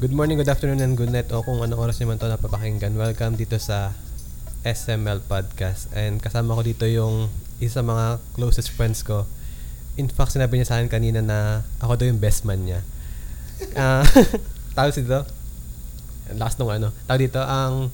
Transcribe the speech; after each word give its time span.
Good 0.00 0.16
morning, 0.16 0.40
good 0.40 0.48
afternoon, 0.48 0.80
and 0.80 0.96
good 0.96 1.12
night 1.12 1.28
o 1.28 1.44
kung 1.44 1.60
anong 1.60 1.76
oras 1.76 2.00
naman 2.00 2.16
ito 2.16 2.24
napapakinggan. 2.24 2.96
Welcome 2.96 3.36
dito 3.36 3.60
sa 3.60 3.92
SML 4.64 5.20
Podcast. 5.28 5.92
And 5.92 6.24
kasama 6.24 6.56
ko 6.56 6.64
dito 6.64 6.88
yung 6.88 7.28
isa 7.60 7.84
sa 7.84 7.84
mga 7.84 8.16
closest 8.32 8.72
friends 8.72 9.04
ko. 9.04 9.28
In 10.00 10.08
fact, 10.08 10.32
sinabi 10.32 10.56
niya 10.56 10.72
sa 10.72 10.80
akin 10.80 10.88
kanina 10.88 11.20
na 11.20 11.68
ako 11.84 12.00
daw 12.00 12.08
yung 12.08 12.16
best 12.16 12.48
man 12.48 12.64
niya. 12.64 12.80
Ah, 13.76 14.00
tawag 14.72 14.96
dito? 14.96 15.20
Last 16.32 16.56
nung 16.56 16.72
ano. 16.72 16.96
Tawag 17.04 17.20
dito, 17.20 17.44
ang 17.44 17.92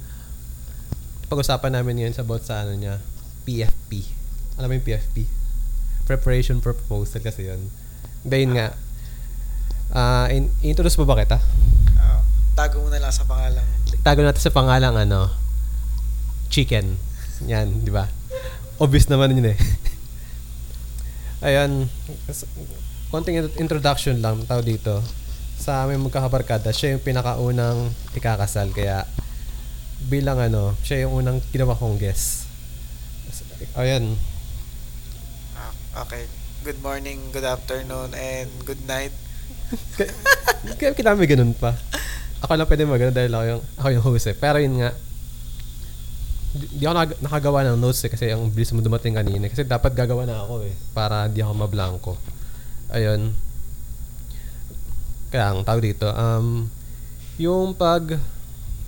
pag-usapan 1.27 1.75
namin 1.75 2.07
ngayon 2.07 2.15
sa 2.15 2.23
about 2.23 2.47
sa 2.47 2.63
ano 2.63 2.79
niya, 2.79 3.03
PFP. 3.43 4.07
Alam 4.63 4.71
mo 4.71 4.75
yung 4.79 4.87
PFP? 4.87 5.27
Preparation 6.07 6.63
for 6.63 6.71
Proposal 6.71 7.19
kasi 7.19 7.51
yun. 7.51 7.67
Dahil 8.23 8.55
nga, 8.55 8.79
ah 9.91 10.31
in- 10.31 10.55
introduce 10.63 10.95
mo 10.95 11.03
ba 11.03 11.19
kita? 11.19 11.43
Tago 12.57 12.81
mo 12.81 12.89
na 12.89 12.97
lang 12.97 13.13
sa 13.13 13.29
pangalan. 13.29 13.61
tago 14.01 14.25
natin 14.25 14.41
sa 14.41 14.49
pangalang 14.49 14.97
ano, 14.97 15.29
chicken. 16.49 16.97
Yan, 17.45 17.85
di 17.85 17.93
ba? 17.93 18.09
Obvious 18.81 19.13
naman 19.13 19.37
yun 19.37 19.53
eh. 19.53 19.59
Ayan, 21.47 21.93
konting 23.13 23.45
int- 23.45 23.61
introduction 23.61 24.25
lang 24.25 24.41
tao 24.49 24.65
dito. 24.65 25.05
Sa 25.61 25.85
aming 25.85 26.09
magkakabarkada, 26.09 26.73
siya 26.73 26.97
yung 26.97 27.05
pinakaunang 27.05 27.93
ikakasal. 28.17 28.73
Kaya 28.73 29.05
bilang 30.09 30.41
ano, 30.41 30.73
siya 30.81 31.05
yung 31.05 31.13
unang 31.21 31.45
ginawa 31.53 31.77
kong 31.77 32.01
guest. 32.01 32.49
Ayan. 33.77 34.17
Ah, 35.53 35.73
okay. 36.01 36.25
Good 36.65 36.81
morning, 36.81 37.21
good 37.37 37.45
afternoon, 37.45 38.17
and 38.17 38.49
good 38.65 38.81
night. 38.89 39.13
Kaya 40.81 40.97
kailangan 40.97 41.21
may 41.21 41.29
ganun 41.29 41.53
pa. 41.53 41.77
Ako 42.45 42.53
lang 42.57 42.69
pwede 42.69 42.85
mag 42.85 43.01
dahil 43.01 43.33
ako 43.33 43.45
yung, 43.49 43.63
ako 43.81 43.89
yung 43.93 44.05
host 44.05 44.27
eh. 44.29 44.37
Pero 44.37 44.61
yun 44.61 44.83
nga, 44.83 44.93
di, 46.53 46.67
di 46.77 46.85
ako 46.85 46.95
nag- 46.97 47.21
nakagawa 47.25 47.65
ng 47.73 47.79
notes 47.81 48.05
eh 48.05 48.11
kasi 48.13 48.29
ang 48.29 48.53
bilis 48.53 48.73
mo 48.77 48.85
dumating 48.85 49.17
kanina. 49.17 49.49
Kasi 49.49 49.65
dapat 49.65 49.97
gagawa 49.97 50.29
na 50.29 50.45
ako 50.45 50.69
eh. 50.69 50.75
Para 50.93 51.29
di 51.33 51.41
ako 51.41 51.53
mablangko. 51.57 52.13
Ayun. 52.93 53.33
Kaya 55.33 55.53
ang 55.53 55.65
tawag 55.65 55.83
dito, 55.83 56.07
um, 56.13 56.69
yung 57.37 57.73
pag 57.77 58.21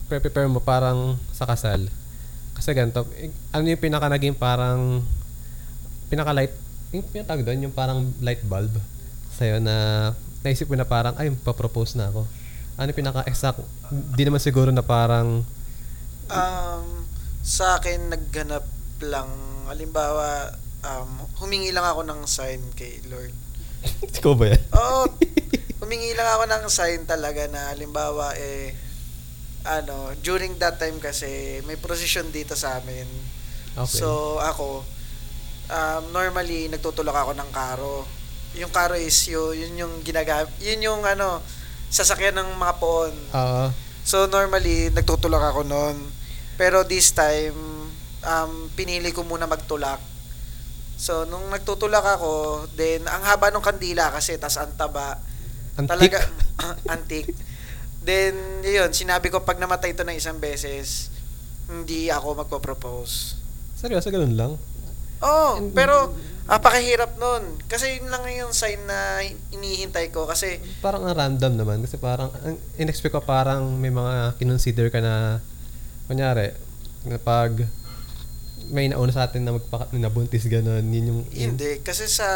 prepare 0.09 0.49
mo 0.49 0.61
parang 0.61 1.21
sa 1.33 1.45
kasal. 1.45 1.89
Kasi 2.57 2.73
ganito, 2.73 3.05
eh, 3.21 3.29
ano 3.53 3.69
yung 3.69 3.83
pinaka 3.83 4.09
naging 4.09 4.37
parang 4.37 5.05
pinaka 6.09 6.33
light, 6.33 6.55
yung 6.91 7.05
pinatawag 7.05 7.45
doon, 7.45 7.69
yung 7.69 7.75
parang 7.77 8.09
light 8.25 8.41
bulb 8.49 8.73
sa'yo 9.39 9.63
na 9.63 10.11
naisip 10.43 10.67
ko 10.67 10.75
na 10.75 10.89
parang, 10.89 11.15
ay, 11.21 11.31
papropose 11.45 11.95
na 11.95 12.11
ako. 12.11 12.27
Ano 12.79 12.95
pinaka-exact, 12.95 13.59
di 13.91 14.23
naman 14.23 14.39
siguro 14.39 14.71
na 14.71 14.87
parang, 14.87 15.43
Um, 16.29 17.09
sa 17.41 17.81
akin, 17.81 18.13
nagganap 18.13 18.63
lang, 19.01 19.33
halimbawa, 19.67 20.53
um, 20.85 21.25
humingi 21.41 21.73
lang 21.73 21.89
ako 21.89 22.05
ng 22.05 22.21
sign 22.29 22.61
kay 22.77 23.01
Lord. 23.09 23.33
ikaw 24.21 24.37
ba 24.37 24.53
yan? 24.53 24.63
Oo, 24.77 25.09
humingi 25.81 26.13
lang 26.13 26.29
ako 26.29 26.45
ng 26.47 26.65
sign 26.69 27.09
talaga 27.09 27.49
na, 27.49 27.73
halimbawa, 27.73 28.37
eh, 28.37 28.77
ano, 29.65 30.13
during 30.21 30.55
that 30.61 30.77
time 30.77 31.01
kasi, 31.01 31.65
may 31.65 31.81
procession 31.81 32.29
dito 32.29 32.53
sa 32.53 32.77
amin. 32.79 33.09
Okay. 33.73 34.05
So, 34.05 34.37
ako, 34.45 34.85
um, 35.73 36.03
normally, 36.13 36.69
nagtutulak 36.69 37.17
ako 37.17 37.33
ng 37.33 37.51
karo. 37.51 38.05
Yung 38.55 38.71
karo 38.71 39.01
is 39.01 39.17
yun, 39.27 39.57
yun 39.57 39.75
yung 39.81 39.95
ginagamit, 40.05 40.53
yun 40.61 40.85
yung 40.85 41.03
ano, 41.09 41.41
sasakyan 41.89 42.37
ng 42.37 42.49
mga 42.55 42.75
poon. 42.77 43.13
Ah, 43.31 43.73
So, 44.03 44.25
normally, 44.25 44.89
nagtutulak 44.89 45.53
ako 45.53 45.69
noon. 45.69 46.01
Pero 46.57 46.81
this 46.81 47.13
time, 47.13 47.53
um, 48.23 48.53
pinili 48.73 49.13
ko 49.13 49.21
muna 49.21 49.45
magtulak. 49.45 50.01
So, 50.97 51.23
nung 51.23 51.45
nagtutulak 51.47 52.17
ako, 52.17 52.65
then, 52.73 53.05
ang 53.05 53.21
haba 53.21 53.53
ng 53.53 53.61
kandila 53.61 54.09
kasi, 54.09 54.35
tas 54.35 54.57
ang 54.57 54.73
taba. 54.75 55.21
antique. 55.77 55.93
Talaga, 56.11 56.19
antique. 56.95 57.37
Then, 58.01 58.33
yun, 58.65 58.89
sinabi 58.91 59.29
ko, 59.29 59.45
pag 59.45 59.61
namatay 59.61 59.93
ito 59.93 60.03
ng 60.03 60.17
isang 60.17 60.41
beses, 60.41 61.13
hindi 61.69 62.09
ako 62.09 62.43
magpo-propose. 62.43 63.37
Seryoso, 63.77 64.09
ganun 64.09 64.35
lang? 64.35 64.53
Oo, 65.21 65.49
And- 65.61 65.71
pero 65.71 66.17
napakahirap 66.49 67.21
nun. 67.21 67.61
Kasi 67.69 68.01
yun 68.01 68.09
lang 68.09 68.25
yung 68.33 68.57
sign 68.57 68.81
na 68.89 69.21
inihintay 69.53 70.09
ko. 70.09 70.25
Kasi, 70.25 70.59
Parang 70.81 71.05
ang 71.05 71.13
random 71.13 71.61
naman. 71.61 71.85
Kasi 71.85 72.01
parang, 72.01 72.33
ang 72.41 72.57
in-expect 72.81 73.13
ko 73.13 73.21
parang 73.21 73.77
may 73.77 73.93
mga 73.93 74.41
kinonsider 74.41 74.89
ka 74.89 75.05
na, 75.05 75.45
kunyari, 76.09 76.57
na 77.05 77.21
pag 77.21 77.53
may 78.73 78.89
nauna 78.89 79.13
sa 79.13 79.29
atin 79.29 79.45
na 79.45 79.57
magpaka, 79.57 79.93
na 79.97 80.09
buntis 80.13 80.49
gano'n, 80.49 80.85
yun 80.89 81.05
yung... 81.05 81.21
yun- 81.33 81.53
hindi. 81.57 81.81
Kasi 81.85 82.09
sa 82.09 82.29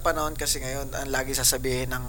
panahon 0.00 0.36
kasi 0.36 0.60
ngayon, 0.60 0.92
ang 0.92 1.08
lagi 1.12 1.32
sasabihin 1.32 1.92
ng 1.92 2.06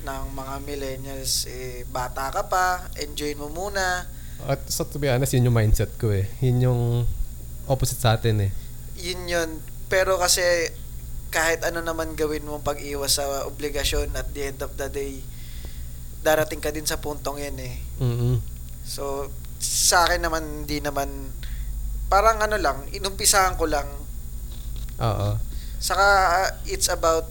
ng 0.00 0.24
mga 0.32 0.54
millennials, 0.64 1.44
eh, 1.44 1.84
bata 1.92 2.32
ka 2.32 2.48
pa, 2.48 2.88
enjoy 2.96 3.36
mo 3.36 3.52
muna. 3.52 4.08
At 4.48 4.64
so, 4.72 4.88
to 4.88 4.96
be 4.96 5.12
honest, 5.12 5.36
yun 5.36 5.44
yung 5.44 5.56
mindset 5.58 5.92
ko 6.00 6.08
eh. 6.08 6.24
Yun 6.40 6.64
yung 6.64 6.80
opposite 7.68 8.00
sa 8.00 8.16
atin 8.16 8.48
eh. 8.48 8.50
Yun 8.96 9.28
yun. 9.28 9.50
Pero 9.90 10.16
kasi, 10.16 10.40
kahit 11.34 11.66
ano 11.66 11.82
naman 11.82 12.14
gawin 12.14 12.46
mo 12.46 12.62
pag-iwas 12.62 13.18
sa 13.18 13.26
obligasyon 13.44 14.14
at 14.14 14.30
the 14.30 14.54
end 14.54 14.62
of 14.62 14.70
the 14.78 14.86
day, 14.86 15.18
darating 16.22 16.62
ka 16.62 16.70
din 16.70 16.86
sa 16.86 17.02
puntong 17.02 17.42
yan 17.42 17.58
eh. 17.58 17.74
mm 17.98 18.38
So, 18.86 19.28
sa 19.60 20.08
akin 20.08 20.22
naman, 20.22 20.64
hindi 20.64 20.78
naman, 20.80 21.10
parang 22.06 22.38
ano 22.38 22.56
lang, 22.56 22.86
inumpisahan 22.90 23.54
ko 23.54 23.66
lang. 23.66 23.86
Oo. 24.98 25.36
Saka, 25.78 26.06
uh, 26.06 26.48
it's 26.66 26.90
about 26.90 27.28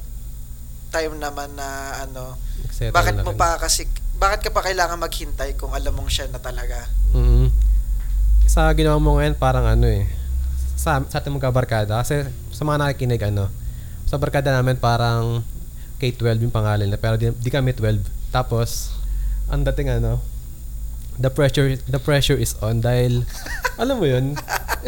time 0.89 1.19
naman 1.19 1.55
na 1.55 1.99
ano, 2.03 2.35
Settle 2.71 2.95
bakit 2.95 3.15
mo 3.23 3.33
rin. 3.33 3.39
pa 3.39 3.59
kasi, 3.59 3.87
bakit 4.19 4.47
ka 4.47 4.49
pa 4.51 4.67
kailangan 4.67 4.99
maghintay 4.99 5.55
kung 5.55 5.71
alam 5.71 5.95
mong 5.95 6.11
siya 6.11 6.27
na 6.27 6.39
talaga? 6.39 6.87
mm 7.15 7.47
Sa 8.49 8.67
ginawa 8.73 8.97
mo 8.97 9.19
ngayon, 9.19 9.35
parang 9.37 9.63
ano 9.63 9.85
eh. 9.85 10.09
Sa, 10.79 11.03
sa 11.11 11.19
ating 11.19 11.35
mga 11.35 11.51
barkada. 11.51 11.99
Kasi 11.99 12.23
sa 12.55 12.63
mga 12.63 12.79
nakikinig, 12.87 13.19
ano, 13.27 13.51
sa 14.07 14.15
barkada 14.15 14.55
namin 14.55 14.79
parang 14.79 15.43
K-12 15.99 16.47
yung 16.47 16.55
pangalan 16.55 16.87
nila. 16.87 16.95
Pero 16.95 17.19
di, 17.19 17.27
di 17.35 17.51
kami 17.51 17.75
12. 17.75 17.99
Tapos, 18.31 18.95
ang 19.51 19.67
dating 19.67 19.99
ano, 19.99 20.23
the 21.19 21.27
pressure 21.27 21.75
the 21.91 21.99
pressure 21.99 22.39
is 22.39 22.55
on 22.63 22.79
dahil 22.79 23.27
alam 23.81 23.99
mo 23.99 24.07
yun 24.07 24.39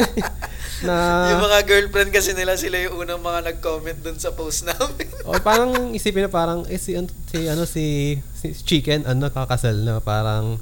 na 0.88 0.96
yung 1.36 1.46
mga 1.46 1.60
girlfriend 1.68 2.10
kasi 2.10 2.34
nila, 2.34 2.58
sila 2.58 2.80
yung 2.82 3.06
unang 3.06 3.22
mga 3.22 3.54
nag-comment 3.54 4.02
dun 4.02 4.18
sa 4.18 4.34
post 4.34 4.66
namin. 4.66 5.06
o 5.30 5.38
parang 5.38 5.94
isipin 5.94 6.26
na 6.26 6.32
parang 6.32 6.66
eh, 6.66 6.80
si, 6.82 6.98
si 7.30 7.38
ano 7.46 7.70
si, 7.70 8.18
si 8.34 8.48
chicken 8.66 9.06
ano 9.06 9.30
kakasal 9.30 9.78
na 9.78 10.02
parang 10.02 10.58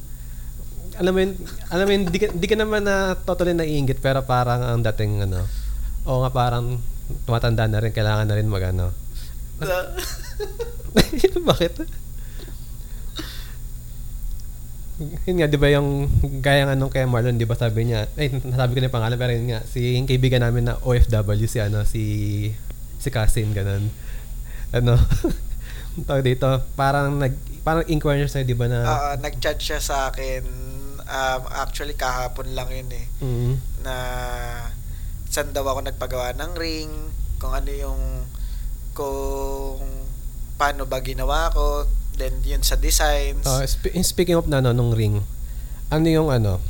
alam 1.00 1.12
mo 1.16 1.20
yun, 1.24 1.32
alam 1.72 1.86
mo 1.88 1.92
yun, 1.96 2.04
di 2.12 2.20
ka, 2.20 2.28
di 2.36 2.48
ka 2.48 2.56
naman 2.60 2.84
na 2.84 3.16
totally 3.16 3.56
naiingit 3.56 4.04
pero 4.04 4.20
parang 4.28 4.60
ang 4.60 4.84
dating 4.84 5.24
ano 5.24 5.48
o 6.04 6.22
nga 6.28 6.32
parang 6.32 6.76
tumatanda 7.24 7.66
na 7.66 7.80
rin 7.80 7.96
kailangan 7.96 8.28
na 8.28 8.36
rin 8.36 8.52
mag 8.52 8.68
ano 8.68 8.92
bakit? 11.50 11.74
Yun 15.00 15.36
nga, 15.40 15.48
di 15.48 15.56
ba 15.56 15.72
yung 15.72 16.12
gaya 16.44 16.68
ng 16.68 16.76
anong 16.76 16.92
kay 16.92 17.08
Marlon, 17.08 17.40
di 17.40 17.48
ba 17.48 17.56
sabi 17.56 17.88
niya, 17.88 18.12
ay, 18.20 18.36
nasabi 18.44 18.76
ko 18.76 18.80
na 18.80 18.88
yung 18.92 18.98
pangalan, 19.00 19.20
pero 19.20 19.32
yun 19.32 19.48
nga, 19.48 19.64
si 19.64 19.96
yung 19.96 20.08
kaibigan 20.08 20.44
namin 20.44 20.68
na 20.68 20.76
OFW, 20.84 21.48
si 21.48 21.60
ano, 21.64 21.88
si, 21.88 22.04
si 23.00 23.08
Kasim, 23.08 23.56
ganun. 23.56 23.88
Ano, 24.76 25.00
tawag 26.08 26.28
dito, 26.28 26.48
parang 26.76 27.16
nag, 27.16 27.32
parang 27.64 27.88
inquire 27.88 28.28
sa'yo, 28.28 28.44
di 28.44 28.56
ba 28.60 28.68
na, 28.68 28.80
Ah, 28.84 29.16
nag-chat 29.16 29.56
siya 29.56 29.80
sa 29.80 30.12
akin, 30.12 30.44
um, 31.10 31.42
actually 31.58 31.98
kahapon 31.98 32.54
lang 32.54 32.70
yun 32.70 32.90
eh, 32.94 33.06
mm, 33.20 33.54
na 33.82 33.96
saan 35.30 35.52
daw 35.52 35.66
ako 35.66 35.86
nagpagawa 35.86 36.38
ng 36.38 36.54
ring, 36.56 36.90
kung 37.38 37.54
ano 37.54 37.70
yung, 37.70 38.02
kung 38.94 39.82
paano 40.56 40.86
ba 40.86 41.02
ginawa 41.02 41.50
ko, 41.50 41.86
then 42.18 42.38
yun 42.42 42.62
sa 42.62 42.78
designs. 42.78 43.46
oh, 43.46 43.62
spe- 43.66 43.94
speaking 44.02 44.38
of 44.38 44.46
na, 44.46 44.62
ano, 44.62 44.74
nung 44.74 44.94
ring, 44.94 45.22
ano 45.90 46.06
yung 46.06 46.30
ano, 46.30 46.62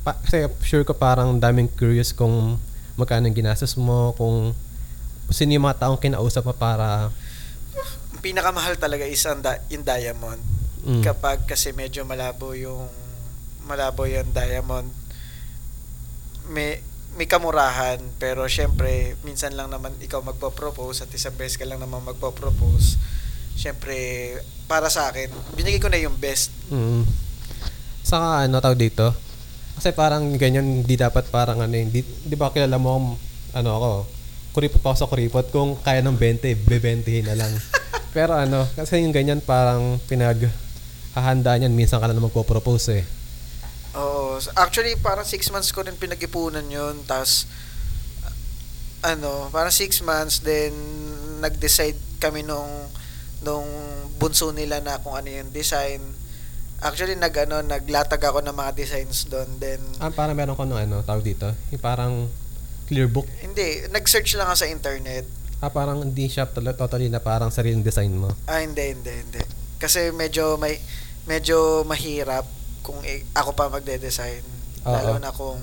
pa, 0.00 0.16
kasi 0.16 0.48
sure 0.64 0.84
ko 0.84 0.96
parang 0.96 1.36
daming 1.36 1.68
curious 1.68 2.12
kung 2.12 2.56
magkano 2.96 3.28
yung 3.28 3.36
ginastos 3.36 3.76
mo, 3.76 4.12
kung 4.16 4.52
sino 5.30 5.54
yung 5.54 5.64
mga 5.64 5.86
taong 5.86 6.00
kinausap 6.00 6.44
mo 6.44 6.52
para, 6.52 7.08
pinakamahal 8.20 8.76
talaga 8.76 9.08
is 9.08 9.24
ang 9.24 9.40
da- 9.40 9.64
yung 9.72 9.80
diamond. 9.80 10.40
mm, 10.84 11.00
Kapag 11.00 11.48
kasi 11.48 11.72
medyo 11.72 12.04
malabo 12.04 12.52
yung 12.52 12.84
malabo 13.70 14.10
yung 14.10 14.34
diamond, 14.34 14.90
may 16.50 16.82
may 17.14 17.26
kamurahan 17.26 17.98
pero 18.18 18.46
syempre 18.46 19.18
minsan 19.26 19.54
lang 19.54 19.70
naman 19.70 19.94
ikaw 19.98 20.22
magpo-propose 20.22 21.06
at 21.06 21.10
isang 21.10 21.34
beses 21.34 21.58
ka 21.58 21.66
lang 21.66 21.82
naman 21.82 22.06
magpo-propose 22.06 23.02
syempre 23.58 24.38
para 24.70 24.86
sa 24.86 25.10
akin 25.10 25.26
binigay 25.58 25.82
ko 25.82 25.90
na 25.90 25.98
yung 25.98 26.14
best 26.14 26.54
mm, 26.70 27.02
Saka 28.10 28.48
ano 28.48 28.58
tawag 28.58 28.80
dito? 28.80 29.12
Kasi 29.76 29.94
parang 29.94 30.34
ganyan, 30.36 30.82
hindi 30.82 30.98
dapat 30.98 31.28
parang 31.30 31.62
ano, 31.62 31.72
hindi, 31.72 32.02
di 32.02 32.36
ba 32.36 32.52
kilala 32.52 32.76
mo 32.76 33.16
ano 33.54 33.70
ako, 33.70 33.90
kuripot 34.56 34.80
pa 34.82 34.92
ako 34.92 34.96
sa 34.98 35.10
kuripot, 35.10 35.46
kung 35.54 35.78
kaya 35.78 36.02
ng 36.02 36.18
20, 36.18 36.42
bebentihin 36.66 37.30
na 37.30 37.38
lang. 37.38 37.52
Pero 38.16 38.34
ano, 38.34 38.66
kasi 38.74 38.98
yung 38.98 39.14
ganyan 39.14 39.38
parang 39.38 40.02
pinag 40.10 40.50
hahanda 41.14 41.54
niyan, 41.54 41.70
minsan 41.70 42.02
ka 42.02 42.10
na 42.10 42.18
magpo-propose 42.18 42.88
eh. 42.98 43.04
Actually, 44.50 44.96
parang 44.96 45.24
six 45.24 45.48
months 45.48 45.68
ko 45.68 45.82
rin 45.82 45.94
pinag-ipunan 45.94 46.64
yun. 46.64 47.04
Tapos, 47.04 47.44
ano, 49.00 49.48
parang 49.48 49.72
six 49.72 50.00
months, 50.00 50.40
then 50.40 50.72
nag-decide 51.40 51.96
kami 52.16 52.40
nung, 52.40 52.68
nung 53.40 53.64
bunso 54.16 54.52
nila 54.52 54.78
na 54.78 55.00
kung 55.00 55.12
ano 55.12 55.26
yung 55.26 55.48
design. 55.50 56.00
Actually, 56.80 57.16
nag, 57.16 57.32
ano, 57.34 57.60
naglatag 57.60 58.20
ako 58.20 58.40
ng 58.40 58.52
mga 58.52 58.72
designs 58.72 59.24
doon. 59.26 59.48
Then, 59.58 59.80
Ah, 59.98 60.08
parang 60.08 60.32
meron 60.32 60.54
ko 60.54 60.64
nung 60.64 60.80
ano, 60.80 61.00
tawag 61.00 61.24
dito, 61.24 61.48
yung 61.68 61.80
parang 61.80 62.12
clear 62.86 63.08
book. 63.08 63.28
hindi, 63.40 63.84
nag-search 63.88 64.36
lang 64.36 64.48
ako 64.48 64.56
sa 64.58 64.68
internet. 64.68 65.24
Ah, 65.60 65.68
parang 65.68 66.00
hindi 66.02 66.24
siya 66.24 66.48
totally 66.48 67.12
na 67.12 67.20
parang 67.20 67.52
sariling 67.52 67.84
design 67.84 68.16
mo. 68.16 68.32
Ah, 68.44 68.60
hindi, 68.60 68.80
hindi, 68.90 69.12
hindi. 69.12 69.40
Kasi 69.76 70.08
medyo 70.10 70.56
may 70.56 70.76
medyo 71.24 71.84
mahirap 71.84 72.48
kung 72.80 72.98
i- 73.02 73.24
ako 73.32 73.52
pa 73.52 73.68
magde-design. 73.68 74.42
Oo. 74.82 74.90
Lalo 74.90 75.12
na 75.16 75.30
kung 75.30 75.60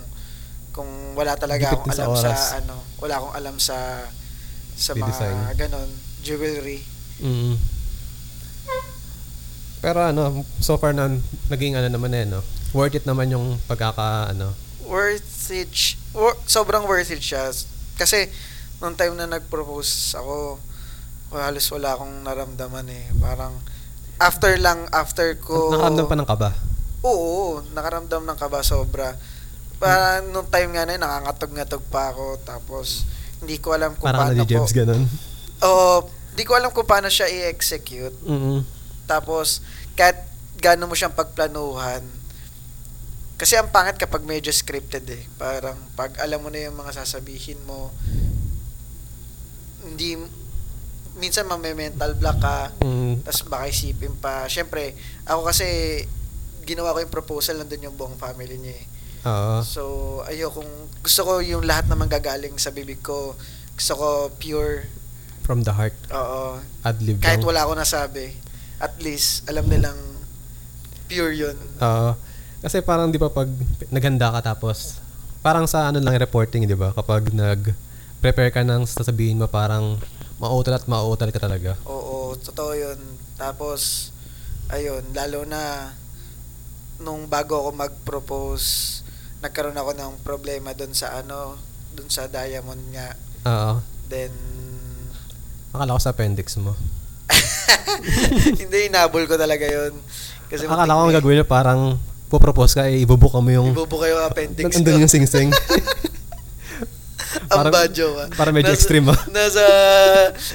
kung 0.72 0.86
wala 1.14 1.34
talaga 1.34 1.74
Dikit 1.74 1.81
akong 1.81 1.92
sa 1.92 2.04
alam 2.04 2.14
sa, 2.16 2.30
oras. 2.30 2.44
ano, 2.56 2.75
wala 2.98 3.14
akong 3.16 3.36
alam 3.36 3.56
sa 3.58 3.78
sa 4.74 4.94
Di-design. 4.94 5.34
mga 5.36 5.56
ganon, 5.60 5.90
jewelry. 6.22 6.86
Mm. 7.18 7.58
Pero 9.78 10.00
ano, 10.02 10.22
so 10.60 10.75
far 10.75 10.92
na 10.92 11.10
naging 11.48 11.74
ano 11.74 11.88
naman 11.88 12.10
eh, 12.12 12.25
no? 12.25 12.42
Worth 12.72 12.94
it 12.96 13.06
naman 13.06 13.30
yung 13.30 13.58
pagkaka, 13.66 14.34
ano, 14.34 14.54
Worth 14.86 15.50
it, 15.50 15.68
sh- 15.69 15.98
wor- 16.12 16.40
sobrang 16.46 16.86
worth 16.86 17.10
it 17.10 17.19
siya. 17.19 17.52
Kasi 17.96 18.30
nung 18.78 18.94
time 18.94 19.14
na 19.14 19.28
nag-propose 19.28 20.14
ako, 20.14 20.62
halos 21.30 21.68
wala 21.69 21.92
akong 21.92 22.24
naramdaman 22.24 22.88
eh. 22.88 23.12
Parang 23.18 23.52
after 24.18 24.56
lang, 24.56 24.88
after 24.90 25.36
ko... 25.36 25.74
nakaramdam 25.74 26.06
pa 26.06 26.16
ng 26.16 26.28
kaba. 26.28 26.50
Oo, 27.07 27.63
nakaramdam 27.71 28.27
ng 28.27 28.38
kaba 28.38 28.59
sobra. 28.68 29.15
Para 29.80 30.19
nung 30.27 30.50
time 30.51 30.75
nga 30.75 30.83
na 30.83 31.00
yun, 31.00 31.04
nakangatog-ngatog 31.07 31.83
pa 31.88 32.12
ako. 32.12 32.44
Tapos, 32.44 33.07
hindi 33.39 33.62
ko 33.63 33.71
alam 33.71 33.95
kung 33.95 34.12
Parang 34.12 34.36
paano 34.36 34.44
ano 34.44 34.44
ko... 34.44 34.68
ganun. 34.68 35.04
Oo, 35.63 35.95
hindi 36.36 36.44
ko 36.44 36.54
alam 36.59 36.69
kung 36.75 36.89
paano 36.89 37.07
siya 37.07 37.31
i-execute. 37.31 38.18
Mm 38.27 38.62
Tapos, 39.07 39.63
kahit 39.95 40.19
gaano 40.59 40.89
mo 40.89 40.94
siyang 40.98 41.15
pagplanuhan. 41.15 42.04
Kasi 43.38 43.54
ang 43.54 43.69
pangit 43.69 44.01
kapag 44.01 44.25
medyo 44.25 44.50
scripted 44.50 45.06
eh. 45.13 45.24
Parang 45.38 45.77
pag 45.94 46.12
alam 46.19 46.42
mo 46.42 46.50
na 46.50 46.68
yung 46.68 46.75
mga 46.75 47.06
sasabihin 47.06 47.62
mo, 47.69 47.94
hindi, 49.86 50.18
minsan 51.21 51.45
mame-mental 51.45 52.18
block 52.18 52.38
ka, 52.42 52.57
mm. 52.81 53.24
tapos 53.24 53.42
baka 53.45 53.69
isipin 53.69 54.18
pa. 54.18 54.50
Siyempre, 54.50 54.98
ako 55.30 55.54
kasi, 55.54 55.65
ginawa 56.68 56.92
ko 56.92 57.00
yung 57.00 57.14
proposal, 57.14 57.56
nandun 57.58 57.88
yung 57.88 57.96
buong 57.96 58.19
family 58.19 58.60
niya 58.60 58.75
eh. 58.75 58.86
Oo. 59.24 59.56
So, 59.64 59.81
ayokong, 60.28 60.68
gusto 61.00 61.22
ko 61.24 61.40
yung 61.40 61.64
lahat 61.64 61.88
naman 61.88 62.08
gagaling 62.08 62.60
sa 62.60 62.69
bibig 62.69 63.00
ko. 63.00 63.34
Gusto 63.74 63.94
ko 63.96 64.08
pure, 64.36 64.86
From 65.48 65.64
the 65.64 65.72
heart. 65.72 65.96
oo. 66.12 66.60
Ad-lib 66.84 67.24
Kahit 67.24 67.40
wala 67.40 67.64
ako 67.64 67.80
nasabi, 67.80 68.36
at 68.78 69.00
least, 69.00 69.48
alam 69.48 69.64
nilang 69.66 69.96
pure 71.08 71.31
yun. 71.31 71.56
Oo. 71.80 72.12
kasi 72.58 72.81
parang 72.81 73.08
di 73.08 73.22
ba 73.22 73.30
pag 73.30 73.48
naghanda 73.88 74.34
ka 74.34 74.52
tapos, 74.52 75.00
parang 75.40 75.64
sa 75.64 75.88
ano 75.88 76.04
lang 76.04 76.19
reporting, 76.19 76.68
di 76.68 76.75
ba? 76.75 76.92
Kapag 76.92 77.31
nag-prepare 77.31 78.52
ka 78.52 78.66
ng 78.66 78.84
sasabihin 78.84 79.40
mo, 79.40 79.48
parang 79.48 79.96
mautal 80.36 80.75
at 80.75 80.84
mautal 80.84 81.31
ka 81.31 81.40
talaga. 81.40 81.80
Oo, 81.86 82.36
totoo 82.36 82.74
yun. 82.75 83.00
Tapos, 83.38 84.12
ayun, 84.68 85.06
lalo 85.16 85.48
na 85.48 85.94
nung 86.98 87.30
bago 87.30 87.62
ako 87.62 87.70
mag-propose, 87.74 89.02
nagkaroon 89.40 89.78
ako 89.78 89.92
ng 89.94 90.14
problema 90.26 90.74
doon 90.74 90.94
sa 90.94 91.22
ano, 91.22 91.58
doon 91.94 92.10
sa 92.10 92.26
diamond 92.26 92.82
nga. 92.94 93.10
Oo. 93.46 93.74
Then, 94.10 94.34
Akala 95.74 95.94
ko 95.94 96.02
sa 96.02 96.14
appendix 96.16 96.58
mo. 96.58 96.74
hindi, 98.62 98.90
inabol 98.90 99.30
ko 99.30 99.38
talaga 99.38 99.68
yun. 99.68 99.94
Kasi 100.48 100.66
Akala 100.66 100.96
ko 100.96 101.00
ang 101.06 101.10
matik- 101.12 101.18
gagawin 101.22 101.42
mo 101.44 101.46
parang 101.46 101.82
pupropose 102.28 102.74
ka, 102.76 102.84
eh, 102.90 103.04
ibubuk 103.04 103.32
mo 103.32 103.52
yung... 103.52 103.72
Ibubo 103.72 104.02
kayo 104.02 104.20
ang 104.20 104.28
appendix 104.32 104.68
Nandun 104.74 105.06
yung 105.06 105.12
sing-sing. 105.12 105.52
Ang 107.48 107.64
parang- 107.64 107.76
badyo 107.76 108.08
ka. 108.12 108.24
parang 108.36 108.56
medyo 108.56 108.72
Nasa- 108.72 108.80
extreme, 108.82 109.08
ah. 109.08 109.20
Nasa 109.32 109.64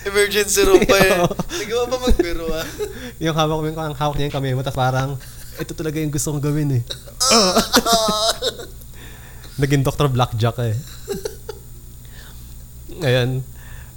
emergency 0.05 0.61
room 0.67 0.83
pa 0.85 0.97
yun. 1.01 1.25
Oo. 1.25 1.35
Sige 1.57 1.73
ba 1.73 1.97
magbiro 1.97 2.45
ah? 2.53 2.67
yung 3.17 3.33
hawak 3.33 3.57
mo 3.57 3.65
yung 3.65 3.79
hawak 3.97 4.15
niya 4.19 4.27
yung 4.29 4.35
kamay 4.35 4.53
mo, 4.53 4.61
tapos 4.61 4.77
parang, 4.77 5.17
ito 5.61 5.73
talaga 5.77 6.01
yung 6.01 6.13
gusto 6.13 6.33
kong 6.33 6.45
gawin 6.45 6.81
eh. 6.81 6.83
Naging 9.61 9.85
Dr. 9.85 10.09
Blackjack 10.09 10.57
eh. 10.65 10.77
Ngayon, 13.03 13.45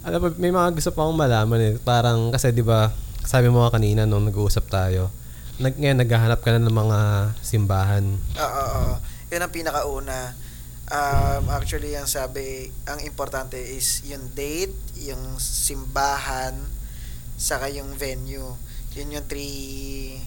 alam 0.04 0.18
mo, 0.20 0.28
may 0.36 0.52
mga 0.52 0.76
gusto 0.76 0.92
pa 0.92 1.08
akong 1.08 1.16
malaman 1.16 1.60
eh. 1.62 1.74
Parang, 1.80 2.28
kasi 2.28 2.52
di 2.52 2.60
ba 2.60 2.92
sabi 3.24 3.50
mo 3.50 3.64
nga 3.64 3.74
kanina 3.74 4.04
nung 4.04 4.28
nag-uusap 4.28 4.68
tayo, 4.68 5.08
nag, 5.56 5.80
ngayon 5.80 5.98
naghahanap 6.04 6.44
ka 6.44 6.54
na 6.54 6.62
ng 6.62 6.76
mga 6.76 6.98
simbahan. 7.40 8.04
Oo, 8.36 8.64
oo. 8.76 8.92
Yun 9.32 9.42
ang 9.42 9.54
pinakauna. 9.54 10.18
Um, 10.86 11.50
actually, 11.50 11.98
ang 11.98 12.06
sabi, 12.06 12.70
ang 12.86 13.02
importante 13.02 13.58
is 13.58 14.06
yung 14.06 14.22
date, 14.38 14.76
yung 15.02 15.40
simbahan, 15.42 16.54
saka 17.34 17.66
yung 17.72 17.90
venue. 17.98 18.54
Yun 18.94 19.18
yung 19.18 19.26
three 19.26 20.22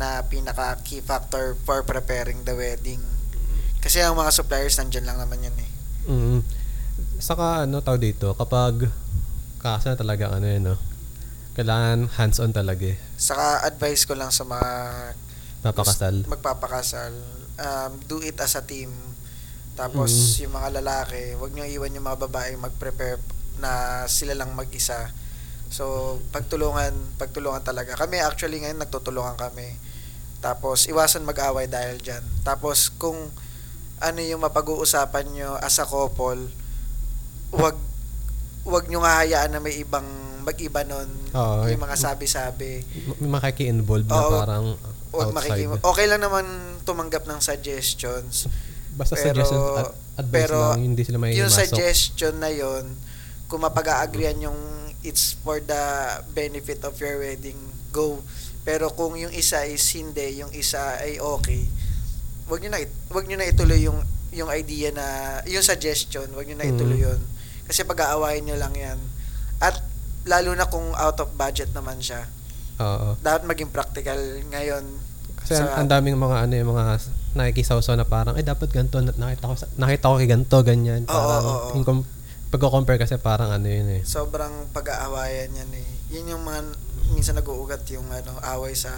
na 0.00 0.24
pinaka 0.24 0.80
key 0.80 1.04
factor 1.04 1.52
for 1.60 1.84
preparing 1.84 2.40
the 2.48 2.56
wedding. 2.56 3.04
Kasi 3.80 4.00
ang 4.00 4.16
mga 4.16 4.32
suppliers 4.32 4.80
nandyan 4.80 5.04
lang 5.04 5.20
naman 5.20 5.44
yun 5.44 5.56
eh. 5.56 5.70
Mm. 6.08 6.40
Saka 7.20 7.68
ano 7.68 7.84
tawag 7.84 8.00
dito, 8.00 8.32
kapag 8.32 8.88
kasa 9.60 9.92
talaga 9.92 10.32
ano 10.32 10.48
yun, 10.48 10.72
no? 10.72 10.76
Kailangan 11.52 12.08
hands-on 12.16 12.56
talaga 12.56 12.88
eh. 12.88 12.96
Saka 13.20 13.68
advice 13.68 14.08
ko 14.08 14.16
lang 14.16 14.32
sa 14.32 14.48
mga 14.48 14.68
Papakasal. 15.60 16.24
magpapakasal, 16.24 17.12
um, 17.60 17.92
do 18.08 18.24
it 18.24 18.40
as 18.40 18.56
a 18.56 18.64
team. 18.64 18.88
Tapos 19.76 20.08
Mm. 20.08 20.48
yung 20.48 20.54
mga 20.56 20.68
lalaki, 20.80 21.22
wag 21.36 21.52
niyo 21.52 21.64
iwan 21.68 21.92
yung 21.92 22.06
mga 22.08 22.20
babae 22.24 22.56
mag-prepare 22.56 23.20
na 23.60 24.04
sila 24.08 24.32
lang 24.32 24.56
mag-isa. 24.56 25.12
So, 25.70 26.16
pagtulungan, 26.32 26.90
pagtulungan 27.14 27.62
talaga. 27.62 27.94
Kami 27.94 28.18
actually 28.18 28.58
ngayon 28.58 28.80
nagtutulungan 28.80 29.36
kami. 29.36 29.76
Tapos 30.40 30.88
iwasan 30.88 31.22
mag-away 31.22 31.68
dahil 31.68 31.96
diyan. 31.96 32.24
Tapos 32.42 32.88
kung 32.90 33.16
ano 33.98 34.18
yung 34.18 34.40
mapag-uusapan 34.40 35.26
nyo 35.30 35.60
as 35.60 35.76
a 35.76 35.84
couple, 35.84 36.48
wag 37.50 37.76
wag 38.62 38.84
nyo 38.88 39.00
nga 39.00 39.20
hayaan 39.20 39.50
na 39.50 39.60
may 39.60 39.76
ibang 39.76 40.04
mag-iba 40.40 40.80
nun. 40.82 41.08
Oo. 41.30 41.68
yung 41.68 41.78
mga 41.78 41.96
sabi-sabi. 41.96 42.80
May 43.20 43.28
makiki-involve 43.30 44.08
na 44.08 44.16
Oo. 44.16 44.30
parang 44.32 44.66
outside. 45.12 45.36
makikim- 45.36 45.84
Okay 45.84 46.06
lang 46.08 46.18
naman 46.18 46.44
tumanggap 46.82 47.22
ng 47.24 47.38
suggestions. 47.38 48.48
Basta 48.90 49.14
Pero- 49.14 49.24
suggestion 49.36 49.60
at 49.76 49.92
advice 50.18 50.48
pero 50.48 50.56
lang, 50.72 50.80
hindi 50.82 51.02
sila 51.04 51.20
may 51.20 51.36
yung 51.36 51.46
masok. 51.46 51.60
suggestion 51.70 52.34
na 52.36 52.48
yon 52.48 52.96
kung 53.46 53.60
mapag-aagrihan 53.60 54.40
yung 54.42 54.58
it's 55.00 55.36
for 55.38 55.60
the 55.60 55.82
benefit 56.30 56.80
of 56.82 56.96
your 56.96 57.18
wedding, 57.18 57.56
go. 57.90 58.20
Pero 58.62 58.90
kung 58.90 59.14
yung 59.14 59.32
isa 59.32 59.64
is 59.64 59.82
hindi, 59.90 60.38
yung 60.38 60.52
isa 60.52 60.98
ay 60.98 61.16
okay, 61.16 61.64
wag 62.46 62.60
niyo 62.60 62.70
na 62.70 62.80
wag 63.08 63.24
niyo 63.24 63.36
na 63.36 63.46
ituloy 63.46 63.80
yung 63.80 63.98
yung 64.30 64.46
idea 64.48 64.90
na 64.90 65.06
yung 65.44 65.62
suggestion, 65.62 66.28
wag 66.30 66.44
niyo 66.44 66.54
na 66.54 66.64
Mm. 66.64 66.72
ituloy 66.72 67.00
yun. 67.00 67.20
Kasi 67.64 67.82
pag-aawayin 67.82 68.44
niyo 68.44 68.56
lang 68.56 68.72
'yan. 68.72 68.98
At 69.58 69.80
lalo 70.24 70.52
na 70.52 70.66
kung 70.66 70.92
out 70.92 71.18
of 71.18 71.32
budget 71.34 71.72
naman 71.72 71.98
siya. 71.98 72.28
Oo. 72.78 73.16
Dapat 73.18 73.44
maging 73.44 73.68
practical 73.68 74.18
ngayon. 74.46 74.84
Kasi 75.36 75.56
Sa- 75.56 75.72
ang, 75.74 75.88
daming 75.88 76.16
mga 76.16 76.36
ano 76.44 76.52
yung 76.54 76.70
mga 76.70 77.00
nakikisawsaw 77.32 77.94
na 77.94 78.04
parang, 78.04 78.36
eh 78.36 78.44
dapat 78.44 78.68
ganito, 78.68 79.00
na- 79.00 79.14
nakita 79.14 79.44
ko, 79.46 79.54
nakita 79.78 80.04
ko 80.04 80.14
kay 80.16 80.28
ganito, 80.28 80.56
ganyan. 80.60 81.02
Oo, 81.02 81.10
Parang, 81.10 81.40
oo, 81.40 81.50
oo. 81.50 81.70
yung 81.74 81.84
com- 81.84 82.08
pagko-compare 82.50 82.98
kasi 82.98 83.14
parang 83.16 83.48
ano 83.48 83.64
yun 83.64 83.86
eh. 83.88 84.02
sobrang 84.02 84.50
pag-aawayan 84.70 85.54
yan 85.54 85.70
eh. 85.72 85.86
Yun 86.10 86.24
yung 86.28 86.42
mga 86.42 86.60
minsan 87.10 87.34
nag-uugat 87.34 87.82
yung 87.90 88.06
ano 88.06 88.32
away 88.42 88.72
sa 88.72 88.90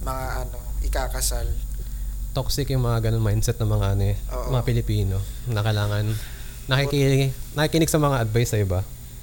mga 0.00 0.24
ano 0.42 0.58
ikakasal. 0.80 1.46
Toxic 2.34 2.66
yung 2.68 2.82
mga 2.82 3.10
ganun 3.10 3.22
mindset 3.22 3.58
ng 3.58 3.70
mga 3.70 3.86
ano 3.94 4.02
eh, 4.04 4.16
Oo. 4.32 4.50
mga 4.50 4.64
Pilipino 4.66 5.16
na 5.46 5.62
kailangan 5.62 6.06
nakikinig, 6.66 7.30
nakikinig 7.54 7.90
sa 7.90 8.02
mga 8.02 8.20
advice 8.20 8.50
sa 8.50 8.58
iba. 8.58 8.80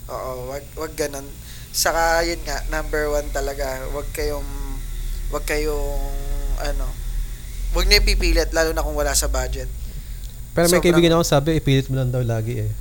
Oo, 0.07 0.47
wag 0.47 0.63
wag 0.75 0.93
ganun. 0.95 1.27
Saka 1.71 2.23
yun 2.23 2.39
nga 2.43 2.63
number 2.67 3.07
one 3.07 3.27
talaga, 3.31 3.83
wag 3.91 4.07
kayong 4.11 4.47
wag 5.31 5.43
kayong 5.43 6.03
ano 6.59 7.01
Huwag 7.71 7.87
niyo 7.87 8.03
ipipilit, 8.03 8.51
lalo 8.51 8.75
na 8.75 8.83
kung 8.83 8.99
wala 8.99 9.15
sa 9.15 9.31
budget. 9.31 9.71
Pero 10.51 10.67
may 10.67 10.75
Sobrang- 10.75 10.83
kaibigan 10.83 11.15
ako 11.15 11.23
sabi, 11.23 11.55
ipilit 11.55 11.87
mo 11.87 11.95
lang 11.95 12.11
daw 12.11 12.19
lagi 12.19 12.67
eh. 12.67 12.71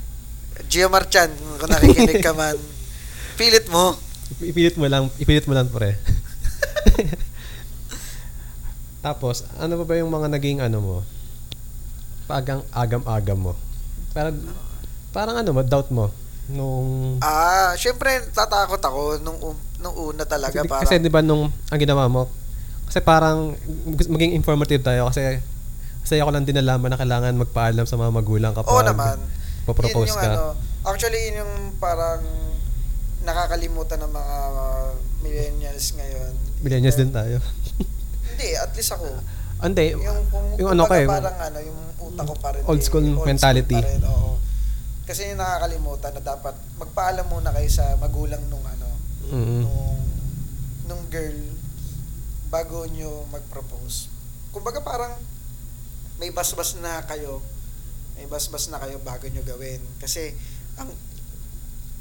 Gio 0.67 0.91
Marchan, 0.91 1.31
kung 1.63 1.71
nakikinig 1.71 2.19
ka 2.19 2.35
man, 2.35 2.59
pilit 3.39 3.71
mo. 3.71 3.95
Ipilit 4.39 4.79
mo 4.79 4.87
lang, 4.87 5.11
ipilit 5.19 5.45
mo 5.45 5.53
lang 5.53 5.67
pre. 5.67 5.99
Tapos, 9.01 9.43
ano 9.57 9.81
pa 9.81 9.85
ba 9.85 9.95
yung 9.97 10.13
mga 10.13 10.29
naging 10.29 10.59
ano 10.61 10.79
mo? 10.79 10.97
Pagang 12.27 12.63
agam-agam 12.71 13.39
mo. 13.41 13.53
Parang, 14.13 14.37
parang 15.11 15.37
ano 15.41 15.51
mo, 15.51 15.61
doubt 15.65 15.89
mo. 15.91 16.13
Nung, 16.47 17.19
Ah, 17.19 17.73
syempre 17.75 18.27
tatakot 18.29 18.79
ako 18.79 19.01
nung 19.21 19.39
um- 19.41 19.63
nung 19.79 19.95
una 19.95 20.27
talaga 20.27 20.61
kasi, 20.61 20.67
para 20.67 20.83
kasi 20.83 20.99
di 20.99 21.07
ba 21.07 21.23
nung, 21.23 21.47
ang 21.47 21.79
ginawa 21.79 22.07
mo, 22.07 22.27
kasi 22.85 22.99
parang, 23.01 23.55
maging 23.87 24.35
informative 24.35 24.83
tayo 24.83 25.07
kasi, 25.07 25.39
kasi 26.03 26.19
ako 26.19 26.35
lang 26.35 26.43
din 26.43 26.59
nalaman 26.59 26.91
na 26.91 26.99
kailangan 26.99 27.39
magpaalam 27.39 27.87
sa 27.87 27.95
mga 27.95 28.11
magulang 28.11 28.51
kapag 28.51 28.67
Oo 28.69 28.83
naman. 28.83 29.17
papropose 29.63 30.11
Yun 30.11 30.19
yung 30.19 30.19
ka. 30.19 30.27
ano, 30.29 30.45
actually 30.85 31.21
yun 31.23 31.47
yung 31.47 31.53
parang 31.79 32.19
nakakalimutan 33.25 34.01
ng 34.01 34.13
mga 34.13 34.37
millennials 35.21 35.87
ngayon. 35.97 36.33
Millennials 36.65 36.97
din 36.97 37.13
tayo. 37.13 37.37
Hindi, 38.33 38.49
at 38.57 38.73
least 38.73 38.93
ako. 38.97 39.07
Hindi, 39.61 39.93
Yung, 39.93 40.21
kung, 40.33 40.47
yung 40.57 40.71
ano 40.73 40.89
kumbaga 40.89 40.97
ka 40.97 41.05
eh, 41.05 41.07
parang 41.09 41.39
ano, 41.39 41.59
yung 41.61 41.81
utak 42.01 42.25
ko 42.25 42.35
pa 42.41 42.49
rin. 42.57 42.63
Old 42.65 42.81
eh, 42.81 42.87
school 42.87 43.07
mentality. 43.21 43.77
pa 43.77 43.85
rin, 43.85 44.01
oo. 44.09 44.41
Kasi 45.05 45.21
yung 45.29 45.41
nakakalimutan 45.43 46.13
na 46.17 46.23
dapat 46.25 46.55
magpaalam 46.81 47.27
muna 47.29 47.53
kayo 47.53 47.69
sa 47.69 47.99
magulang 48.01 48.41
nung 48.49 48.65
ano, 48.65 48.89
mm, 49.29 49.63
nung, 49.67 50.01
nung 50.89 51.05
girl 51.13 51.39
bago 52.49 52.89
nyo 52.89 53.29
mag-propose. 53.29 54.09
Kumbaga 54.51 54.81
parang 54.81 55.13
may 56.17 56.33
basbas 56.33 56.81
na 56.81 57.05
kayo, 57.05 57.45
may 58.17 58.25
basbas 58.27 58.73
na 58.73 58.81
kayo 58.81 58.97
bago 59.05 59.29
nyo 59.29 59.45
gawin. 59.45 59.81
Kasi 60.01 60.33
ang 60.81 60.89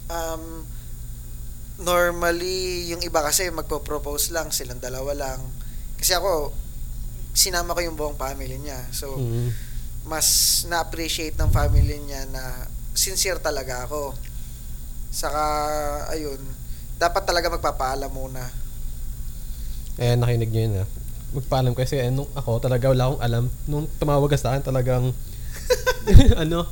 um, 0.09 0.63
normally 1.79 2.91
yung 2.91 2.99
iba 3.01 3.23
kasi 3.23 3.47
magpo-propose 3.49 4.35
lang, 4.35 4.51
silang 4.51 4.83
dalawa 4.83 5.15
lang. 5.15 5.39
Kasi 5.95 6.15
ako 6.15 6.51
sinama 7.31 7.71
ko 7.71 7.79
yung 7.79 7.95
buong 7.95 8.19
family 8.19 8.59
niya. 8.59 8.83
So 8.91 9.15
mm, 9.15 9.49
mas 10.07 10.61
na-appreciate 10.67 11.37
ng 11.39 11.51
family 11.53 11.99
niya 12.03 12.27
na 12.31 12.67
sincere 12.97 13.39
talaga 13.39 13.85
ako. 13.87 14.11
Saka, 15.09 15.43
ayun, 16.11 16.37
dapat 16.99 17.23
talaga 17.23 17.47
magpapaalam 17.53 18.11
muna. 18.11 18.43
Eh, 19.99 20.15
nakinig 20.15 20.51
nyo 20.51 20.61
yun 20.61 20.75
ah. 20.83 20.87
Magpaalam 21.29 21.73
kasi 21.77 22.01
eh, 22.01 22.09
nung 22.09 22.27
ako 22.33 22.59
talaga 22.59 22.89
wala 22.89 23.03
akong 23.07 23.21
alam. 23.21 23.43
Nung 23.69 23.85
tumawag 24.01 24.33
sa 24.35 24.55
akin 24.55 24.63
talagang 24.65 25.13
ano, 26.43 26.65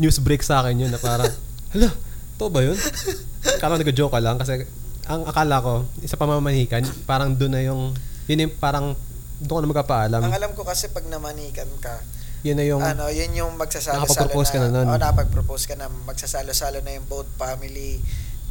news 0.00 0.18
break 0.22 0.40
sa 0.40 0.64
akin 0.64 0.86
yun 0.86 0.90
na 0.90 1.00
parang, 1.00 1.30
hala, 1.74 1.90
to 2.38 2.46
ba 2.48 2.62
yun? 2.62 2.78
Kala 3.62 3.76
nag-joke 3.76 4.14
ka 4.14 4.22
lang 4.22 4.38
kasi 4.38 4.62
ang 5.08 5.24
akala 5.24 5.58
ko, 5.64 5.74
isa 6.04 6.20
pamamanikan, 6.20 6.84
parang 7.08 7.32
doon 7.32 7.52
na 7.56 7.64
yung, 7.64 7.96
yun 8.28 8.44
yung 8.44 8.54
parang, 8.60 8.92
doon 9.40 9.56
ka 9.56 9.62
na 9.64 9.72
magpapaalam. 9.72 10.20
Ang 10.20 10.36
alam 10.36 10.52
ko 10.52 10.62
kasi 10.62 10.92
pag 10.92 11.08
namanikan 11.08 11.68
ka, 11.80 11.98
Yun 12.46 12.54
na 12.54 12.64
yung, 12.68 12.78
ano, 12.84 13.10
yun 13.10 13.34
yung 13.34 13.56
magsasalo-salo 13.58 14.04
Nakapag-propose 14.04 14.50
ka 14.54 14.58
na 14.62 14.68
nun. 14.70 14.86
Oh, 14.86 14.94
nakapag-propose 14.94 15.64
ka 15.66 15.74
na, 15.74 15.90
magsasalo-salo 15.90 16.84
na 16.86 16.94
yung 16.94 17.08
both 17.10 17.26
family. 17.34 17.98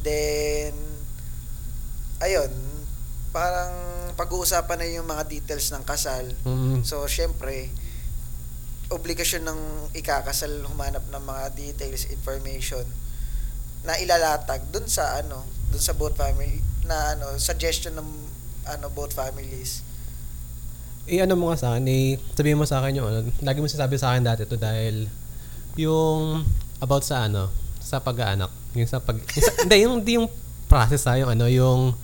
Then, 0.04 0.76
ayun, 2.20 2.52
parang 3.32 3.72
pag-uusapan 4.18 4.82
na 4.82 4.88
yung 4.92 5.08
mga 5.08 5.24
details 5.30 5.72
ng 5.72 5.86
kasal. 5.86 6.26
mm, 6.44 6.84
So, 6.84 7.06
syempre, 7.08 7.70
obligasyon 8.92 9.46
ng 9.46 9.60
ikakasal 9.94 10.68
humanap 10.68 11.06
ng 11.08 11.24
mga 11.24 11.44
details, 11.54 12.10
information 12.12 12.84
na 13.88 13.96
ilalatag 13.96 14.68
dun 14.68 14.84
sa 14.84 15.24
ano, 15.24 15.48
dun 15.72 15.80
sa 15.80 15.96
both 15.96 16.20
family 16.20 16.60
na 16.84 17.16
ano, 17.16 17.40
suggestion 17.40 17.96
ng 17.96 18.10
ano 18.68 18.86
both 18.92 19.16
families. 19.16 19.82
eh 21.08 21.24
ano 21.24 21.40
mo 21.40 21.48
nga 21.48 21.56
sa 21.56 21.68
akin, 21.72 21.88
eh, 21.88 22.20
mo 22.52 22.68
sa 22.68 22.84
akin 22.84 23.00
yung 23.00 23.08
ano, 23.08 23.20
lagi 23.40 23.64
mo 23.64 23.72
sinasabi 23.72 23.96
sa 23.96 24.12
akin 24.12 24.28
dati 24.28 24.44
to 24.44 24.60
dahil 24.60 25.08
yung 25.80 26.44
about 26.84 27.08
sa 27.08 27.32
ano, 27.32 27.48
sa 27.80 28.04
pag-aanak, 28.04 28.52
yung 28.76 28.92
sa 28.92 29.00
pag, 29.00 29.16
yung 29.16 29.46
sa, 29.48 29.54
hindi, 29.64 29.76
yung, 29.88 29.96
hindi 30.04 30.12
yung 30.20 30.28
process 30.68 31.08
ha, 31.08 31.16
yung 31.16 31.32
ano, 31.32 31.48
yung 31.48 31.96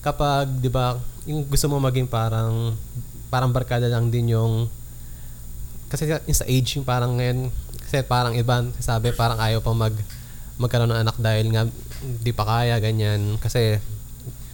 kapag, 0.00 0.48
di 0.64 0.72
ba, 0.72 0.96
yung 1.28 1.44
gusto 1.44 1.68
mo 1.68 1.76
maging 1.84 2.08
parang, 2.08 2.72
parang 3.28 3.52
barkada 3.52 3.92
lang 3.92 4.08
din 4.08 4.32
yung, 4.32 4.72
kasi 5.92 6.08
yung 6.08 6.38
sa 6.38 6.48
age, 6.48 6.80
yung 6.80 6.88
parang 6.88 7.20
ngayon, 7.20 7.52
kasi 7.84 8.00
parang 8.08 8.32
iba, 8.32 8.64
sabi, 8.80 9.12
parang 9.12 9.36
ayaw 9.36 9.60
pang 9.60 9.76
mag, 9.76 9.92
magkaroon 10.60 10.92
ng 10.92 11.02
anak 11.08 11.16
dahil 11.16 11.48
nga, 11.50 11.64
di 12.04 12.32
pa 12.36 12.44
kaya, 12.44 12.76
ganyan, 12.78 13.40
kasi, 13.40 13.80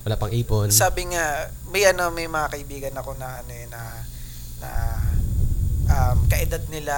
wala 0.06 0.14
pang 0.14 0.30
ipon. 0.30 0.70
Sabi 0.70 1.10
nga, 1.10 1.50
may 1.74 1.82
ano, 1.90 2.14
may 2.14 2.30
mga 2.30 2.54
kaibigan 2.54 2.94
ako 2.94 3.18
na 3.18 3.42
ano 3.42 3.50
eh, 3.50 3.66
na 3.66 3.80
na 4.62 4.70
um, 5.90 6.18
kaedad 6.30 6.62
nila, 6.70 6.94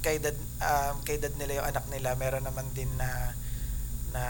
kaedad 0.00 0.32
um, 0.56 0.96
kaedad 1.04 1.36
nila 1.36 1.60
yung 1.60 1.68
anak 1.68 1.84
nila, 1.92 2.16
meron 2.16 2.48
naman 2.48 2.64
din 2.72 2.88
na 2.96 3.36
na 4.16 4.24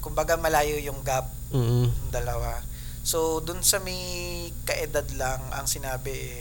kumbaga 0.00 0.40
malayo 0.40 0.80
yung 0.80 1.04
gap 1.04 1.28
Mm-mm. 1.52 1.92
ng 1.92 2.08
dalawa. 2.08 2.64
So, 3.04 3.44
dun 3.44 3.60
sa 3.60 3.80
may 3.84 4.00
kaedad 4.64 5.04
lang 5.20 5.40
ang 5.52 5.68
sinabi 5.68 6.12
eh, 6.12 6.40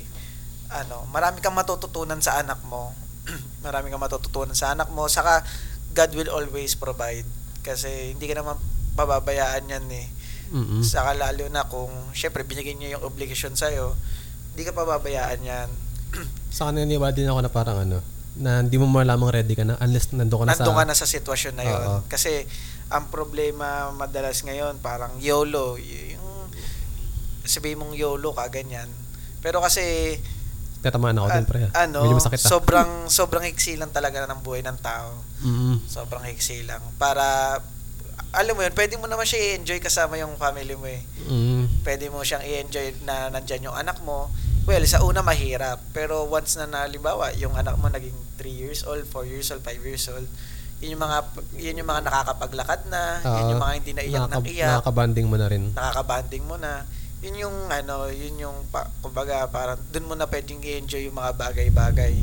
ano, 0.72 1.08
marami 1.12 1.40
kang 1.40 1.56
matututunan 1.56 2.20
sa 2.24 2.40
anak 2.40 2.60
mo. 2.68 2.92
marami 3.66 3.92
kang 3.92 4.04
matututunan 4.04 4.56
sa 4.56 4.76
anak 4.76 4.92
mo. 4.92 5.08
Saka, 5.08 5.44
God 5.98 6.14
will 6.14 6.30
always 6.30 6.78
provide. 6.78 7.26
Kasi, 7.66 8.14
hindi 8.14 8.30
ka 8.30 8.38
naman 8.38 8.62
pababayaan 8.94 9.66
yan 9.66 9.86
eh. 9.90 10.08
Mm-mm. 10.54 10.86
Saka 10.86 11.18
lalo 11.18 11.50
na 11.50 11.66
kung, 11.66 11.90
syempre, 12.14 12.46
binigyan 12.46 12.78
niya 12.78 13.02
yung 13.02 13.10
obligation 13.10 13.58
sa'yo, 13.58 13.98
hindi 14.54 14.62
ka 14.62 14.78
pababayaan 14.78 15.42
yan. 15.42 15.70
sa 16.56 16.70
kanila 16.70 16.86
naniwala 16.86 17.12
din 17.18 17.28
ako 17.28 17.40
na 17.42 17.52
parang 17.52 17.78
ano, 17.84 18.00
na 18.38 18.62
hindi 18.62 18.78
mo 18.78 18.86
malamang 18.86 19.34
ready 19.34 19.58
ka 19.58 19.66
na 19.66 19.76
unless 19.82 20.14
nandun 20.14 20.46
ka 20.46 20.46
na 20.46 20.54
Nandun 20.54 20.78
sa... 20.78 20.80
ka 20.80 20.86
na 20.86 20.96
sa 20.96 21.08
sitwasyon 21.10 21.54
na 21.58 21.66
yun. 21.66 21.82
Oo. 21.82 21.98
Kasi, 22.06 22.46
ang 22.94 23.10
problema 23.10 23.90
madalas 23.92 24.46
ngayon, 24.46 24.78
parang 24.80 25.18
YOLO. 25.18 25.82
Yung, 25.82 26.30
sabihin 27.44 27.82
mong 27.82 27.98
YOLO 27.98 28.38
ka, 28.38 28.46
ganyan. 28.54 28.88
Pero 29.42 29.60
kasi, 29.60 30.16
Tatamaan 30.80 31.16
ako 31.16 31.28
din, 31.28 31.38
an- 31.38 31.48
pre. 31.48 31.60
ano, 31.68 32.00
Medyo 32.02 32.16
masakit 32.16 32.40
ah. 32.40 32.50
sobrang, 32.50 32.90
sobrang 33.20 33.46
iksi 33.46 33.76
lang 33.76 33.90
talaga 33.90 34.24
ng 34.24 34.40
buhay 34.40 34.62
ng 34.62 34.78
tao. 34.78 35.18
Mm-mm. 35.42 35.82
Sobrang 35.84 36.24
iksi 36.28 36.64
lang. 36.64 36.80
Para, 36.96 37.58
alam 38.32 38.54
mo 38.54 38.62
yun, 38.62 38.72
pwede 38.72 38.96
mo 38.96 39.06
naman 39.06 39.24
siya 39.24 39.56
i-enjoy 39.56 39.80
kasama 39.80 40.16
yung 40.16 40.36
family 40.36 40.74
mo 40.74 40.86
eh. 40.86 41.02
Mm. 41.26 41.82
Pwede 41.82 42.08
mo 42.08 42.22
siyang 42.22 42.42
i-enjoy 42.42 43.04
na 43.04 43.28
nandyan 43.28 43.66
yung 43.66 43.76
anak 43.76 43.98
mo. 44.02 44.30
Well, 44.64 44.84
sa 44.84 45.00
una 45.02 45.22
mahirap. 45.22 45.80
Pero 45.92 46.28
once 46.28 46.56
na 46.56 46.68
nalimbawa, 46.68 47.32
yung 47.34 47.56
anak 47.56 47.76
mo 47.76 47.88
naging 47.88 48.16
3 48.36 48.46
years 48.52 48.84
old, 48.84 49.04
4 49.06 49.24
years 49.26 49.48
old, 49.50 49.62
5 49.62 49.80
years 49.82 50.06
old, 50.08 50.28
yun 50.78 50.94
yung 50.94 51.02
mga 51.02 51.18
yun 51.58 51.80
yung 51.80 51.90
mga 51.90 52.06
nakakapaglakad 52.06 52.86
na, 52.86 53.02
yun 53.24 53.50
yung 53.50 53.64
mga 53.64 53.74
hindi 53.74 53.92
naiyak 53.96 54.22
nakaka- 54.22 54.38
ng 54.38 54.46
iyak, 54.46 54.70
Nakaka-banding 54.70 55.26
mo 55.26 55.36
na 55.36 55.48
rin. 55.48 55.64
nakakabanding 55.74 56.44
mo 56.46 56.56
na. 56.56 56.86
Yun 57.26 57.36
yung 57.50 57.58
ano, 57.74 58.14
yun 58.14 58.38
yung 58.38 58.58
pa, 58.70 58.86
kumbaga 59.02 59.50
parang 59.50 59.82
dun 59.90 60.06
mo 60.06 60.14
na 60.14 60.30
pwedeng 60.30 60.62
i-enjoy 60.62 61.10
yung 61.10 61.18
mga 61.18 61.34
bagay-bagay. 61.34 62.14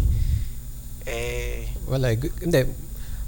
Eh, 1.04 1.66
Wala 1.90 2.14
eh. 2.14 2.18
Hindi. 2.18 2.60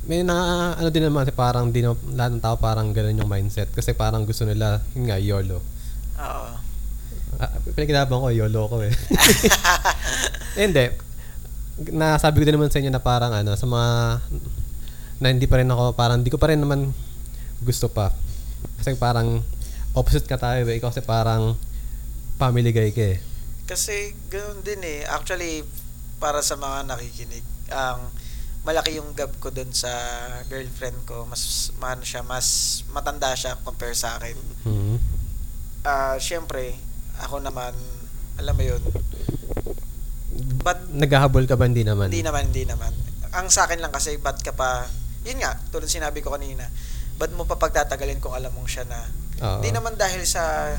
May 0.06 0.22
na, 0.22 0.70
ano 0.78 0.88
din 0.94 1.02
naman, 1.02 1.26
parang 1.34 1.74
di 1.74 1.82
na, 1.82 1.98
lahat 2.14 2.38
ng 2.38 2.42
tao 2.42 2.54
parang 2.54 2.94
ganun 2.94 3.18
yung 3.18 3.26
mindset. 3.26 3.66
Kasi 3.74 3.90
parang 3.90 4.22
gusto 4.22 4.46
nila, 4.46 4.78
yun 4.94 5.10
nga, 5.10 5.18
YOLO. 5.18 5.58
oo. 6.16 6.50
Ah, 7.36 7.52
pinagkinaban 7.74 8.22
ko, 8.22 8.30
YOLO 8.30 8.62
ko 8.70 8.76
eh. 8.86 8.94
eh 10.56 10.64
hindi. 10.70 10.86
Nasabi 11.90 12.40
ko 12.40 12.44
din 12.46 12.56
naman 12.56 12.70
sa 12.70 12.78
inyo 12.78 12.94
na 12.94 13.02
parang 13.02 13.34
ano, 13.34 13.58
sa 13.58 13.66
mga, 13.66 14.22
na 15.18 15.34
hindi 15.34 15.50
pa 15.50 15.58
rin 15.58 15.68
ako, 15.68 15.98
parang 15.98 16.22
hindi 16.22 16.30
ko 16.30 16.38
pa 16.38 16.54
rin 16.54 16.62
naman 16.62 16.94
gusto 17.60 17.90
pa. 17.90 18.14
Kasi 18.78 18.94
parang, 18.94 19.42
opposite 19.96 20.28
ka 20.28 20.36
tayo 20.36 20.68
eh. 20.68 20.78
Kasi 20.78 21.00
parang, 21.00 21.56
family 22.36 22.70
guy 22.70 22.92
ka 22.92 23.16
eh. 23.16 23.18
Kasi 23.64 24.12
ganoon 24.28 24.60
din 24.60 24.80
eh. 24.84 25.00
Actually, 25.08 25.64
para 26.20 26.44
sa 26.44 26.54
mga 26.54 26.84
nakikinig, 26.86 27.42
ang 27.72 28.12
malaki 28.62 28.98
yung 28.98 29.14
gap 29.16 29.32
ko 29.40 29.48
dun 29.48 29.72
sa 29.72 29.90
girlfriend 30.46 31.00
ko. 31.08 31.24
Mas 31.24 31.72
maano 31.80 32.04
siya, 32.04 32.20
mas 32.20 32.82
matanda 32.92 33.32
siya 33.32 33.56
compare 33.64 33.96
sa 33.96 34.20
akin. 34.20 34.36
Mhm. 34.68 34.96
Ah, 35.86 36.18
syempre, 36.20 36.76
ako 37.22 37.40
naman, 37.40 37.72
alam 38.36 38.52
mo 38.52 38.64
yun, 38.66 38.82
but 40.60 40.82
Naghahabol 40.92 41.46
ka 41.46 41.54
ba? 41.54 41.70
Hindi 41.70 41.86
naman. 41.86 42.10
hindi 42.10 42.26
naman, 42.26 42.50
hindi 42.50 42.66
naman. 42.66 42.92
Ang 43.32 43.48
sa 43.48 43.70
akin 43.70 43.78
lang 43.78 43.94
kasi, 43.94 44.18
ba't 44.18 44.42
ka 44.42 44.50
pa, 44.52 44.84
yun 45.22 45.38
nga, 45.38 45.54
tulad 45.70 45.86
sinabi 45.86 46.20
ko 46.20 46.34
kanina, 46.34 46.66
ba't 47.16 47.32
mo 47.32 47.46
pa 47.46 47.54
pagtatagalin 47.56 48.18
kung 48.18 48.34
alam 48.34 48.50
mong 48.52 48.68
siya 48.68 48.84
na. 48.84 49.00
Hindi 49.40 49.70
naman 49.72 49.94
dahil 50.00 50.24
sa 50.24 50.72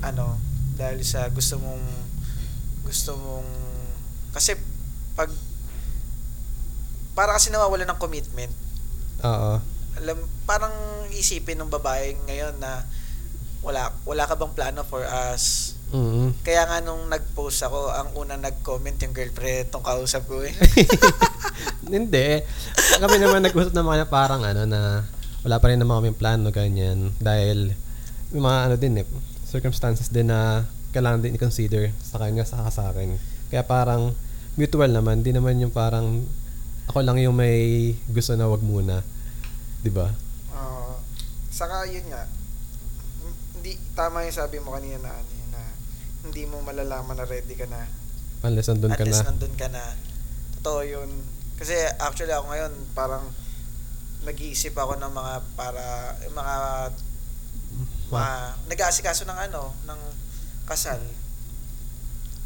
ano, 0.00 0.40
dahil 0.76 1.04
sa 1.04 1.28
gusto 1.28 1.60
mong 1.60 1.84
gusto 2.88 3.12
mong 3.14 3.48
kasi 4.32 4.56
pag 5.12 5.28
para 7.12 7.36
kasi 7.36 7.52
nawawala 7.52 7.84
ng 7.84 8.00
commitment. 8.00 8.52
Oo. 9.20 9.60
Alam 10.00 10.16
parang 10.48 10.72
isipin 11.12 11.60
ng 11.60 11.68
babae 11.68 12.16
ngayon 12.24 12.56
na 12.56 12.88
wala 13.60 13.92
wala 14.08 14.24
ka 14.24 14.40
bang 14.40 14.54
plano 14.56 14.80
for 14.88 15.04
us? 15.04 15.76
Mm. 15.90 16.32
Kaya 16.46 16.64
nga 16.70 16.78
nung 16.80 17.10
nag-post 17.10 17.66
ako, 17.66 17.90
ang 17.90 18.14
una 18.14 18.38
nag-comment 18.38 18.94
yung 19.02 19.12
girlfriend 19.12 19.74
tong 19.74 19.82
kausap 19.82 20.22
ko 20.30 20.40
eh. 20.46 20.54
Hindi. 21.92 22.46
Kami 23.02 23.16
naman 23.18 23.42
nag-usap 23.42 23.74
naman 23.74 23.98
na 23.98 24.06
parang 24.06 24.40
ano 24.46 24.64
na 24.64 25.02
wala 25.42 25.56
pa 25.58 25.66
rin 25.68 25.82
naman 25.82 26.00
kami 26.00 26.12
plano 26.14 26.54
ganyan 26.54 27.10
dahil 27.18 27.74
may 28.30 28.40
mga 28.40 28.58
ano 28.70 28.76
din 28.78 28.94
eh 29.02 29.06
circumstances 29.42 30.14
din 30.14 30.30
na 30.30 30.62
kailangan 30.94 31.26
din 31.26 31.34
i-consider 31.34 31.90
sa 31.98 32.22
kanya 32.22 32.46
sa 32.46 32.66
sa 32.70 32.90
akin. 32.94 33.18
Kaya 33.50 33.66
parang 33.66 34.14
mutual 34.54 34.90
naman, 34.90 35.22
di 35.26 35.34
naman 35.34 35.58
yung 35.58 35.74
parang 35.74 36.22
ako 36.86 37.02
lang 37.02 37.18
yung 37.18 37.34
may 37.34 37.90
gusto 38.10 38.34
na 38.34 38.46
wag 38.46 38.62
muna. 38.62 39.02
'Di 39.82 39.90
ba? 39.90 40.10
Oo. 40.54 40.98
saka 41.50 41.86
yun 41.90 42.06
nga, 42.10 42.24
hindi 43.58 43.74
tama 43.92 44.22
yung 44.26 44.34
sabi 44.34 44.62
mo 44.62 44.74
kanina 44.74 45.02
na 45.02 45.12
ano 45.18 45.34
na 45.50 45.62
hindi 46.26 46.42
mo 46.46 46.62
malalaman 46.62 47.18
na 47.18 47.26
ready 47.26 47.54
ka 47.58 47.66
na 47.66 47.84
Unless 48.40 48.72
nandun 48.72 48.96
ka 48.96 49.04
unless 49.04 49.20
na. 49.20 49.28
nandun 49.34 49.54
ka 49.58 49.68
na. 49.68 49.84
Totoo 50.58 50.80
yun. 50.86 51.10
Kasi 51.60 51.76
actually 52.00 52.32
ako 52.32 52.48
ngayon 52.48 52.72
parang 52.96 53.24
nag-iisip 54.24 54.72
ako 54.72 54.96
ng 54.96 55.12
mga 55.12 55.34
para 55.58 55.82
yung 56.24 56.36
mga 56.36 56.56
mga 58.10 58.34
nag-aasikaso 58.66 59.22
ng 59.26 59.38
ano 59.50 59.70
ng 59.86 60.00
kasal. 60.66 61.00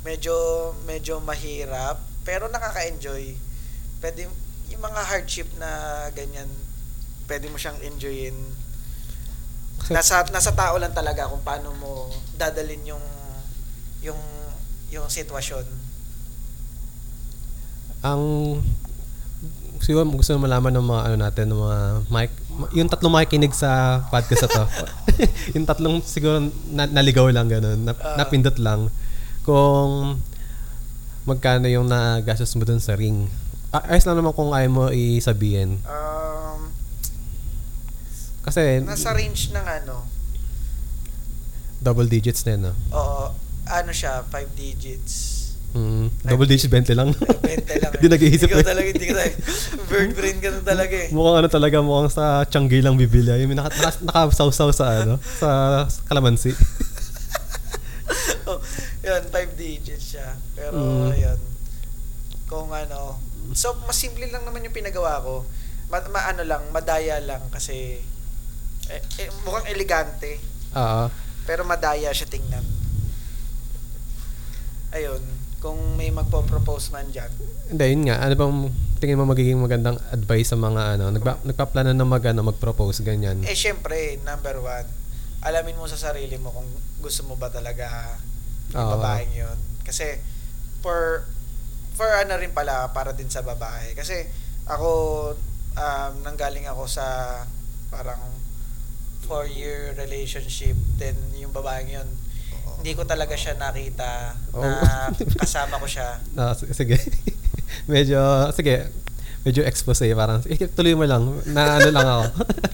Medyo 0.04 0.34
medyo 0.84 1.20
mahirap 1.24 2.00
pero 2.24 2.48
nakaka-enjoy. 2.52 3.36
Pwede 4.00 4.28
yung 4.72 4.82
mga 4.84 5.00
hardship 5.04 5.48
na 5.56 5.68
ganyan 6.12 6.48
pwede 7.28 7.48
mo 7.48 7.56
siyang 7.56 7.80
enjoyin. 7.80 8.36
Nasa 9.88 10.24
nasa 10.32 10.52
tao 10.52 10.76
lang 10.76 10.92
talaga 10.92 11.28
kung 11.28 11.44
paano 11.44 11.72
mo 11.76 12.08
dadalin 12.36 12.96
yung 12.96 13.04
yung 14.04 14.20
yung 14.92 15.08
sitwasyon. 15.08 15.64
Ang 18.04 18.22
siguro 19.80 20.04
gusto 20.12 20.36
mo 20.36 20.44
malaman 20.48 20.72
ng 20.76 20.86
mga 20.88 21.02
ano 21.08 21.16
natin 21.16 21.46
ng 21.52 21.60
mga 21.60 21.78
mic 22.08 22.32
yung 22.70 22.86
tatlong 22.86 23.10
makikinig 23.12 23.50
sa 23.50 23.70
podcast 24.06 24.44
na 24.44 24.50
to 24.52 24.64
yung 25.54 25.64
tatlong 25.64 25.98
siguro 26.00 26.38
na, 26.68 26.84
naligaw 26.84 27.26
lang 27.28 27.46
ganun 27.46 27.80
na, 27.80 27.92
Ah. 27.94 28.16
napindot 28.16 28.54
lang 28.56 28.88
kung 29.42 30.18
magkano 31.24 31.66
yung 31.66 31.84
nagastos 31.84 32.52
mo 32.52 32.62
dun 32.62 32.78
sa 32.78 32.94
ring 32.94 33.26
A- 33.70 33.90
ayos 33.90 34.04
lang 34.04 34.14
naman 34.14 34.30
kung 34.30 34.50
ayaw 34.50 34.70
mo 34.70 34.84
isabihin 34.88 35.82
Um, 35.82 36.70
kasi 38.40 38.78
nasa 38.80 39.10
range 39.10 39.50
ng 39.50 39.64
ano, 39.64 40.04
double 41.80 42.06
digits 42.06 42.44
na 42.44 42.50
yun 42.52 42.62
no? 42.62 42.72
oo, 42.90 43.24
ano 43.64 43.90
siya, 43.90 44.20
5 44.22 44.30
digits. 44.54 45.33
Mm, 45.74 46.06
double 46.22 46.46
digits 46.46 46.70
20 46.70 46.94
lang 46.94 47.10
20 47.10 47.82
lang. 47.82 47.92
Hindi 47.98 48.06
nag-iisip 48.06 48.46
Ikaw 48.46 48.60
eh. 48.62 48.66
talaga, 48.66 48.88
hindi 48.94 49.06
ka 49.10 49.14
tayo. 49.16 49.32
Bird 49.90 50.10
brain 50.14 50.38
ka 50.38 50.48
na 50.50 50.60
talaga 50.62 50.94
eh. 50.94 51.08
mukhang 51.10 51.36
ano 51.42 51.48
talaga 51.50 51.76
mukhang 51.82 52.10
sa 52.10 52.24
Changi 52.46 52.78
lang 52.78 52.94
bibili 52.94 53.34
yung 53.34 53.58
naka, 53.58 53.74
naka, 53.74 53.98
nakasawsaw 54.00 54.70
sa 54.70 55.02
ano 55.02 55.18
sa 55.18 55.48
kalamansi 56.06 56.54
oh, 58.48 58.60
yun, 59.00 59.22
5 59.26 59.34
digits 59.56 60.14
siya. 60.14 60.36
Pero, 60.54 60.76
Mm. 60.76 61.10
yun. 61.16 61.40
Kung 62.44 62.68
ano, 62.70 63.18
so, 63.50 63.72
mas 63.82 63.96
simple 63.96 64.28
lang 64.28 64.44
naman 64.44 64.62
yung 64.62 64.76
pinagawa 64.76 65.18
ko. 65.18 65.42
Ma, 65.88 65.98
ma- 66.08 66.28
ano 66.28 66.44
lang, 66.44 66.62
madaya 66.70 67.18
lang 67.18 67.40
kasi 67.50 67.98
eh, 68.86 69.00
eh, 69.18 69.28
mukhang 69.42 69.64
elegante. 69.66 70.38
Oo. 70.76 71.08
Pero 71.44 71.64
madaya 71.64 72.12
siya 72.12 72.28
tingnan. 72.28 72.64
Ayun, 74.92 75.24
kung 75.64 75.96
may 75.96 76.12
magpo-propose 76.12 76.92
man 76.92 77.08
dyan. 77.08 77.32
Hindi, 77.72 77.84
yun 77.88 78.04
nga. 78.12 78.20
Ano 78.20 78.36
bang 78.36 78.56
tingin 79.00 79.16
mo 79.16 79.24
magiging 79.24 79.56
magandang 79.56 79.96
advice 80.12 80.52
sa 80.52 80.60
mga 80.60 81.00
ano, 81.00 81.08
nagpa, 81.08 81.40
nagpaplano 81.40 81.96
na 81.96 82.04
mag, 82.04 82.20
ano, 82.28 82.44
mag-propose, 82.44 83.00
ganyan? 83.00 83.40
Eh, 83.48 83.56
syempre, 83.56 84.20
number 84.20 84.60
one, 84.60 84.84
alamin 85.40 85.80
mo 85.80 85.88
sa 85.88 85.96
sarili 85.96 86.36
mo 86.36 86.52
kung 86.52 86.68
gusto 87.00 87.24
mo 87.24 87.40
ba 87.40 87.48
talaga 87.48 88.12
yung 88.76 88.84
Oo. 88.84 88.92
babaeng 89.00 89.32
yun. 89.32 89.58
Kasi, 89.88 90.20
for, 90.84 91.24
for 91.96 92.12
ano 92.12 92.36
rin 92.36 92.52
pala, 92.52 92.92
para 92.92 93.16
din 93.16 93.32
sa 93.32 93.40
babae. 93.40 93.96
Kasi, 93.96 94.28
ako, 94.68 94.88
um, 95.80 96.12
nanggaling 96.20 96.68
ako 96.68 96.84
sa 96.84 97.04
parang 97.88 98.20
four-year 99.24 99.96
relationship, 99.96 100.76
then 101.00 101.16
yung 101.40 101.56
babaeng 101.56 101.88
yun, 101.88 102.08
hindi 102.84 102.92
ko 102.92 103.08
talaga 103.08 103.32
siya 103.32 103.56
nakita 103.56 104.36
na 104.52 104.68
Oh. 105.08 105.08
kasama 105.40 105.80
ko 105.80 105.88
siya. 105.88 106.20
Ah, 106.36 106.52
s- 106.52 106.68
sige. 106.68 107.00
medyo, 107.92 108.20
sige. 108.52 108.92
Medyo 109.40 109.64
expose 109.64 110.04
Parang, 110.12 110.44
eh, 110.44 110.68
tuloy 110.68 110.92
mo 110.92 111.08
lang. 111.08 111.24
Na 111.48 111.80
ano 111.80 111.88
lang 111.88 112.04
ako. 112.04 112.24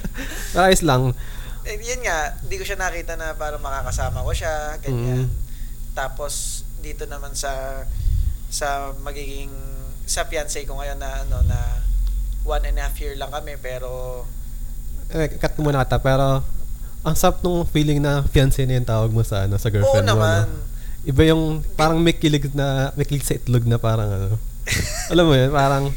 Ayos 0.66 0.82
lang. 0.82 1.14
Eh, 1.62 1.78
yun 1.78 2.02
nga, 2.02 2.34
hindi 2.42 2.58
ko 2.58 2.66
siya 2.66 2.74
nakita 2.74 3.14
na 3.14 3.38
para 3.38 3.54
makakasama 3.62 4.26
ko 4.26 4.34
siya, 4.34 4.82
ganyan. 4.82 5.30
Mm. 5.30 5.94
Tapos 5.94 6.66
dito 6.82 7.06
naman 7.06 7.30
sa 7.38 7.86
sa 8.50 8.90
magiging 9.06 9.50
sa 10.10 10.26
fiancé 10.26 10.66
ko 10.66 10.74
ngayon 10.74 10.98
na 10.98 11.22
ano 11.22 11.38
na 11.46 11.86
one 12.42 12.66
and 12.66 12.82
a 12.82 12.82
half 12.82 12.98
year 12.98 13.14
lang 13.14 13.30
kami 13.30 13.54
pero 13.62 14.24
Eh, 15.10 15.38
cut 15.38 15.54
ko 15.54 15.62
muna 15.62 15.82
ata. 15.82 16.02
Pero, 16.02 16.42
ang 17.00 17.14
sarap 17.14 17.40
nung 17.40 17.64
feeling 17.64 17.98
na 17.98 18.20
fiancé 18.24 18.64
na 18.64 18.76
yung 18.76 18.84
tawag 18.84 19.08
mo 19.08 19.22
sa, 19.22 19.44
ano, 19.44 19.56
sa 19.56 19.66
oo 19.66 19.72
girlfriend 19.72 20.04
mo. 20.04 20.12
naman. 20.14 20.44
Ano? 20.44 20.68
Iba 21.00 21.22
yung, 21.24 21.42
parang 21.74 21.96
may 21.96 22.12
kilig 22.12 22.52
na, 22.52 22.92
may 22.92 23.04
kilig 23.04 23.24
sa 23.24 23.32
itlog 23.32 23.64
na 23.64 23.76
parang 23.76 24.04
ano. 24.06 24.28
Alam 25.12 25.24
mo 25.24 25.34
yun, 25.34 25.48
parang, 25.50 25.88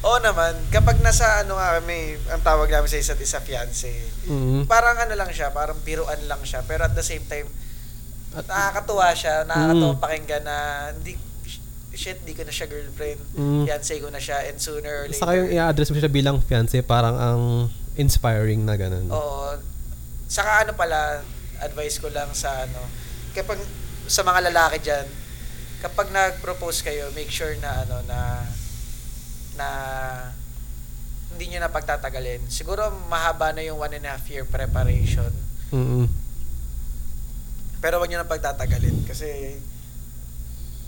Oo 0.00 0.16
naman. 0.16 0.56
Kapag 0.70 0.96
nasa 1.00 1.44
ano 1.44 1.54
nga 1.54 1.76
kami, 1.76 2.16
ang 2.30 2.40
tawag 2.40 2.72
namin 2.72 2.88
sa 2.88 2.96
isa't 2.96 3.20
isa 3.20 3.36
fiancé. 3.38 3.92
mm, 4.24 4.64
Parang 4.64 4.96
ano 4.96 5.12
lang 5.12 5.28
siya, 5.28 5.52
parang 5.52 5.76
biruan 5.78 6.16
lang 6.24 6.40
siya. 6.40 6.64
Pero 6.64 6.88
at 6.88 6.94
the 6.94 7.04
same 7.04 7.20
time, 7.26 7.44
At- 8.32 8.48
nakakatuwa 8.48 9.12
siya, 9.12 9.44
nakakatuwa 9.44 9.92
Mm. 9.92 10.00
pakinggan 10.00 10.42
na 10.42 10.56
hindi 10.94 11.20
shit, 11.92 12.16
di 12.24 12.32
ko 12.32 12.40
na 12.40 12.48
siya 12.48 12.64
girlfriend. 12.64 13.20
Mm. 13.34 13.68
Fiancé 13.68 14.00
ko 14.00 14.08
na 14.08 14.16
siya 14.16 14.48
and 14.48 14.56
sooner 14.56 14.94
or 14.94 15.04
later. 15.04 15.20
Saka 15.20 15.36
yung 15.36 15.50
i-address 15.52 15.90
mo 15.90 15.98
siya 15.98 16.08
bilang 16.08 16.40
fiancé, 16.40 16.80
parang 16.80 17.18
ang 17.18 17.40
inspiring 17.94 18.64
na 18.64 18.80
ganun. 18.80 19.04
Oo. 19.10 19.52
Saka 20.30 20.62
ano 20.62 20.78
pala, 20.78 21.26
advice 21.58 21.98
ko 21.98 22.06
lang 22.14 22.30
sa 22.30 22.62
ano, 22.62 22.78
kapag 23.34 23.58
sa 24.06 24.22
mga 24.22 24.46
lalaki 24.54 24.78
diyan, 24.78 25.06
kapag 25.82 26.14
nag-propose 26.14 26.86
kayo, 26.86 27.10
make 27.18 27.34
sure 27.34 27.50
na 27.58 27.82
ano 27.82 27.98
na 28.06 28.18
na 29.58 29.68
hindi 31.34 31.50
nyo 31.50 31.66
na 31.66 31.74
pagtatagalin. 31.74 32.46
Siguro 32.46 32.94
mahaba 33.10 33.50
na 33.50 33.66
yung 33.66 33.82
one 33.82 33.98
and 33.98 34.06
a 34.06 34.14
half 34.14 34.24
year 34.30 34.46
preparation. 34.46 35.30
Mm-mm. 35.74 36.06
Pero 37.80 37.98
wag 37.98 38.08
nyo 38.12 38.20
na 38.20 38.28
pagtatagalin 38.28 39.08
kasi 39.08 39.56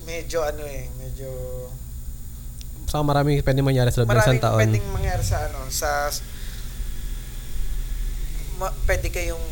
medyo 0.05 0.45
ano 0.45 0.63
eh, 0.67 0.87
medyo 1.01 1.31
Saka 2.85 3.01
maraming 3.01 3.41
pwede 3.41 3.65
mangyari 3.65 3.89
sa 3.89 4.05
loob 4.05 4.13
ng 4.13 4.13
maraming 4.13 4.29
isang 4.29 4.45
taon. 4.45 4.61
pwedeng 4.61 4.89
mangyari 4.93 5.25
sa 5.25 5.39
ano, 5.49 5.65
sa 5.73 6.13
ma, 8.63 8.71
pwede 8.87 9.11
kayong 9.11 9.47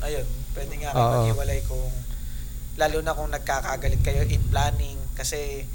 ayun, 0.00 0.26
pwede 0.54 0.74
nga 0.78 0.94
kayo 0.94 1.02
Oo. 1.02 1.14
maghiwalay 1.18 1.60
kung 1.66 1.90
lalo 2.78 2.98
na 3.02 3.14
kung 3.14 3.30
nagkakagalit 3.30 4.02
kayo 4.02 4.22
in 4.26 4.42
planning 4.50 4.98
kasi 5.18 5.66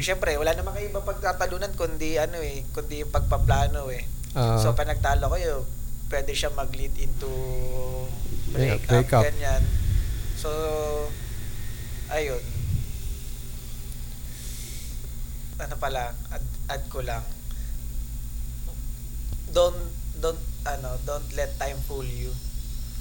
Siyempre, 0.00 0.32
wala 0.40 0.56
naman 0.56 0.72
kayo 0.72 0.88
ibang 0.88 1.04
pagtatalunan 1.04 1.76
kundi 1.76 2.16
ano 2.16 2.40
eh, 2.40 2.64
kundi 2.72 3.04
yung 3.04 3.12
pagpaplano 3.12 3.92
eh. 3.92 4.08
Ah, 4.32 4.56
so, 4.56 4.72
pag 4.72 4.88
nagtalo 4.88 5.28
kayo, 5.28 5.68
pwede 6.08 6.32
siya 6.32 6.48
mag-lead 6.56 6.96
into 6.96 7.28
Yeah, 8.56 8.80
break 8.80 8.88
break 8.88 9.12
up, 9.12 9.20
up. 9.20 9.24
ganyan. 9.28 9.62
So, 10.40 10.48
ayun. 12.08 12.40
Ano 15.60 15.76
pala, 15.76 16.16
add, 16.32 16.46
add 16.72 16.84
ko 16.88 17.04
lang. 17.04 17.22
Don't, 19.52 19.76
don't, 20.16 20.40
ano, 20.64 20.96
don't 21.08 21.30
let 21.32 21.52
time 21.56 21.78
fool 21.88 22.04
you. 22.04 22.32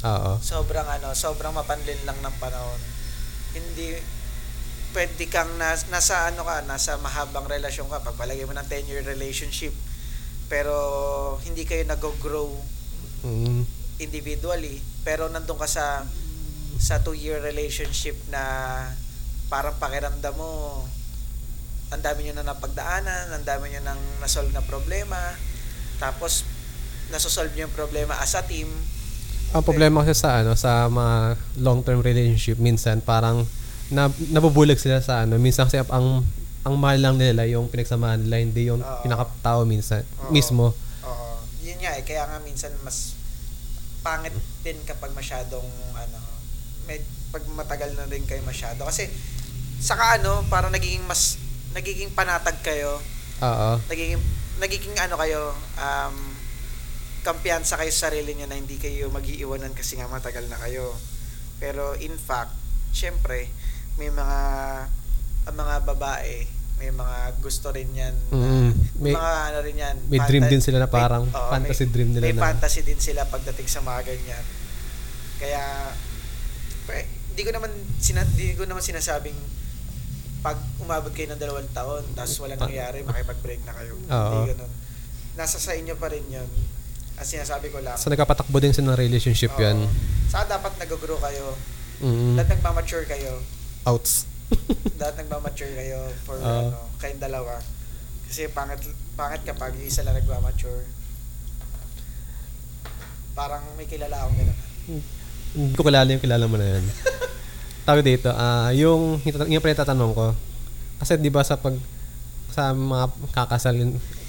oo. 0.06 0.32
Sobrang 0.39 0.88
ano, 0.88 1.12
sobrang 1.12 1.52
mapanlin 1.52 2.00
lang 2.08 2.15
ng 2.24 2.36
panahon. 2.39 2.80
Hindi, 3.52 4.00
pwede 4.95 5.24
kang 5.28 5.50
nas, 5.60 5.91
nasa 5.91 6.32
ano 6.32 6.48
ka, 6.48 6.63
nasa 6.63 6.95
mahabang 6.98 7.45
relasyon 7.45 7.91
ka, 7.91 8.02
pagpalagay 8.02 8.48
mo 8.48 8.56
ng 8.56 8.67
10-year 8.67 9.04
relationship, 9.04 9.74
pero 10.48 10.74
hindi 11.43 11.65
kayo 11.67 11.84
nag-grow 11.86 12.50
Mm, 13.19 13.67
individually, 14.00 14.80
pero 15.04 15.28
nandun 15.28 15.60
ka 15.60 15.67
sa 15.67 16.08
sa 16.80 17.04
2-year 17.04 17.43
relationship 17.43 18.15
na 18.32 18.39
parang 19.52 19.76
pakiramdam 19.76 20.32
mo, 20.39 20.88
ang 21.91 22.00
dami 22.00 22.24
nyo 22.24 22.39
na 22.39 22.48
napagdaanan, 22.48 23.28
ang 23.36 23.43
dami 23.43 23.76
nyo 23.76 23.84
nang 23.84 24.00
nasolve 24.24 24.56
na 24.56 24.63
problema, 24.63 25.19
tapos 26.00 26.48
nasosolve 27.10 27.54
nyo 27.54 27.67
yung 27.69 27.76
problema 27.76 28.17
as 28.17 28.34
a 28.38 28.41
team. 28.45 28.69
Ang 29.50 29.65
problema 29.65 30.06
kasi 30.06 30.13
sa 30.13 30.45
ano 30.45 30.54
sa 30.54 30.86
mga 30.86 31.38
long-term 31.58 32.06
relationship 32.06 32.62
minsan 32.62 33.02
parang 33.02 33.50
na, 33.89 34.13
nabubulag 34.30 34.78
sila 34.78 35.02
sa 35.02 35.26
ano 35.26 35.41
minsan 35.41 35.65
kasi 35.65 35.82
ang 35.82 36.22
ang 36.62 36.76
mahal 36.78 37.02
lang 37.02 37.15
nila 37.17 37.50
yung 37.50 37.65
pinagsamahan 37.72 38.22
nila 38.22 38.38
hindi 38.38 38.69
yung 38.69 38.84
Oo. 38.84 39.02
pinakatao 39.02 39.65
minsan 39.65 40.06
Oo. 40.22 40.30
mismo. 40.30 40.76
Oo. 41.02 41.30
Yun 41.65 41.82
nga 41.82 41.98
eh, 41.98 42.04
kaya 42.06 42.30
nga 42.30 42.38
minsan 42.45 42.69
mas 42.86 43.17
pangit 44.06 44.36
din 44.62 44.78
kapag 44.86 45.12
masyadong 45.15 45.65
ano, 45.95 46.19
med, 46.86 47.02
pag 47.34 47.43
matagal 47.56 47.95
na 47.95 48.06
rin 48.06 48.24
kayo 48.28 48.43
masyado. 48.45 48.86
Kasi 48.86 49.10
saka 49.80 50.19
ano, 50.19 50.43
parang 50.52 50.69
nagiging 50.69 51.04
mas 51.08 51.39
nagiging 51.74 52.12
panatag 52.12 52.60
kayo, 52.62 53.00
Oo. 53.39 53.69
nagiging 53.88 54.19
nagiging 54.60 54.95
ano 55.00 55.15
kayo, 55.15 55.56
um, 55.80 56.15
kampiyansa 57.21 57.75
kayo 57.75 57.89
sa 57.89 58.08
sarili 58.08 58.34
nyo 58.34 58.47
na 58.47 58.55
hindi 58.55 58.75
kayo 58.75 59.10
mag-iiwanan 59.10 59.71
kasi 59.71 59.95
nga 59.95 60.08
matagal 60.08 60.47
na 60.47 60.58
kayo. 60.58 60.95
Pero 61.58 61.93
in 61.95 62.15
fact, 62.15 62.55
syempre, 62.89 63.51
may 63.95 64.08
mga 64.10 64.39
ang 65.45 65.55
mga 65.55 65.75
babae, 65.84 66.47
may 66.77 66.91
mga 66.91 67.17
gusto 67.39 67.69
rin 67.69 67.91
yan. 67.91 68.15
na- 68.29 68.38
Mm, 68.38 68.71
may- 68.97 69.12
mga 69.13 69.34
ano 69.45 69.58
rin 69.60 69.77
yan. 69.77 69.95
May 70.08 70.19
dream 70.21 70.43
fanta- 70.43 70.53
din 70.53 70.62
sila 70.62 70.77
na 70.77 70.86
may- 70.86 70.93
parang 70.93 71.23
oo, 71.25 71.49
fantasy 71.49 71.84
may, 71.84 71.91
dream 71.91 72.10
nila 72.13 72.23
may 72.23 72.34
na. 72.34 72.41
fantasy 72.41 72.82
din 72.82 72.99
sila 72.99 73.21
pagdating 73.25 73.67
sa 73.67 73.82
mga 73.82 73.99
ganyan. 74.05 74.45
Kaya, 75.38 75.63
pre, 76.86 77.03
di 77.29 77.41
ko 77.43 77.51
naman 77.51 77.71
sina, 77.97 78.23
di 78.25 78.55
ko 78.55 78.63
naman 78.63 78.79
sinasabing 78.79 79.36
pag 80.39 80.55
umabot 80.79 81.12
kayo 81.12 81.27
ng 81.27 81.39
dalawang 81.39 81.67
taon 81.69 82.03
tapos 82.15 82.39
wala 82.39 82.55
nangyari, 82.55 83.03
makipag-break 83.03 83.60
na 83.67 83.75
kayo. 83.75 83.99
Oo. 83.99 84.32
Hindi 84.38 84.55
ganun. 84.55 84.71
Nasa 85.36 85.60
sa 85.60 85.75
inyo 85.75 85.95
pa 85.95 86.08
rin 86.08 86.23
yun. 86.25 86.47
Ang 87.19 87.27
sinasabi 87.27 87.67
ko 87.67 87.84
lang. 87.84 87.99
So 87.99 88.08
nagkapatakbo 88.08 88.58
din 88.63 88.71
ng 88.71 88.95
relationship 88.95 89.51
oo, 89.60 89.62
yan. 89.62 89.77
Saka 90.32 90.55
dapat 90.55 90.71
nag-grow 90.79 91.19
kayo. 91.19 91.51
Mm. 91.99 92.39
Dapat 92.39 92.49
nagmamature 92.55 93.03
kayo. 93.03 93.43
Outs. 93.84 94.23
dapat 95.01 95.27
nagmamature 95.27 95.73
kayo 95.75 95.99
for 96.23 96.39
Oo. 96.39 96.71
ano, 96.71 96.79
kayong 97.03 97.19
dalawa. 97.19 97.60
Kasi 98.23 98.47
pangit, 98.55 98.88
pangit 99.19 99.43
kapag 99.43 99.75
yung 99.75 99.89
isa 99.91 100.08
lang 100.08 100.15
nagmamature. 100.15 100.88
Parang 103.36 103.67
may 103.75 103.84
kilala 103.84 104.15
akong 104.23 104.38
gano'n. 104.39 104.60
Hindi 105.60 105.75
ko 105.75 105.84
kilala 105.84 106.08
yung 106.08 106.23
kilala 106.23 106.45
mo 106.47 106.55
na 106.55 106.67
yan. 106.77 106.86
Tawag 107.89 108.05
dito, 108.05 108.29
ah 108.32 108.69
yung, 108.71 109.19
yung 109.25 109.63
pa 109.65 109.73
tatanong 109.73 110.13
ko, 110.13 110.27
kasi 111.01 111.17
di 111.17 111.34
ba 111.34 111.41
sa 111.41 111.58
pag, 111.58 111.73
sa 112.53 112.69
mga 112.71 113.05
kakasal, 113.34 113.75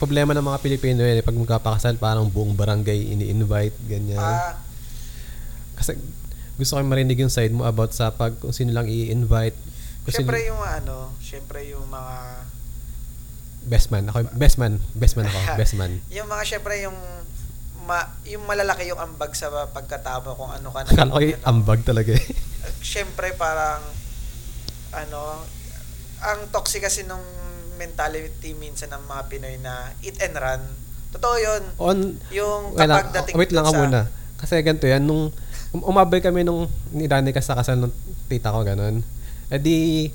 problema 0.00 0.32
ng 0.32 0.40
mga 0.42 0.58
Pilipino 0.64 1.04
yan, 1.04 1.20
eh, 1.20 1.24
pag 1.24 1.36
magkapakasal, 1.36 2.00
parang 2.00 2.24
buong 2.24 2.56
barangay 2.56 3.12
ini-invite, 3.12 3.76
ganyan. 3.84 4.16
Ah, 4.16 4.56
Kasi 5.76 6.00
gusto 6.56 6.76
ko 6.76 6.84
marinig 6.84 7.20
yung 7.20 7.32
side 7.32 7.52
mo 7.52 7.68
about 7.68 7.92
sa 7.92 8.08
pag 8.08 8.36
kung 8.40 8.52
sino 8.52 8.72
lang 8.72 8.88
i-invite. 8.88 9.56
Kung 10.04 10.12
sino- 10.12 10.32
yung 10.32 10.60
ano, 10.60 11.12
syempre 11.20 11.68
yung 11.68 11.84
mga 11.88 12.16
best 13.68 13.92
man. 13.92 14.08
Ako, 14.08 14.24
best 14.32 14.56
man. 14.56 14.80
Best 14.96 15.14
man 15.20 15.28
ako. 15.28 15.38
Best 15.60 15.76
man. 15.76 16.00
yung 16.08 16.28
mga 16.28 16.42
syempre 16.48 16.80
yung 16.80 16.96
ma, 17.84 18.08
yung 18.24 18.44
malalaki 18.44 18.88
yung 18.88 19.00
ambag 19.00 19.36
sa 19.36 19.52
pagkatao 19.68 20.24
kung 20.32 20.52
ano 20.52 20.68
ka 20.72 20.84
na. 20.84 20.88
Akala 20.92 21.12
ko 21.12 21.20
yung 21.20 21.44
ambag 21.44 21.80
talaga 21.84 22.16
eh. 22.16 22.24
Syempre 22.80 23.36
parang 23.36 23.84
ano 24.96 25.44
ang 26.20 26.40
toxic 26.52 26.84
kasi 26.84 27.04
nung 27.08 27.24
mentality 27.80 28.52
minsan 28.52 28.92
ng 28.92 29.08
mga 29.08 29.22
Pinoy 29.32 29.56
na 29.64 29.96
eat 30.04 30.20
and 30.20 30.36
run. 30.36 30.60
Totoo 31.16 31.36
'yun. 31.40 31.62
On, 31.80 31.98
Yung 32.28 32.76
kapag 32.76 33.08
dating 33.16 33.34
wait 33.40 33.52
lang 33.56 33.64
ka 33.64 33.72
muna. 33.72 34.00
Kasi 34.36 34.60
ganito 34.60 34.84
yan, 34.84 35.00
nung 35.04 35.32
um- 35.72 35.86
umabay 35.86 36.20
kami 36.20 36.44
nung 36.44 36.68
ni 36.90 37.06
Danica 37.06 37.40
sa 37.40 37.56
kasal 37.56 37.80
ng 37.80 37.92
tita 38.26 38.52
ko, 38.52 38.62
ganun. 38.64 39.02
E 39.50 39.56
di, 39.58 40.08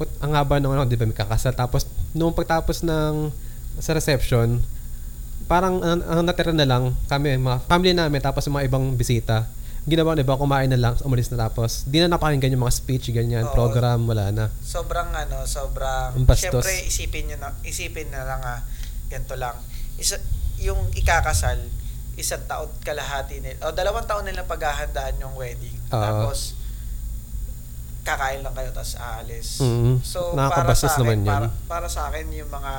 put, 0.00 0.10
ang 0.18 0.34
haba 0.34 0.58
nung 0.58 0.74
ano, 0.74 0.86
di 0.86 0.98
ba, 0.98 1.06
may 1.06 1.14
kakasal. 1.14 1.54
Tapos, 1.54 1.86
nung 2.12 2.34
pagtapos 2.34 2.82
ng, 2.82 3.30
sa 3.78 3.94
reception, 3.94 4.58
parang 5.46 5.82
ang, 5.82 6.02
ang 6.04 6.20
natira 6.26 6.54
na 6.54 6.66
lang, 6.66 6.94
kami, 7.06 7.38
mga 7.38 7.58
family 7.66 7.94
namin, 7.94 8.20
tapos 8.22 8.46
mga 8.50 8.66
ibang 8.66 8.94
bisita, 8.94 9.46
ginawa 9.90 10.14
na 10.14 10.22
iba, 10.22 10.34
kumain 10.34 10.66
na 10.66 10.78
lang, 10.78 10.94
umalis 11.02 11.28
na 11.28 11.42
tapos, 11.42 11.84
di 11.84 11.98
na 11.98 12.06
napakinggan 12.08 12.48
yung 12.50 12.62
mga 12.62 12.76
speech, 12.76 13.10
ganyan, 13.10 13.42
Oo. 13.44 13.52
program, 13.52 14.06
wala 14.06 14.30
na. 14.30 14.46
sobrang 14.56 15.10
ano, 15.10 15.42
sobrang 15.44 16.14
Ang 16.14 16.24
bastos. 16.24 16.48
syempre 16.54 16.72
isipin 16.86 17.26
niyo 17.26 17.36
na 17.36 17.50
isipin 17.60 18.08
na 18.08 18.22
lang 18.22 18.40
ah, 18.40 18.62
ganito 19.06 19.34
lang. 19.34 19.58
Isa 19.96 20.16
yung 20.56 20.78
ikakasal, 20.92 21.58
isang 22.14 22.44
taon 22.46 22.70
kalahati 22.80 23.40
nila 23.40 23.58
o 23.62 23.72
dalawang 23.72 24.04
taon 24.04 24.22
nila 24.22 24.44
paghahandaan 24.44 25.18
yung 25.18 25.34
wedding. 25.34 25.74
Oo. 25.88 25.98
Tapos 25.98 26.54
kakain 28.00 28.40
lang 28.40 28.54
kayo 28.54 28.70
tapos 28.70 28.96
aalis. 28.96 29.60
Mm, 29.60 30.00
So 30.00 30.32
para 30.32 30.48
nakakabastos 30.64 30.88
sa 30.88 30.96
akin, 30.96 31.02
naman 31.02 31.18
yan. 31.20 31.28
para, 31.28 31.46
para 31.66 31.86
sa 31.86 32.08
akin 32.08 32.26
yung 32.30 32.48
mga 32.48 32.72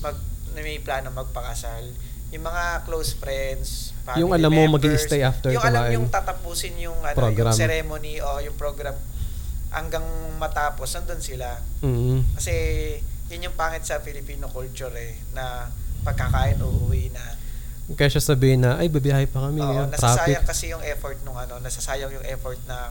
mag 0.00 0.16
na 0.50 0.60
may 0.60 0.78
plano 0.78 1.08
magpakasal, 1.10 1.84
yung 2.30 2.44
mga 2.46 2.86
close 2.86 3.18
friends, 3.18 3.90
family 4.06 4.22
Yung 4.22 4.30
alam 4.30 4.50
mo, 4.50 4.62
members, 4.64 4.74
mag-i-stay 4.86 5.20
after 5.20 5.50
yung 5.50 5.62
alam 5.62 5.82
kumain. 5.82 5.96
yung 5.98 6.06
tatapusin 6.08 6.74
yung 6.78 6.98
ano, 7.02 7.16
Program. 7.18 7.50
yung 7.50 7.58
ceremony 7.58 8.22
o 8.22 8.38
yung 8.38 8.54
program 8.54 8.94
hanggang 9.70 10.02
matapos 10.38 10.94
nandun 10.94 11.18
sila. 11.18 11.58
Mm. 11.82 12.22
Kasi 12.34 12.54
yun 13.30 13.50
yung 13.50 13.56
pangit 13.58 13.82
sa 13.82 13.98
Filipino 13.98 14.46
culture 14.46 14.90
eh 14.94 15.18
na 15.30 15.70
pagkakain 16.02 16.58
uuwi 16.58 17.10
na. 17.10 17.22
Kaya 17.90 18.06
siya 18.08 18.22
sabihin 18.22 18.62
na, 18.62 18.78
ay, 18.78 18.86
babiyahe 18.86 19.26
pa 19.26 19.50
kami, 19.50 19.58
Oo, 19.58 19.66
ngayon, 19.66 19.88
nasasayang 19.90 20.46
traffic. 20.46 20.50
kasi 20.54 20.64
yung 20.70 20.82
effort 20.86 21.18
nung 21.22 21.34
ano, 21.34 21.58
nasasayang 21.58 22.14
yung 22.14 22.26
effort 22.26 22.58
ng 22.62 22.90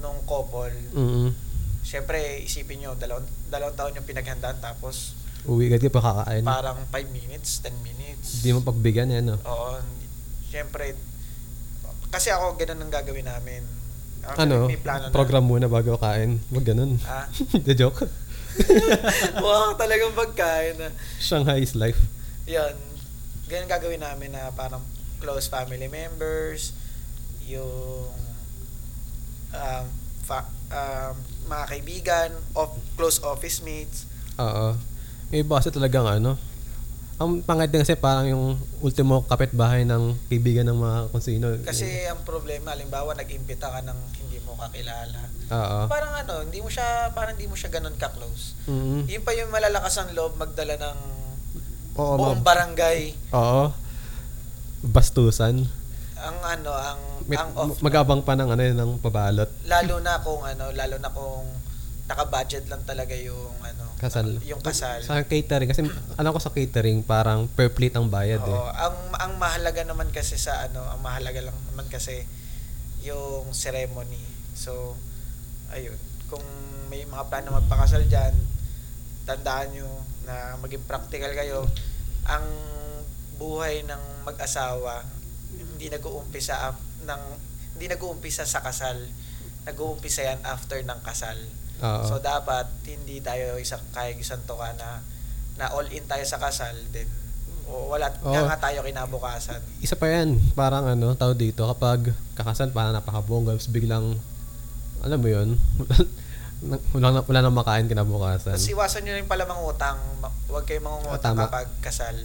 nung 0.00 0.16
couple. 0.24 0.72
Mm. 0.96 1.36
Siyempre, 1.84 2.40
isipin 2.40 2.80
nyo, 2.80 2.96
dalawang, 2.96 3.28
dalawang 3.52 3.76
taon 3.76 3.92
yung 3.92 4.08
pinaghandaan 4.08 4.56
tapos 4.56 5.12
Uwi 5.44 5.68
agad 5.68 5.84
ka 5.84 5.92
pa 5.92 6.00
kakain. 6.00 6.44
parang 6.44 6.78
5 6.88 7.12
minutes, 7.12 7.60
10 7.60 7.72
minutes. 7.80 8.40
Hindi 8.40 8.50
mo 8.56 8.60
pagbigyan 8.64 9.12
yan, 9.12 9.24
no? 9.28 9.36
Oo. 9.44 9.76
Siyempre, 10.48 10.96
kasi 12.08 12.30
ako, 12.30 12.56
ganun 12.56 12.80
ang 12.80 12.92
gagawin 12.92 13.26
namin. 13.26 13.60
Ako, 14.24 14.36
Ano, 14.40 14.56
may 14.70 14.80
plano 14.80 15.12
program 15.12 15.44
muna 15.44 15.68
bago 15.68 16.00
kain. 16.00 16.40
Wag 16.48 16.64
ganun. 16.64 16.96
Na. 17.02 17.24
Ah, 17.24 17.26
The 17.68 17.76
joke. 17.76 18.08
wow, 19.44 19.74
talagang 19.74 20.14
pagkain 20.14 20.78
na. 20.78 20.88
Shanghai 21.20 21.60
is 21.60 21.74
life. 21.74 21.98
Yan. 22.46 22.72
Ganun 23.44 23.68
gagawin 23.68 24.00
namin 24.00 24.32
na 24.32 24.48
parang 24.54 24.80
close 25.20 25.44
family 25.46 25.88
members, 25.88 26.72
yung 27.44 28.08
um, 29.52 29.84
fa- 30.22 30.48
um, 30.70 31.14
mga 31.44 31.64
kaibigan, 31.68 32.30
of, 32.54 32.72
close 32.96 33.20
office 33.20 33.60
mates. 33.60 34.08
Oo. 34.38 34.72
May 35.28 35.40
iba 35.40 35.56
kasi 35.56 35.68
talagang 35.68 36.04
ano. 36.04 36.36
Ang 37.14 37.40
pangit 37.40 37.70
din 37.70 37.78
kasi 37.78 37.94
parang 37.94 38.26
yung 38.26 38.44
ultimo 38.80 39.22
kapitbahay 39.22 39.86
ng 39.86 40.18
kaibigan 40.28 40.66
ng 40.66 40.74
mga 40.74 40.98
kung 41.08 41.22
sino. 41.22 41.46
Kasi 41.62 41.86
ang 42.04 42.26
problema, 42.26 42.74
halimbawa, 42.74 43.14
nag-imbita 43.14 43.70
ka 43.70 43.80
ng 43.80 43.98
hindi 44.18 44.42
mo 44.42 44.58
kakilala. 44.58 45.22
Oo. 45.46 45.78
Parang 45.86 46.10
ano, 46.12 46.42
hindi 46.42 46.58
mo 46.58 46.66
siya, 46.66 47.14
parang 47.14 47.38
hindi 47.38 47.46
mo 47.46 47.54
siya 47.54 47.70
ganun 47.70 47.94
ka-close. 47.94 48.58
Mm. 48.66 49.06
Yun 49.06 49.22
pa 49.22 49.30
yung 49.30 49.50
malalakas 49.50 49.94
ang 49.94 50.10
loob 50.10 50.34
magdala 50.34 50.74
ng 50.74 50.98
Oo, 51.94 52.18
buong 52.18 52.42
mga- 52.42 52.44
barangay. 52.44 52.98
Oo. 53.30 53.70
Bastusan. 54.82 55.70
Ang 56.18 56.38
ano, 56.42 56.70
ang, 56.72 57.00
May, 57.24 57.38
ang 57.38 57.50
off. 57.54 57.78
mag-abang 57.78 58.20
pa 58.20 58.34
ng 58.34 58.48
ano 58.48 58.62
yun, 58.64 58.74
ng 58.74 58.92
pabalot. 58.98 59.48
lalo 59.64 60.02
na 60.02 60.18
kung 60.18 60.42
ano, 60.42 60.74
lalo 60.74 60.96
na 60.98 61.08
kung 61.08 61.46
naka-budget 62.04 62.66
lang 62.66 62.82
talaga 62.82 63.14
yung 63.14 63.54
ano, 63.62 63.83
Kasal. 63.98 64.38
yung 64.44 64.60
kasal. 64.60 65.00
Sa 65.00 65.22
catering. 65.24 65.70
Kasi 65.70 65.86
alam 66.18 66.30
ko 66.34 66.40
sa 66.42 66.52
catering, 66.52 67.00
parang 67.06 67.46
per 67.48 67.72
plate 67.72 67.96
ang 67.96 68.10
bayad 68.10 68.42
Oo, 68.44 68.50
eh. 68.50 68.58
ang 68.74 68.96
ang 69.16 69.32
mahalaga 69.40 69.86
naman 69.86 70.10
kasi 70.12 70.36
sa 70.36 70.66
ano, 70.68 70.84
ang 70.84 71.00
mahalaga 71.00 71.40
lang 71.40 71.56
naman 71.72 71.86
kasi 71.88 72.26
yung 73.04 73.52
ceremony. 73.52 74.20
So, 74.56 74.96
ayun, 75.72 75.96
kung 76.28 76.44
may 76.88 77.04
mga 77.04 77.28
plano 77.28 77.56
magpakasal 77.58 78.08
diyan, 78.08 78.34
tandaan 79.24 79.72
nyo 79.72 79.88
na 80.24 80.56
maging 80.60 80.84
practical 80.84 81.32
kayo. 81.32 81.68
Ang 82.28 82.46
buhay 83.36 83.82
ng 83.84 84.24
mag-asawa 84.24 85.04
hindi 85.84 85.86
nag-uumpisa 85.90 86.74
ng 87.04 87.22
hindi 87.76 87.86
nag-uumpisa 87.90 88.46
sa 88.46 88.62
kasal. 88.62 88.96
Nag-uumpisa 89.66 90.22
yan 90.24 90.40
after 90.46 90.78
ng 90.80 91.00
kasal. 91.02 91.36
Oo. 91.84 92.04
So 92.06 92.16
dapat 92.18 92.64
hindi 92.84 93.20
tayo 93.20 93.54
isang 93.56 93.84
kaya 93.90 94.12
isang 94.12 94.40
toka 94.42 94.72
na 94.74 95.04
na 95.54 95.68
all 95.70 95.86
in 95.86 96.02
tayo 96.02 96.24
sa 96.24 96.36
kasal 96.36 96.72
then 96.90 97.06
o 97.64 97.88
wala 97.88 98.08
Oo. 98.20 98.28
nga 98.28 98.44
nga 98.46 98.58
tayo 98.62 98.80
kinabukasan. 98.82 99.60
Isa 99.80 99.94
pa 99.94 100.04
yan, 100.06 100.36
parang 100.52 100.84
ano, 100.86 101.12
tao 101.12 101.32
dito, 101.32 101.64
kapag 101.66 102.12
kakasal, 102.34 102.68
parang 102.70 102.92
napakabongga, 102.92 103.56
tapos 103.56 103.72
biglang, 103.72 104.20
alam 105.00 105.16
mo 105.16 105.28
yun, 105.28 105.56
na- 106.60 106.80
wala 106.92 107.08
na, 107.10 107.20
wala 107.22 107.38
nang 107.40 107.56
makain 107.56 107.88
kinabukasan. 107.88 108.52
Tapos 108.52 108.68
iwasan 108.68 109.04
nyo 109.04 109.16
rin 109.16 109.24
pala 109.24 109.44
mangutang. 109.44 109.96
Ma- 110.18 110.28
Huwag 110.44 110.64
kayong 110.64 110.84
mangungutang 110.84 111.16
Ah, 111.16 111.24
tama. 111.24 111.48
kapag 111.48 111.68
kasal. 111.80 112.16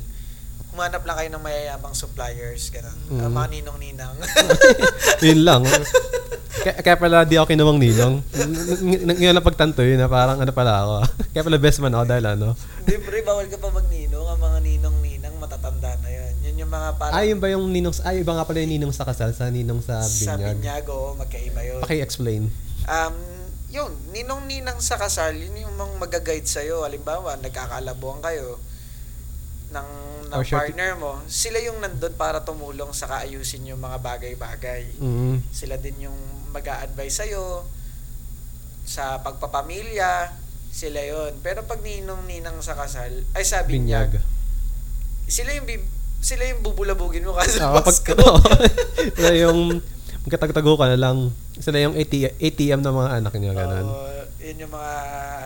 Humanap 0.70 1.02
lang 1.02 1.16
kayo 1.18 1.30
ng 1.32 1.42
mayayamang 1.42 1.96
suppliers. 1.96 2.68
Ganun. 2.70 3.00
Mm. 3.08 3.20
Ah, 3.20 3.32
mga 3.32 3.48
ninong-ninang. 3.50 4.16
yun 5.26 5.42
lang. 5.42 5.64
kaya, 6.60 6.76
kaya 6.78 6.96
pala 6.96 7.24
di 7.24 7.36
ako 7.36 7.48
kinawang 7.48 7.78
ninong. 7.78 8.14
Ng- 8.22 8.54
ng- 9.06 9.18
Ngayon 9.18 9.34
na 9.34 9.42
pagtanto 9.42 9.80
yun 9.80 9.96
na 9.96 10.06
parang 10.06 10.38
ano 10.38 10.52
pala 10.52 10.74
ako. 10.78 10.96
kaya 11.32 11.44
pala 11.44 11.58
best 11.58 11.80
man 11.80 11.92
ako 11.92 12.04
dahil 12.06 12.26
ano. 12.28 12.48
Hindi, 12.80 12.96
pre, 13.00 13.20
bawal 13.22 13.46
ka 13.46 13.56
pa 13.56 13.70
magninong. 13.70 14.26
Ang 14.26 14.40
mga 14.40 14.60
ninong-ninang 14.62 15.36
matatanda 15.38 15.92
na 15.98 16.10
yun. 16.10 16.34
Yun 16.42 16.56
yung 16.60 16.72
mga 16.72 16.90
parang 16.96 17.16
Ay, 17.16 17.26
yun 17.30 17.40
ba 17.40 17.48
yung 17.48 17.66
ninong, 17.66 17.94
sa- 17.94 18.06
ay, 18.08 18.20
iba 18.20 18.32
nga 18.32 18.44
pala 18.44 18.60
yung 18.60 18.74
ninong 18.74 18.92
sa 18.92 19.04
kasal, 19.04 19.32
sa 19.32 19.48
ninong 19.48 19.80
sa 19.80 20.02
sa 20.02 20.36
binyag. 20.36 20.56
binyag, 20.58 20.86
oo, 20.88 21.16
magkaiba 21.16 21.62
yun. 21.62 21.80
Paki-explain. 21.80 22.44
Um, 22.84 23.16
yun, 23.70 23.92
ninong-ninang 24.10 24.80
sa 24.80 24.96
kasal, 24.96 25.32
yun 25.32 25.54
yung 25.60 25.74
mga 25.74 25.94
mag-guide 25.98 26.46
sa'yo. 26.46 26.82
Halimbawa, 26.82 27.38
nagkakalabuan 27.38 28.20
kayo 28.20 28.58
ng, 29.70 29.90
ng 30.26 30.34
Or 30.34 30.42
sure- 30.42 30.58
partner 30.60 30.98
mo. 30.98 31.22
Sila 31.26 31.62
yung 31.62 31.78
nandun 31.78 32.14
para 32.14 32.42
tumulong 32.42 32.90
sa 32.92 33.06
kaayusin 33.08 33.66
yung 33.66 33.78
mga 33.78 33.98
bagay-bagay. 33.98 34.98
Mm. 34.98 35.46
Sila 35.48 35.78
din 35.78 36.10
yung 36.10 36.18
mag 36.50 36.66
advise 36.66 37.16
sa'yo 37.18 37.64
sa 38.84 39.20
pagpapamilya. 39.20 40.34
Sila 40.70 41.02
yon 41.02 41.34
Pero 41.40 41.66
pag 41.66 41.80
ninong-ninang 41.80 42.58
sa 42.60 42.74
kasal, 42.74 43.26
ay 43.34 43.42
sa 43.42 43.66
binyag, 43.66 44.14
Binyag. 44.14 44.24
sila 45.26 45.50
yung 45.54 45.66
bib- 45.66 45.94
sila 46.20 46.44
yung 46.46 46.62
bubulabugin 46.62 47.24
mo 47.24 47.34
kasi 47.34 47.58
Oo, 47.58 47.74
pag, 47.74 47.86
Pasko. 47.86 48.14
sila 49.18 49.34
yung 49.40 49.80
magkatagtago 50.22 50.76
ka 50.76 50.86
na 50.88 51.00
lang. 51.00 51.18
Sila 51.56 51.80
yung 51.80 51.96
ATM, 51.96 52.34
ATM 52.36 52.80
ng 52.82 52.96
mga 52.96 53.12
anak 53.18 53.34
niya, 53.36 53.54
ganun. 53.56 53.88
Oo, 53.88 54.10
yun 54.38 54.58
yung 54.60 54.74
mga 54.74 54.94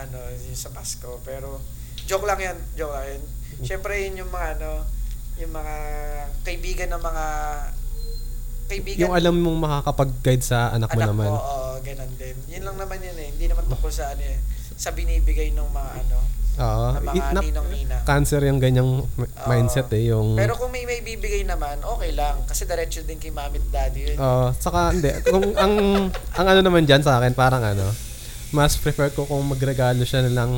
ano, 0.04 0.18
yung 0.44 0.58
sa 0.58 0.70
Pasko. 0.70 1.22
Pero 1.22 1.62
joke 2.04 2.26
lang 2.26 2.42
yan, 2.42 2.56
joke 2.74 2.92
lang 2.92 3.06
yun. 3.06 3.22
Siyempre 3.62 4.02
yun 4.02 4.18
yung 4.18 4.30
mga 4.30 4.58
ano, 4.58 4.82
yung 5.36 5.52
mga 5.52 5.74
kaibigan 6.42 6.90
ng 6.90 7.02
mga 7.02 7.24
kaibigan 8.66 9.00
yung 9.00 9.12
alam 9.12 9.34
mong 9.36 9.58
makakapag-guide 9.60 10.40
sa 10.40 10.70
anak 10.70 10.88
mo 10.88 10.96
anak 10.96 11.08
naman. 11.10 11.26
mo, 11.26 11.36
oo, 11.36 11.72
ganun 11.80 12.12
din. 12.14 12.36
Yun 12.48 12.62
lang 12.64 12.76
naman 12.76 12.98
yun 12.98 13.16
eh. 13.16 13.28
Hindi 13.30 13.46
naman 13.46 13.64
tungkol 13.66 13.88
sa 13.88 14.08
ano 14.08 14.22
eh, 14.22 14.38
sa 14.74 14.90
binibigay 14.90 15.50
ng 15.50 15.68
mga 15.68 15.90
ano, 16.00 16.18
Oo. 16.54 16.86
ng 16.92 17.02
mga 17.02 17.14
It- 17.14 17.30
na- 17.30 17.42
ninong-nina. 17.42 17.96
cancer 18.04 18.40
yung 18.42 18.58
ganyang 18.58 18.90
Oo. 19.02 19.44
mindset 19.44 19.88
eh. 19.90 20.08
Yung, 20.08 20.34
Pero 20.34 20.54
kung 20.54 20.68
may 20.68 20.82
may 20.82 21.00
bibigay 21.00 21.42
naman, 21.42 21.78
okay 21.80 22.10
lang. 22.10 22.40
Kasi 22.44 22.64
diretso 22.64 23.00
din 23.00 23.16
kay 23.16 23.30
mami 23.30 23.58
at 23.58 23.68
daddy 23.70 24.00
yun. 24.08 24.16
Oo, 24.16 24.52
saka 24.54 24.90
hindi. 24.90 25.10
Kung 25.24 25.44
ang 25.54 25.74
ang 26.32 26.46
ano 26.46 26.60
naman 26.60 26.84
diyan 26.84 27.00
sa 27.00 27.18
akin 27.18 27.32
parang 27.32 27.60
ano, 27.60 27.84
mas 28.50 28.74
prefer 28.74 29.10
ko 29.10 29.24
kung 29.24 29.42
magregalo 29.42 30.02
siya 30.02 30.22
na 30.22 30.32
lang 30.32 30.50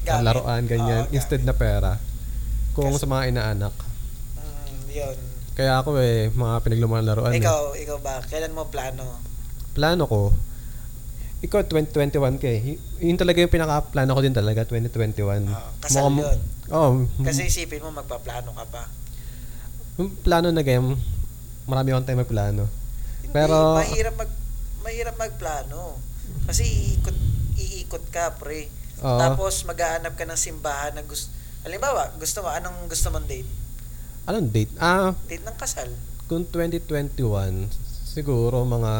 Gamit. 0.00 0.24
laruan 0.24 0.62
ganyan 0.64 1.04
Oo, 1.04 1.12
instead 1.12 1.42
na 1.42 1.52
pera. 1.52 1.98
Kung 2.72 2.88
Kasi- 2.88 2.98
sa 2.98 3.06
mga 3.06 3.22
inaanak. 3.28 3.74
Mm, 4.32 4.80
yun. 4.88 5.16
Kaya 5.52 5.80
ako 5.80 6.00
eh 6.00 6.32
mga 6.32 6.54
pinaglumaan 6.64 7.04
laruan. 7.04 7.32
Eh. 7.32 7.40
Ikaw, 7.40 7.76
ikaw 7.76 7.98
ba? 8.00 8.24
Kailan 8.24 8.56
mo 8.56 8.68
plano? 8.72 9.20
Plano 9.72 10.04
ko 10.08 10.32
ikaw 11.42 11.66
2021 11.66 12.38
ka 12.38 12.46
eh. 12.46 12.78
Yun 13.02 13.18
talaga 13.18 13.42
yung 13.42 13.50
pinaka-plano 13.50 14.14
ko 14.14 14.20
din 14.22 14.30
talaga 14.30 14.62
2021. 14.62 15.50
Ah, 15.50 15.74
kasal 15.82 16.06
Mukhang- 16.06 16.22
yun. 16.22 16.38
Oo. 16.70 16.90
Kasi 17.26 17.50
isipin 17.50 17.82
mo, 17.82 17.90
magpaplano 17.90 18.54
ka 18.54 18.64
pa. 18.70 18.86
yung 20.00 20.08
plano 20.24 20.48
na 20.48 20.64
game, 20.64 20.96
marami 21.68 21.92
akong 21.92 22.08
time 22.08 22.24
magplano. 22.24 22.64
Hindi, 23.20 23.34
Pero- 23.34 23.76
mahirap 23.76 24.14
mag 24.16 24.30
mahirap 24.80 25.16
magplano. 25.20 26.00
Kasi 26.48 26.64
iikot 26.64 27.18
iikot 27.58 28.04
ka, 28.08 28.38
pre. 28.40 28.72
Oo. 29.04 29.18
Tapos 29.20 29.66
mag-aanap 29.68 30.16
ka 30.16 30.24
ng 30.24 30.38
simbahan 30.38 30.96
na 30.96 31.02
gusto 31.04 31.28
Halimbawa, 31.62 32.10
gusto 32.18 32.42
mo 32.42 32.50
anong 32.50 32.90
gusto 32.90 33.06
mong 33.14 33.26
date? 33.30 33.46
Anong 34.22 34.48
date? 34.48 34.70
Ah, 34.78 35.18
Date 35.26 35.42
ng 35.42 35.56
kasal. 35.56 35.90
kung 36.24 36.46
2021, 36.46 37.66
siguro 38.06 38.62
mga 38.62 38.92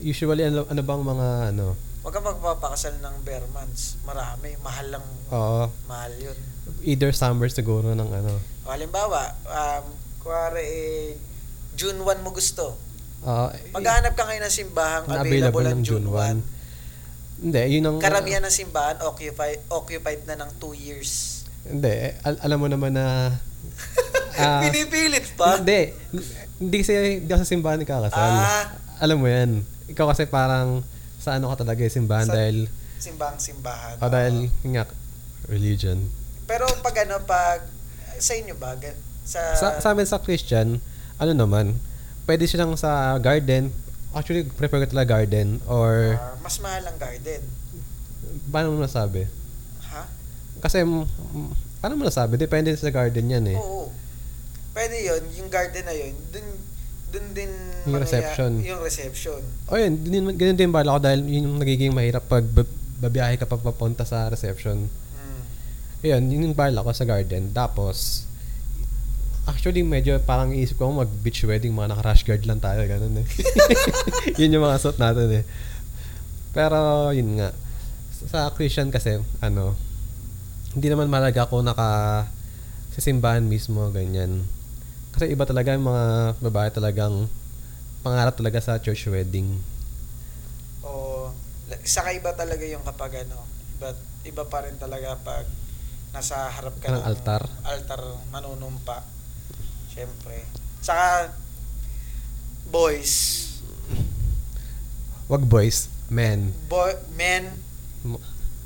usually 0.00 0.42
ano, 0.42 0.64
ano 0.64 0.80
bang 0.80 1.02
mga 1.04 1.28
ano? 1.50 1.66
Huwag 2.00 2.12
ka 2.12 2.20
magpapakasal 2.20 2.96
ng 2.96 3.14
bare 3.22 3.44
months. 3.50 3.98
Marami, 4.02 4.56
mahal 4.58 4.86
lang, 4.90 5.04
Oo, 5.28 5.68
mahal 5.84 6.12
'yun. 6.14 6.38
either 6.82 7.10
summer 7.10 7.46
siguro 7.46 7.92
ng 7.92 8.08
ano. 8.08 8.40
O, 8.62 8.70
halimbawa, 8.70 9.36
um, 9.44 9.84
kuwari 10.18 10.62
eh, 10.62 11.06
June 11.74 11.98
1 11.98 12.24
mo 12.24 12.30
gusto. 12.30 12.74
ah, 13.20 13.50
Maghanap 13.70 14.14
ka 14.14 14.22
ngayon 14.24 14.44
ng 14.44 14.54
simbahang 14.54 15.04
Na 15.04 15.20
available, 15.20 15.60
available 15.60 15.64
ng 15.68 15.80
June 15.82 16.06
June 16.06 16.40
1. 17.36 17.44
hindi, 17.44 17.62
yun 17.68 17.84
ang 17.84 17.96
Karamihan 17.98 18.40
ng 18.40 18.54
simbahan 18.54 18.96
occupied 19.02 19.60
occupied 19.68 20.24
na 20.24 20.38
ng 20.38 20.50
2 20.56 20.72
years. 20.74 21.44
hindi, 21.64 21.90
eh, 21.90 22.16
al- 22.22 22.40
alam 22.40 22.58
mo 22.58 22.66
naman 22.66 22.94
na 22.94 23.34
ah, 24.40 24.60
Pinipilit 24.64 25.26
pa. 25.36 25.60
hindi, 25.60 25.92
hindi 26.58 26.76
kasi 26.80 26.92
hindi 27.20 27.30
ako 27.30 27.40
sa 27.42 27.48
simbahan 27.48 27.80
kakasal. 27.82 28.32
Ah. 28.36 28.64
Alam 29.00 29.20
mo 29.20 29.28
yan. 29.28 29.60
Ikaw 29.86 30.06
kasi 30.12 30.24
parang 30.26 30.80
sa 31.20 31.36
ano 31.36 31.50
ka 31.52 31.62
talaga 31.64 31.82
eh, 31.84 31.92
simbahan 31.92 32.28
Sa- 32.28 32.34
dahil 32.34 32.68
Simbahang 32.96 33.38
simbahan. 33.38 34.00
oh, 34.00 34.08
dahil 34.08 34.48
yun 34.64 34.72
nga 34.72 34.88
religion. 35.46 36.00
Pero 36.48 36.64
pag 36.80 36.96
ano, 37.04 37.20
pag 37.22 37.60
sa 38.16 38.32
inyo 38.32 38.56
ba? 38.56 38.72
Sa, 39.26 39.40
sa, 39.54 39.66
sa 39.82 39.88
amin 39.92 40.06
sa 40.08 40.22
Christian, 40.22 40.80
ano 41.20 41.32
naman, 41.34 41.76
pwede 42.24 42.48
silang 42.48 42.72
sa 42.74 43.14
garden. 43.20 43.68
Actually, 44.16 44.48
prefer 44.48 44.80
ko 44.80 44.88
talaga 44.88 45.20
garden 45.20 45.60
or 45.68 46.16
ah, 46.16 46.34
mas 46.40 46.56
mahal 46.62 46.88
ang 46.88 46.96
garden. 46.96 47.42
paano 48.48 48.72
mo 48.72 48.80
nasabi? 48.80 49.28
Ha? 49.92 50.08
Kasi, 50.64 50.82
paano 51.80 51.94
mo 51.98 52.04
nasabi? 52.04 52.40
Depende 52.40 52.72
sa 52.74 52.90
garden 52.90 53.26
yan 53.30 53.46
eh. 53.52 53.58
Oo. 53.58 53.92
Pwede 54.76 54.96
yon 55.08 55.22
yung 55.40 55.48
garden 55.48 55.84
na 55.88 55.94
yun, 55.96 56.12
dun, 56.28 56.46
dun 57.08 57.26
din 57.32 57.52
Yung 57.88 58.02
reception. 58.02 58.50
Yung 58.60 58.80
reception. 58.84 59.40
O 59.70 59.78
yun, 59.80 59.96
din, 60.04 60.26
ganun 60.36 60.58
din 60.58 60.72
bala 60.74 60.98
ko 60.98 61.00
dahil 61.00 61.24
yun 61.24 61.48
yung 61.48 61.58
nagiging 61.62 61.96
mahirap 61.96 62.28
pag 62.28 62.44
bab- 62.44 62.76
babiyahe 63.00 63.40
ka 63.40 63.48
pa 63.48 63.56
papunta 63.56 64.04
sa 64.04 64.28
reception. 64.28 64.88
Mm. 64.88 65.40
Yun, 66.04 66.22
yun 66.28 66.44
yung 66.50 66.56
bala 66.58 66.84
ko 66.84 66.92
sa 66.92 67.08
garden. 67.08 67.54
Tapos, 67.56 68.26
actually 69.46 69.86
medyo 69.86 70.18
parang 70.18 70.50
iisip 70.50 70.76
ko 70.76 70.90
mag 70.90 71.08
beach 71.22 71.46
wedding, 71.46 71.70
mga 71.70 71.94
naka-rash 71.94 72.26
guard 72.26 72.44
lang 72.44 72.58
tayo, 72.58 72.82
ganun 72.84 73.22
eh. 73.22 73.26
yun 74.42 74.58
yung 74.58 74.66
mga 74.66 74.82
suit 74.82 74.98
natin 74.98 75.40
eh. 75.40 75.44
Pero, 76.50 77.12
yun 77.14 77.38
nga. 77.38 77.54
Sa 78.26 78.50
Christian 78.52 78.90
kasi, 78.90 79.22
ano, 79.38 79.78
hindi 80.76 80.86
naman 80.86 81.08
malaga 81.08 81.48
ako 81.48 81.64
naka 81.64 81.88
sa 82.92 83.00
simbahan 83.00 83.44
mismo, 83.44 83.88
ganyan. 83.88 84.44
Kasi 85.10 85.32
iba 85.32 85.48
talaga 85.48 85.72
yung 85.72 85.88
mga 85.88 86.04
babae 86.38 86.68
talagang 86.68 87.28
pangarap 88.00 88.36
talaga 88.36 88.60
sa 88.60 88.76
church 88.76 89.08
wedding. 89.08 89.56
O, 90.80 91.32
la- 91.66 91.80
saka 91.82 92.12
iba 92.12 92.30
talaga 92.30 92.60
yung 92.62 92.84
kapag 92.84 93.24
ano, 93.24 93.40
iba, 93.74 93.88
iba 94.22 94.44
pa 94.44 94.62
rin 94.62 94.76
talaga 94.76 95.16
pag 95.18 95.48
nasa 96.12 96.48
harap 96.48 96.76
ka 96.76 96.92
Ng 96.92 97.04
altar. 97.04 97.42
altar 97.64 98.00
manunumpa. 98.28 99.00
Siyempre. 99.88 100.44
Saka, 100.80 101.32
boys, 102.66 103.42
Wag 105.26 105.42
boys, 105.42 105.90
men. 106.06 106.54
boy, 106.70 106.94
men, 107.12 107.50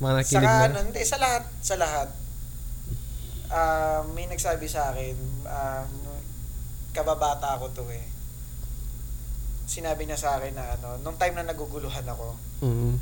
Mga 0.01 0.13
nakikinig 0.17 0.41
Saka 0.43 0.57
na. 0.57 0.67
ano, 0.67 0.79
hindi, 0.83 1.01
sa 1.05 1.19
lahat, 1.21 1.45
sa 1.61 1.77
lahat. 1.77 2.09
Ah, 3.51 4.01
may 4.09 4.25
nagsabi 4.25 4.65
sa 4.65 4.91
akin, 4.91 5.17
um, 5.45 5.91
kababata 6.91 7.55
ako 7.55 7.69
to 7.75 7.85
eh. 7.91 8.07
Sinabi 9.67 10.07
niya 10.07 10.17
sa 10.17 10.41
akin 10.41 10.57
na 10.57 10.75
ano, 10.75 10.99
nung 11.01 11.15
time 11.15 11.37
na 11.37 11.47
naguguluhan 11.47 12.07
ako, 12.07 12.35
Mm. 12.61 12.97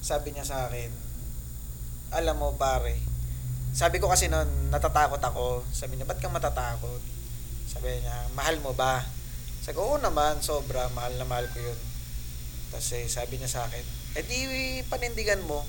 sabi 0.00 0.30
niya 0.30 0.44
sa 0.44 0.66
akin, 0.66 0.90
alam 2.10 2.36
mo 2.36 2.52
pare, 2.54 2.98
sabi 3.70 3.98
ko 3.98 4.10
kasi 4.10 4.26
noon, 4.26 4.48
natatakot 4.68 5.20
ako. 5.20 5.62
Sabi 5.70 5.94
niya, 5.94 6.04
ba't 6.04 6.18
kang 6.18 6.34
matatakot? 6.34 6.98
Sabi 7.64 8.00
niya, 8.00 8.26
mahal 8.32 8.58
mo 8.58 8.74
ba? 8.74 9.06
Sabi 9.60 9.78
ko, 9.78 9.94
oo 9.94 9.98
naman, 9.98 10.40
sobra, 10.40 10.90
mahal 10.90 11.14
na 11.14 11.24
mahal 11.24 11.46
ko 11.48 11.62
yun. 11.62 11.78
Tapos 12.68 12.90
eh, 12.92 13.06
sabi 13.06 13.38
niya 13.38 13.46
sa 13.48 13.62
akin, 13.62 13.86
eh 14.18 14.22
di 14.26 14.38
panindigan 14.90 15.42
mo. 15.46 15.62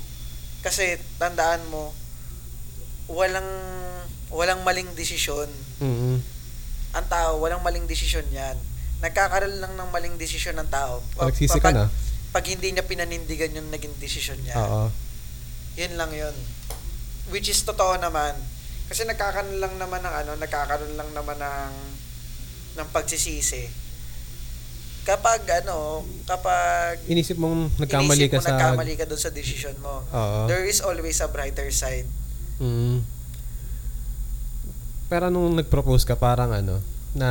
Kasi 0.61 0.97
tandaan 1.17 1.61
mo, 1.69 1.93
walang 3.09 3.47
walang 4.31 4.61
maling 4.63 4.93
desisyon. 4.95 5.49
Mm. 5.81 6.21
Ang 6.91 7.07
tao, 7.07 7.41
walang 7.41 7.61
maling 7.61 7.85
desisyon 7.85 8.25
yan. 8.31 8.55
Nagkakaroon 9.01 9.59
lang 9.59 9.73
ng 9.75 9.89
maling 9.89 10.15
desisyon 10.15 10.55
ng 10.61 10.69
tao. 10.69 11.01
Pag 11.17 11.33
nagsisi 11.33 11.59
ka 11.59 11.73
na. 11.73 11.89
Pag 12.31 12.45
hindi 12.47 12.71
niya 12.71 12.87
pinanindigan 12.87 13.51
yung 13.57 13.67
naging 13.73 13.95
desisyon 13.99 14.39
niya. 14.45 14.55
Oo. 14.55 14.87
Yun 15.75 15.93
lang 15.99 16.11
yun. 16.13 16.35
Which 17.33 17.51
is 17.51 17.63
totoo 17.65 17.99
naman. 17.99 18.37
Kasi 18.87 19.07
nagkakaroon 19.07 19.59
lang 19.59 19.75
naman 19.79 20.03
ng 20.03 20.15
ano, 20.15 20.31
nagkakaroon 20.39 20.95
lang 20.95 21.09
naman 21.15 21.39
ng 21.39 21.73
ng 22.71 22.87
pagsisisi 22.95 23.67
kapag 25.01 25.41
ano, 25.65 26.05
kapag 26.29 27.01
Inisip 27.09 27.41
mong 27.41 27.73
nagkamali 27.81 28.29
inisip 28.29 28.37
ka 28.37 28.37
mo 28.37 28.45
sa... 28.45 28.51
nagkamali 28.53 28.93
ka 28.93 29.05
doon 29.09 29.21
sa 29.21 29.33
decision 29.33 29.73
mo, 29.81 30.05
Oo. 30.13 30.45
there 30.45 30.65
is 30.65 30.77
always 30.81 31.17
a 31.21 31.29
brighter 31.29 31.69
side. 31.73 32.05
Mm. 32.61 33.01
Pero 35.09 35.27
nung 35.33 35.57
nag-propose 35.57 36.05
ka, 36.05 36.13
parang 36.13 36.53
ano, 36.53 36.79
na 37.17 37.29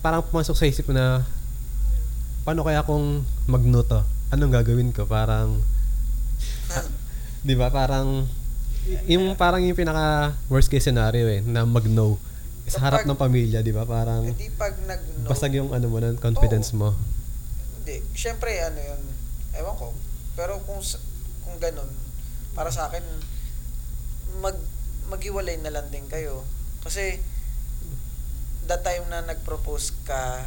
parang 0.00 0.24
pumasok 0.24 0.56
sa 0.56 0.66
isip 0.66 0.88
mo 0.90 0.96
na 0.96 1.22
paano 2.42 2.64
kaya 2.64 2.80
kung 2.82 3.22
mag-no 3.44 3.84
to? 3.84 4.00
Anong 4.32 4.52
gagawin 4.56 4.90
ko? 4.90 5.04
Parang, 5.04 5.60
di 7.46 7.54
ba, 7.54 7.68
parang, 7.68 8.24
yung 9.04 9.36
parang 9.36 9.60
yung 9.60 9.76
pinaka 9.76 10.32
worst 10.48 10.72
case 10.72 10.88
scenario 10.88 11.28
eh, 11.28 11.44
na 11.44 11.68
mag-no. 11.68 12.16
Sa 12.68 12.84
harap 12.84 13.08
ng 13.08 13.16
pamilya, 13.16 13.64
di 13.64 13.72
ba? 13.72 13.88
Parang, 13.88 14.28
Hindi 14.28 14.52
pag 14.52 14.76
nag-no, 14.84 15.28
basag 15.28 15.56
yung 15.56 15.72
ano 15.72 15.88
mo, 15.88 15.98
ng 15.98 16.20
confidence 16.20 16.76
mo. 16.76 16.92
hindi. 17.80 18.04
Siyempre, 18.12 18.52
ano 18.60 18.76
yun, 18.76 19.00
ewan 19.56 19.76
ko. 19.76 19.96
Pero 20.36 20.60
kung, 20.68 20.84
kung 21.44 21.56
ganun, 21.56 21.88
para 22.52 22.68
sa 22.68 22.92
akin, 22.92 23.02
mag, 24.44 24.56
maghiwalay 25.08 25.56
na 25.64 25.72
lang 25.72 25.88
din 25.88 26.04
kayo. 26.06 26.44
Kasi, 26.84 27.16
that 28.68 28.84
time 28.84 29.08
na 29.08 29.24
nag-propose 29.24 29.96
ka, 30.04 30.44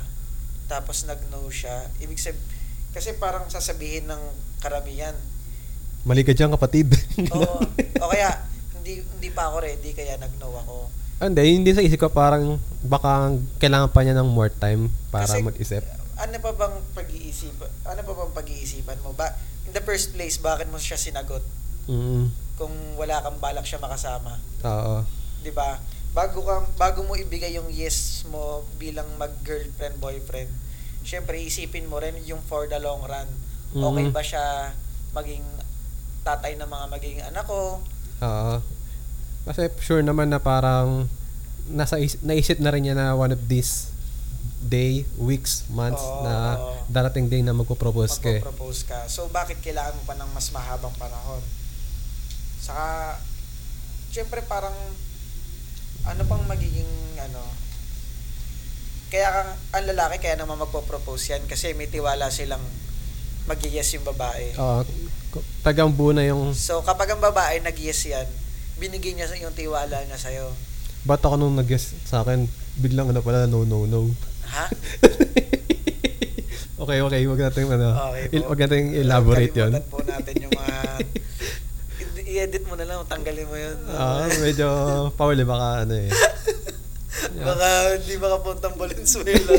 tapos 0.70 1.10
nag-no 1.10 1.50
siya, 1.50 1.90
ibig 2.00 2.22
sabihin, 2.22 2.46
kasi 2.94 3.18
parang 3.18 3.50
sasabihin 3.50 4.06
ng 4.06 4.22
karamihan, 4.62 5.18
Mali 6.02 6.26
ka 6.26 6.34
dyan, 6.34 6.50
kapatid. 6.50 6.90
Oo. 7.34 7.62
o 8.02 8.10
kaya, 8.10 8.42
hindi, 8.78 9.06
hindi 9.06 9.30
pa 9.30 9.54
ako 9.54 9.62
ready, 9.62 9.94
kaya 9.94 10.18
nag-no 10.18 10.50
ako. 10.50 10.90
Hindi, 11.22 11.54
hindi 11.54 11.70
sa 11.70 11.80
isip 11.80 12.02
ko 12.02 12.10
parang 12.10 12.58
baka 12.82 13.30
kailangan 13.62 13.94
pa 13.94 14.02
niya 14.02 14.18
ng 14.18 14.26
more 14.28 14.50
time 14.50 14.90
para 15.14 15.30
Kasi- 15.30 15.46
mag-isip. 15.46 15.86
Ano 16.18 16.38
pa 16.38 16.52
bang 16.52 16.76
pag-iisipan? 16.94 17.70
Ano 17.84 18.02
pa 18.02 18.14
bang 18.16 18.34
pag-iisipan 18.36 18.98
mo? 19.02 19.14
Ba, 19.14 19.38
in 19.64 19.72
the 19.72 19.82
first 19.82 20.12
place, 20.12 20.38
bakit 20.38 20.66
mo 20.68 20.78
siya 20.78 20.98
sinagot 20.98 21.42
Mm, 21.84 22.30
kung 22.56 22.70
wala 22.94 23.22
kang 23.22 23.38
balak 23.38 23.66
siya 23.66 23.78
makasama? 23.78 24.38
oo. 24.62 25.02
'Di 25.42 25.50
ba? 25.50 25.82
Bago 26.12 26.42
ka 26.42 26.62
bago 26.76 27.02
mo 27.02 27.14
ibigay 27.14 27.54
yung 27.54 27.70
yes 27.70 28.22
mo 28.28 28.62
bilang 28.78 29.10
mag-girlfriend 29.16 29.98
boyfriend, 29.98 30.50
syempre 31.02 31.38
isipin 31.38 31.86
mo 31.86 31.98
rin 31.98 32.14
yung 32.22 32.42
for 32.44 32.66
the 32.66 32.78
long 32.78 33.02
run. 33.02 33.26
Okay 33.72 34.06
Mhm. 34.06 34.14
ba 34.14 34.22
siya 34.22 34.74
maging 35.12 35.42
tatay 36.22 36.54
ng 36.54 36.68
mga 36.68 36.86
magiging 36.88 37.22
anak 37.24 37.46
ko? 37.46 37.82
Oo. 38.20 38.54
Kasi 39.44 39.62
sure 39.80 40.02
naman 40.02 40.28
na 40.28 40.38
parang 40.38 41.10
nasa 41.68 41.98
is- 41.98 42.22
naisip 42.22 42.58
na 42.58 42.70
rin 42.70 42.84
niya 42.84 42.94
na 42.94 43.14
one 43.14 43.32
of 43.32 43.42
these 43.46 43.90
day, 44.62 45.08
weeks, 45.16 45.66
months 45.68 46.00
Oo, 46.00 46.22
na 46.22 46.34
darating 46.88 47.26
day 47.26 47.42
na 47.42 47.50
magpo-propose 47.52 48.18
ka. 48.18 48.30
eh. 48.30 48.40
Magpo-propose 48.40 48.82
ka. 48.86 49.00
So 49.08 49.26
bakit 49.28 49.58
kailangan 49.60 49.98
mo 49.98 50.04
pa 50.06 50.14
ng 50.14 50.30
mas 50.30 50.50
mahabang 50.50 50.94
panahon? 50.96 51.42
Saka 52.58 53.18
syempre 54.10 54.44
parang 54.44 54.76
ano 56.04 56.22
pang 56.26 56.44
magiging 56.46 56.90
ano 57.18 57.42
kaya 59.08 59.28
kang 59.28 59.52
ang 59.74 59.86
lalaki 59.88 60.20
kaya 60.20 60.36
naman 60.36 60.56
magpo-propose 60.58 61.32
yan 61.32 61.44
kasi 61.46 61.74
may 61.74 61.86
tiwala 61.86 62.30
silang 62.30 62.62
mag-yes 63.44 63.98
yung 63.98 64.06
babae. 64.06 64.54
Oo. 64.56 64.86
K- 65.32 65.48
tagang 65.64 65.90
buo 65.90 66.14
na 66.14 66.22
yung 66.22 66.54
So 66.54 66.80
kapag 66.82 67.10
ang 67.10 67.20
babae 67.20 67.60
nag-yes 67.60 68.02
yan, 68.06 68.28
binigay 68.82 69.14
niya 69.14 69.30
yung 69.38 69.54
tiwala 69.54 70.02
niya 70.02 70.18
sa'yo. 70.18 70.50
ba't 71.02 71.22
ako 71.22 71.38
nung 71.38 71.54
nag-guess 71.54 71.94
sa 72.06 72.22
akin, 72.22 72.50
biglang 72.78 73.10
ano 73.10 73.22
pala, 73.22 73.46
no, 73.46 73.62
no, 73.62 73.86
no. 73.86 74.10
Ha? 74.50 74.66
okay, 76.82 77.00
okay, 77.00 77.22
wag 77.26 77.42
natin 77.42 77.70
ano, 77.70 77.90
Okay 78.10 78.34
il- 78.34 78.46
po. 78.46 78.54
wag 78.54 78.62
natin 78.66 78.82
elaborate 78.98 79.54
yun. 79.54 79.72
Kalimutan 79.72 79.90
po 79.90 80.00
natin 80.02 80.34
yung 80.42 80.54
mga 80.54 80.78
i-edit 82.32 82.64
mo 82.66 82.74
na 82.74 82.86
lang, 82.86 82.98
tanggalin 83.06 83.46
mo 83.46 83.58
yun. 83.58 83.78
Ah, 83.92 84.26
medyo 84.40 84.68
Pauli 85.14 85.46
baka 85.46 85.86
ano 85.86 85.94
eh. 85.94 86.10
Baka 87.32 87.68
hindi 87.96 88.18
makapuntang 88.18 88.76
Valenzuela. 88.76 89.54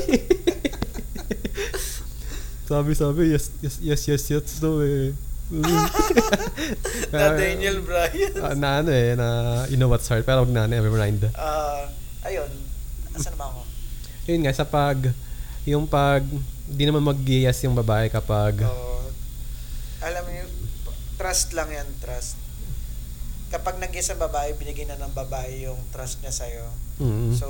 Sabi 2.63 2.93
sabi 2.95 3.35
yes 3.35 3.51
yes 3.61 3.77
yes 3.83 4.03
yes 4.09 4.23
yes 4.31 4.59
daw 4.59 4.81
eh. 4.81 5.13
na 7.13 7.37
Daniel 7.37 7.85
Bryan. 7.85 8.35
Ah, 8.41 8.57
na 8.57 8.81
ano 8.81 8.89
eh, 8.89 9.13
na 9.13 9.29
you 9.69 9.77
know 9.77 9.93
what's 9.93 10.09
hard, 10.09 10.25
pero 10.25 10.49
wag 10.49 10.53
na, 10.53 10.65
never 10.65 10.89
mind. 10.89 11.29
Ah, 11.37 11.93
ayun. 12.25 12.49
Asan 13.13 13.37
na 13.37 13.45
ba 13.45 13.53
ako? 13.53 13.61
Yun 14.33 14.41
nga, 14.49 14.55
sa 14.57 14.65
pag, 14.65 15.13
yung 15.69 15.85
pag, 15.85 16.25
di 16.65 16.89
naman 16.89 17.05
mag 17.05 17.21
yung 17.61 17.77
babae 17.77 18.09
kapag, 18.09 18.65
Oo. 18.65 19.13
alam 20.01 20.25
niyo, 20.33 20.49
trust 21.21 21.53
lang 21.53 21.69
yan, 21.69 21.89
trust. 22.01 22.41
Kapag 23.53 23.77
nag 23.77 23.93
ang 23.93 24.17
babae, 24.17 24.57
binigay 24.57 24.89
na 24.89 24.97
ng 24.97 25.13
babae 25.13 25.69
yung 25.69 25.77
trust 25.93 26.25
niya 26.25 26.33
sa'yo. 26.33 26.65
mm, 26.97 27.37
So, 27.37 27.47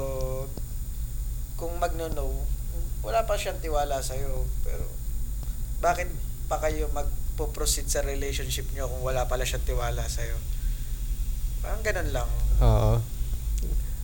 kung 1.55 1.79
magno-no, 1.79 2.43
wala 3.07 3.23
pa 3.23 3.39
siyang 3.39 3.63
tiwala 3.63 4.03
sa'yo. 4.03 4.43
Pero, 4.67 4.91
bakit 5.79 6.11
pa 6.51 6.59
kayo 6.59 6.91
magpo-proceed 7.33 7.89
sa 7.89 8.05
relationship 8.05 8.69
niyo 8.77 8.93
kung 8.93 9.01
wala 9.01 9.25
pala 9.25 9.49
siyang 9.49 9.65
tiwala 9.65 10.05
sa'yo? 10.05 10.37
Parang 11.65 11.81
ganun 11.81 12.13
lang. 12.13 12.29
oo. 12.61 13.01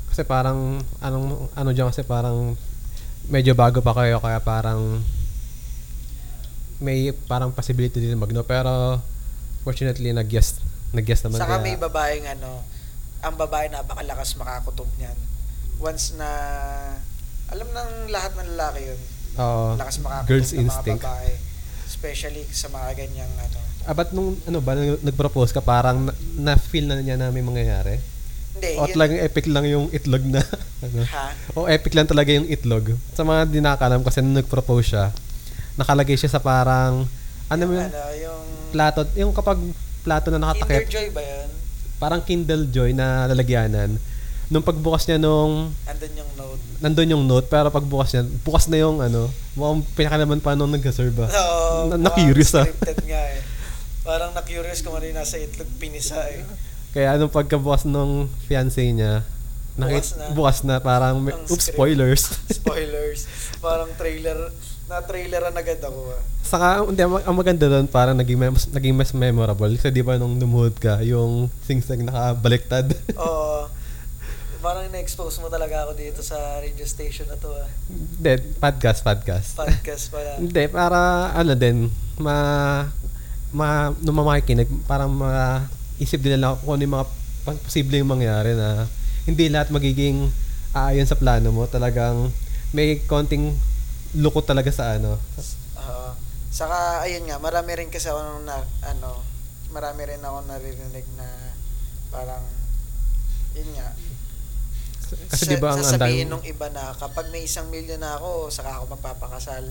Kasi 0.09 0.25
parang, 0.25 0.81
anong, 0.99 1.53
ano 1.53 1.71
dyan 1.77 1.93
kasi 1.93 2.03
parang, 2.03 2.57
medyo 3.29 3.53
bago 3.53 3.85
pa 3.85 3.93
kayo, 3.93 4.17
kaya 4.19 4.41
parang, 4.41 5.05
may 6.81 7.13
parang 7.13 7.53
possibility 7.53 7.99
din 7.99 8.15
magno 8.15 8.47
pero 8.47 9.03
fortunately 9.67 10.15
nag-guess 10.15 10.63
nag-guess 10.95 11.27
naman 11.27 11.43
Saka 11.43 11.59
kaya- 11.59 11.67
may 11.67 11.75
babaeng 11.75 12.27
ano, 12.39 12.63
ang 13.19 13.35
babae 13.35 13.67
napakalakas 13.69 14.39
makakutob 14.39 14.87
niyan. 14.97 15.19
Once 15.83 16.15
na, 16.15 16.31
alam 17.51 17.67
ng 17.67 18.09
lahat 18.09 18.33
ng 18.39 18.55
lalaki 18.55 18.95
yun. 18.95 19.01
Oo. 19.37 19.75
Lakas 19.75 19.99
makakutob 20.01 20.31
girls 20.31 20.51
ng 20.55 20.65
instinct. 20.65 21.03
mga 21.03 21.11
babae. 21.13 21.33
Especially 21.99 22.47
sa 22.47 22.71
mga 22.71 22.95
ganyang 22.97 23.33
ano. 23.37 23.59
Ah, 23.83 23.91
ba't 23.91 24.15
nung 24.15 24.39
ano 24.41 24.59
ba 24.61 24.73
nag- 24.73 25.03
nag-propose 25.03 25.51
ka 25.51 25.59
parang 25.59 26.07
na, 26.07 26.13
na-feel 26.39 26.87
na 26.87 26.95
niya 26.97 27.19
na 27.19 27.29
may 27.29 27.43
mangyayari? 27.43 27.99
Hindi, 28.55 28.71
O 28.77 28.87
yun- 28.87 28.95
talagang 28.95 29.19
epic 29.21 29.45
lang 29.45 29.67
yung 29.67 29.91
itlog 29.91 30.23
na 30.25 30.39
ano? 30.87 31.03
Ha? 31.05 31.27
O 31.53 31.67
epic 31.67 31.93
lang 31.93 32.07
talaga 32.07 32.31
yung 32.31 32.47
itlog. 32.47 32.95
Sa 33.13 33.23
mga 33.23 33.51
di 33.51 33.59
nakakalam 33.59 34.01
kasi 34.01 34.23
nung 34.23 34.39
nag-propose 34.39 34.87
siya, 34.89 35.11
nakalagay 35.75 36.15
siya 36.15 36.31
sa 36.31 36.39
parang 36.39 37.03
ano 37.49 37.61
yung, 37.61 37.75
yun? 37.75 37.89
ano, 37.89 38.03
yung 38.15 38.43
Plato, 38.69 39.01
yung 39.17 39.33
kapag 39.33 39.59
plato 40.01 40.29
na 40.29 40.39
Kinder 40.39 40.55
nakatakip, 40.55 40.87
Joy 40.87 41.09
ba 41.11 41.21
yun? 41.21 41.49
parang 41.99 42.21
Kindle 42.21 42.65
Joy 42.69 42.91
na 42.93 43.27
lalagyanan. 43.27 43.99
Nung 44.49 44.63
pagbukas 44.63 45.05
niya 45.05 45.17
nung 45.17 45.73
Andun 45.85 46.13
yung 46.15 46.31
note. 46.35 46.61
nandun 46.79 47.09
yung 47.11 47.25
note 47.25 47.47
pero 47.47 47.69
pagbukas 47.69 48.11
niya, 48.11 48.23
bukas 48.41 48.65
na 48.67 48.79
yung 48.79 48.99
ano, 48.99 49.29
mukhang 49.53 49.85
pinakalaman 49.93 50.41
pa 50.41 50.53
nung 50.53 50.71
nagka-serve 50.71 51.19
ah. 51.19 51.29
Oo. 51.29 51.69
Na- 51.87 52.01
parang 52.01 52.03
na-curious, 52.03 52.53
ah. 52.55 52.65
Scripted 52.65 52.99
nga 53.05 53.23
eh. 53.29 53.41
Parang 54.01 54.31
na-curious 54.33 54.81
kung 54.81 54.93
ano 54.93 55.05
yung 55.05 55.17
nasa 55.17 55.37
itlog 55.37 55.69
pinisa 55.77 56.17
eh. 56.27 56.49
Kaya 56.91 57.15
nung 57.15 57.29
pagkabukas 57.29 57.85
nung 57.85 58.27
fiancé 58.45 58.89
niya, 58.89 59.21
nakit, 59.77 60.01
Bukas 60.01 60.17
na. 60.17 60.25
bukas 60.33 60.59
na 60.63 60.75
parang, 60.79 61.21
may, 61.21 61.31
Ang 61.31 61.45
oops, 61.45 61.61
script. 61.63 61.77
spoilers. 61.77 62.23
Spoilers. 62.59 63.21
Parang 63.59 63.93
trailer. 63.95 64.49
Na-traileran 64.89 65.53
agad 65.53 65.79
ako 65.79 66.01
ah. 66.09 66.23
Saka, 66.41 66.67
hindi, 66.83 66.97
ang, 66.99 67.21
ang 67.21 67.37
maganda 67.37 67.69
doon, 67.69 67.85
parang 67.85 68.17
naging, 68.17 68.41
mas, 68.41 68.65
naging 68.67 68.97
mas 68.97 69.13
memorable. 69.13 69.69
Kasi 69.71 69.93
di 69.93 70.01
ba 70.01 70.17
nung 70.17 70.35
lumuhod 70.35 70.73
ka, 70.75 71.05
yung 71.05 71.53
singsang 71.61 72.01
nakabaliktad. 72.03 72.89
Oo. 73.15 73.69
Parang 74.59 74.91
na-expose 74.91 75.39
mo 75.39 75.47
talaga 75.47 75.87
ako 75.87 75.95
dito 75.95 76.19
sa 76.19 76.59
radio 76.59 76.83
station 76.83 77.31
na 77.31 77.39
to 77.39 77.47
ah. 77.55 77.71
Hindi, 77.87 78.59
podcast, 78.59 79.07
podcast. 79.07 79.55
Podcast 79.55 80.11
pala. 80.11 80.35
Hindi, 80.35 80.67
para 80.67 81.31
ano 81.31 81.55
din, 81.55 81.87
ma, 82.19 82.35
ma, 83.55 83.95
nung 84.03 84.19
mamakikinig, 84.19 84.67
parang 84.91 85.15
maisip 85.15 86.19
din 86.19 86.35
nila 86.35 86.59
kung 86.59 86.75
ano 86.75 86.83
yung 86.83 86.95
mga 86.99 87.07
posibleng 87.47 88.11
mangyari 88.11 88.59
na 88.59 88.91
hindi 89.31 89.47
lahat 89.47 89.71
magiging 89.71 90.27
aayon 90.75 91.07
sa 91.07 91.15
plano 91.15 91.55
mo. 91.55 91.71
Talagang 91.71 92.35
may 92.75 92.99
konting 93.07 93.55
lukot 94.19 94.43
talaga 94.43 94.75
sa 94.75 94.99
ano. 94.99 95.23
Oo. 95.79 96.09
Saka, 96.51 97.07
ayun 97.07 97.31
nga, 97.31 97.39
marami 97.39 97.79
rin 97.79 97.95
kasi 97.95 98.11
ako 98.11 98.43
na, 98.43 98.59
ano, 98.83 99.23
marami 99.71 100.03
rin 100.03 100.19
ako 100.19 100.51
naririnig 100.51 101.07
na 101.15 101.29
parang, 102.11 102.43
yun 103.55 103.71
nga, 103.79 103.95
Kasi 105.29 105.45
sa- 105.47 105.53
di 105.53 105.57
ba 105.57 105.69
ang 105.73 105.81
sasabihin 105.81 106.29
andang... 106.29 106.41
nung 106.41 106.45
iba 106.45 106.67
na 106.69 106.93
kapag 106.93 107.33
may 107.33 107.47
isang 107.47 107.69
milyon 107.73 108.01
na 108.03 108.19
ako, 108.21 108.53
saka 108.53 108.77
ako 108.77 108.85
magpapakasal. 108.99 109.65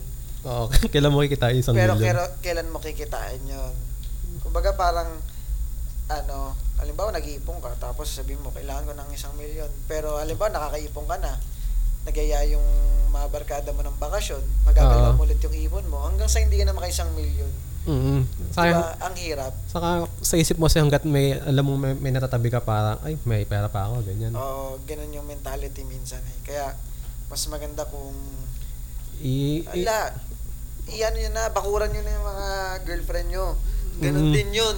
Oo, 0.47 0.65
kailan 0.93 1.11
mo 1.11 1.21
kikita 1.21 1.53
yung 1.53 1.61
isang 1.61 1.75
Pero 1.75 1.93
milyon? 1.93 2.07
kero, 2.07 2.23
kailan 2.41 2.69
mo 2.71 2.77
kikitain 2.79 3.41
yun? 3.43 3.73
Kumbaga 4.41 4.73
parang, 4.73 5.09
ano, 6.07 6.55
halimbawa 6.79 7.11
nag-iipon 7.11 7.57
ka, 7.59 7.73
tapos 7.77 8.07
sabihin 8.09 8.39
mo, 8.41 8.53
kailangan 8.53 8.87
ko 8.87 8.93
ng 8.95 9.09
isang 9.11 9.33
milyon. 9.35 9.69
Pero 9.85 10.17
halimbawa 10.17 10.53
nakakaipon 10.53 11.05
ka 11.05 11.17
na, 11.19 11.33
nagyaya 12.07 12.47
yung 12.47 12.63
mga 13.11 13.27
barkada 13.33 13.69
mo 13.75 13.81
ng 13.83 13.97
bakasyon, 13.99 14.39
magagalaw 14.63 15.11
Oo. 15.11 15.17
mo 15.19 15.23
ulit 15.27 15.41
yung 15.43 15.55
ipon 15.55 15.85
mo, 15.91 16.05
hanggang 16.07 16.29
sa 16.31 16.39
hindi 16.39 16.55
ka 16.59 16.65
na 16.69 16.77
makaisang 16.77 17.11
milyon. 17.17 17.51
Mm. 17.87 18.27
Sayang, 18.51 18.77
Diba? 18.77 18.99
Ang 19.01 19.15
hirap. 19.17 19.53
saka 19.65 19.87
sa 20.19 20.35
isip 20.35 20.55
mo 20.55 20.67
kasi 20.67 20.77
hanggat 20.77 21.01
may, 21.01 21.33
alam 21.33 21.63
mo 21.63 21.73
may, 21.73 21.95
may 21.95 22.11
natatabi 22.11 22.51
ka 22.51 22.59
parang, 22.59 22.99
ay, 23.01 23.15
may 23.23 23.41
pera 23.41 23.65
pa 23.65 23.87
ako, 23.87 24.03
ganyan. 24.03 24.35
Oo, 24.35 24.75
ganun 24.83 25.07
yung 25.09 25.23
mentality 25.23 25.81
minsan 25.81 26.19
eh. 26.19 26.37
Kaya, 26.43 26.75
mas 27.25 27.39
maganda 27.47 27.87
kung, 27.87 28.11
I, 29.17 29.63
i- 29.65 29.81
ala, 29.81 30.11
iyan 30.85 31.15
nyo 31.15 31.29
na, 31.31 31.43
bakuran 31.49 31.89
nyo 31.89 32.01
na 32.01 32.11
yung 32.11 32.27
mga 32.27 32.47
girlfriend 32.83 33.27
nyo. 33.29 33.55
Ganun 33.97 34.29
Mm. 34.29 34.35
din 34.35 34.51
yun. 34.53 34.77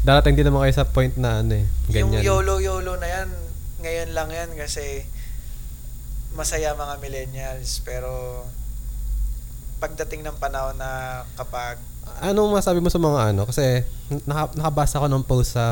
darating 0.00 0.32
din 0.32 0.44
naman 0.44 0.64
kayo 0.64 0.74
sa 0.74 0.86
point 0.86 1.12
na 1.14 1.40
ano 1.40 1.56
eh, 1.56 1.66
ganyan. 1.86 2.20
Yung 2.20 2.40
YOLO-YOLO 2.40 2.96
na 2.96 3.08
yan, 3.10 3.28
ngayon 3.80 4.10
lang 4.12 4.28
yan 4.28 4.50
kasi 4.54 5.04
masaya 6.32 6.72
mga 6.72 7.00
millennials. 7.00 7.80
Pero, 7.80 8.08
pagdating 9.76 10.20
ng 10.22 10.36
panahon 10.36 10.76
na 10.76 10.88
kapag 11.34 11.80
Anong 12.18 12.50
masabi 12.50 12.82
mo 12.82 12.90
sa 12.90 12.98
mga 12.98 13.30
ano? 13.30 13.46
Kasi 13.46 13.86
naka, 14.26 14.50
nakabasa 14.58 14.98
ko 14.98 15.06
ng 15.06 15.22
post 15.22 15.54
sa 15.54 15.66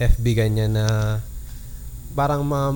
FB 0.00 0.24
ganyan 0.32 0.72
na 0.72 1.18
parang 2.16 2.40
mga, 2.46 2.68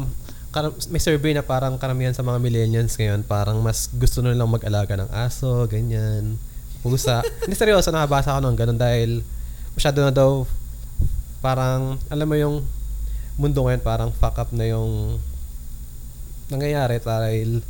kar- 0.53 0.77
may 0.93 1.01
survey 1.01 1.33
na 1.33 1.41
parang 1.41 1.81
karamihan 1.81 2.13
sa 2.13 2.27
mga 2.27 2.39
millennials 2.43 2.95
ngayon 2.99 3.25
parang 3.25 3.63
mas 3.65 3.89
gusto 3.97 4.21
na 4.21 4.37
lang 4.37 4.51
mag-alaga 4.51 4.99
ng 4.99 5.11
aso, 5.11 5.65
ganyan, 5.71 6.37
pusa. 6.85 7.25
Hindi 7.47 7.57
seryoso, 7.57 7.89
nakabasa 7.95 8.37
ko 8.37 8.41
ng 8.45 8.59
ganun 8.59 8.79
dahil 8.79 9.25
masyado 9.73 10.05
na 10.05 10.13
daw 10.13 10.45
parang, 11.41 11.97
alam 12.13 12.27
mo 12.29 12.37
yung 12.37 12.63
mundo 13.41 13.65
ngayon 13.65 13.81
parang 13.81 14.11
fuck 14.13 14.37
up 14.37 14.53
na 14.53 14.69
yung 14.69 15.17
nangyayari 16.53 17.01
dahil 17.01 17.65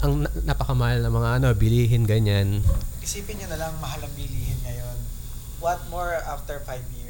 ang 0.00 0.24
na- 0.24 0.32
napakamahal 0.46 1.02
na 1.04 1.12
mga 1.12 1.30
ano, 1.42 1.46
bilihin, 1.52 2.08
ganyan. 2.08 2.64
Isipin 3.00 3.40
nyo 3.40 3.48
na 3.52 3.58
lang 3.58 3.72
mahal 3.80 4.00
ang 4.00 4.14
bilihin 4.16 4.58
ngayon. 4.64 4.98
What 5.60 5.80
more 5.92 6.16
after 6.24 6.60
five 6.64 6.84
years? 6.96 7.00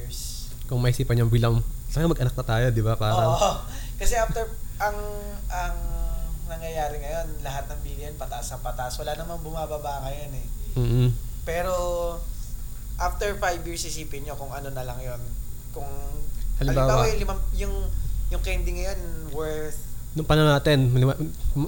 kung 0.70 0.78
may 0.78 0.94
isipan 0.94 1.18
niyang 1.18 1.34
bilang, 1.34 1.54
sana 1.90 2.06
mag-anak 2.06 2.38
na 2.38 2.46
tayo, 2.46 2.66
di 2.70 2.78
ba? 2.78 2.94
Parang, 2.94 3.34
Oo. 3.34 3.50
Kasi 4.00 4.14
after, 4.14 4.46
ang, 4.78 4.94
ang 5.50 5.76
nangyayari 6.46 7.02
ngayon, 7.02 7.42
lahat 7.42 7.66
ng 7.66 7.82
bilihin 7.82 8.14
pataas 8.14 8.54
ang 8.54 8.62
pataas. 8.62 8.94
Wala 9.02 9.18
namang 9.18 9.42
bumababa 9.42 10.06
ngayon 10.06 10.30
eh. 10.38 10.46
mm 10.78 11.08
Pero, 11.42 11.74
after 13.02 13.34
five 13.42 13.58
years, 13.66 13.82
isipin 13.82 14.22
nyo 14.22 14.38
kung 14.38 14.54
ano 14.54 14.70
na 14.70 14.86
lang 14.86 15.02
yon 15.02 15.18
Kung, 15.74 15.90
Halimbawa. 16.62 17.02
halimbawa, 17.02 17.02
yung, 17.10 17.18
limang, 17.18 17.40
yung, 17.58 17.74
yung 18.30 18.42
candy 18.46 18.78
ngayon 18.78 19.00
worth, 19.34 19.90
nung 20.10 20.26
panahon 20.26 20.50
natin, 20.50 20.90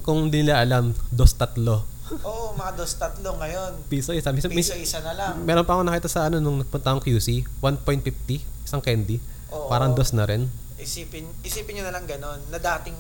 kung 0.02 0.30
hindi 0.30 0.42
nila 0.42 0.62
alam, 0.62 0.90
dos 1.14 1.34
tatlo. 1.34 1.86
Oo, 2.22 2.52
mga 2.52 2.72
dos 2.74 2.92
tatlo 2.94 3.38
ngayon. 3.38 3.72
Piso 3.86 4.10
isa. 4.10 4.30
Piso 4.30 4.48
minsan, 4.48 4.76
isa 4.76 4.98
na 5.00 5.12
lang. 5.12 5.38
meron 5.42 5.62
pa 5.62 5.74
ako 5.74 5.82
nakita 5.82 6.08
sa 6.08 6.26
ano 6.26 6.38
nung 6.38 6.60
nagpunta 6.60 6.90
akong 6.90 7.04
QC, 7.04 7.46
1.50, 7.62 8.42
isang 8.62 8.82
candy. 8.82 9.22
Oo. 9.48 9.68
Parang 9.68 9.92
dos 9.92 10.10
na 10.12 10.24
rin. 10.24 10.50
Isipin, 10.76 11.28
isipin 11.40 11.78
nyo 11.78 11.84
na 11.86 11.94
lang 11.94 12.04
ganon, 12.04 12.42
na 12.50 12.58
dating, 12.58 12.96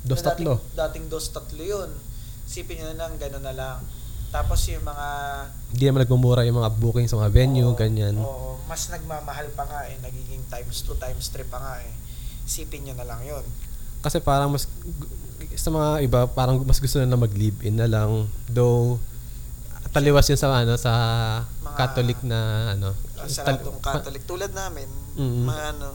Dos 0.00 0.18
na 0.20 0.32
dating, 0.32 0.48
tatlo. 0.48 0.54
dating 0.74 1.04
dos 1.06 1.26
tatlo 1.30 1.62
yun. 1.62 1.90
Isipin 2.44 2.82
nyo 2.82 2.86
na 2.90 3.06
lang 3.06 3.14
ganon 3.16 3.44
na 3.44 3.54
lang. 3.54 3.78
Tapos 4.30 4.62
yung 4.66 4.82
mga 4.82 5.06
Hindi 5.70 5.84
naman 5.86 6.00
nagmumura 6.06 6.42
yung 6.42 6.58
mga 6.58 6.70
booking 6.74 7.06
sa 7.06 7.18
mga 7.18 7.30
venue, 7.30 7.66
Oo, 7.66 7.78
ganyan. 7.78 8.14
Oo, 8.18 8.58
mas 8.66 8.86
nagmamahal 8.88 9.50
pa 9.54 9.66
nga 9.66 9.86
eh, 9.86 9.98
nagiging 9.98 10.42
times 10.46 10.82
2, 10.86 10.98
times 10.98 11.26
3 11.30 11.46
pa 11.46 11.58
nga 11.58 11.74
eh. 11.82 11.90
Isipin 12.46 12.82
nyo 12.82 12.94
na 12.94 13.06
lang 13.06 13.22
yun. 13.22 13.42
Kasi 14.00 14.18
parang 14.18 14.50
mas, 14.50 14.66
sa 15.50 15.68
mga 15.68 16.02
iba, 16.02 16.20
parang 16.26 16.60
mas 16.60 16.76
gusto 16.76 16.98
na 16.98 17.14
mag-live-in 17.14 17.74
na 17.74 17.86
lang. 17.86 18.24
Though, 18.46 19.00
taliwas 19.90 20.26
yun 20.26 20.36
sa 20.36 20.52
ano 20.52 20.74
sa 20.74 20.92
Mga- 21.60 21.76
Catholic 21.76 22.18
na 22.22 22.38
ano. 22.72 22.94
Sa 23.24 23.42
tal- 23.42 23.58
latong 23.58 23.80
Catholic, 23.80 24.22
tulad 24.24 24.50
namin, 24.50 24.86
Mm. 25.14 25.44
mga 25.44 25.64
ano, 25.74 25.88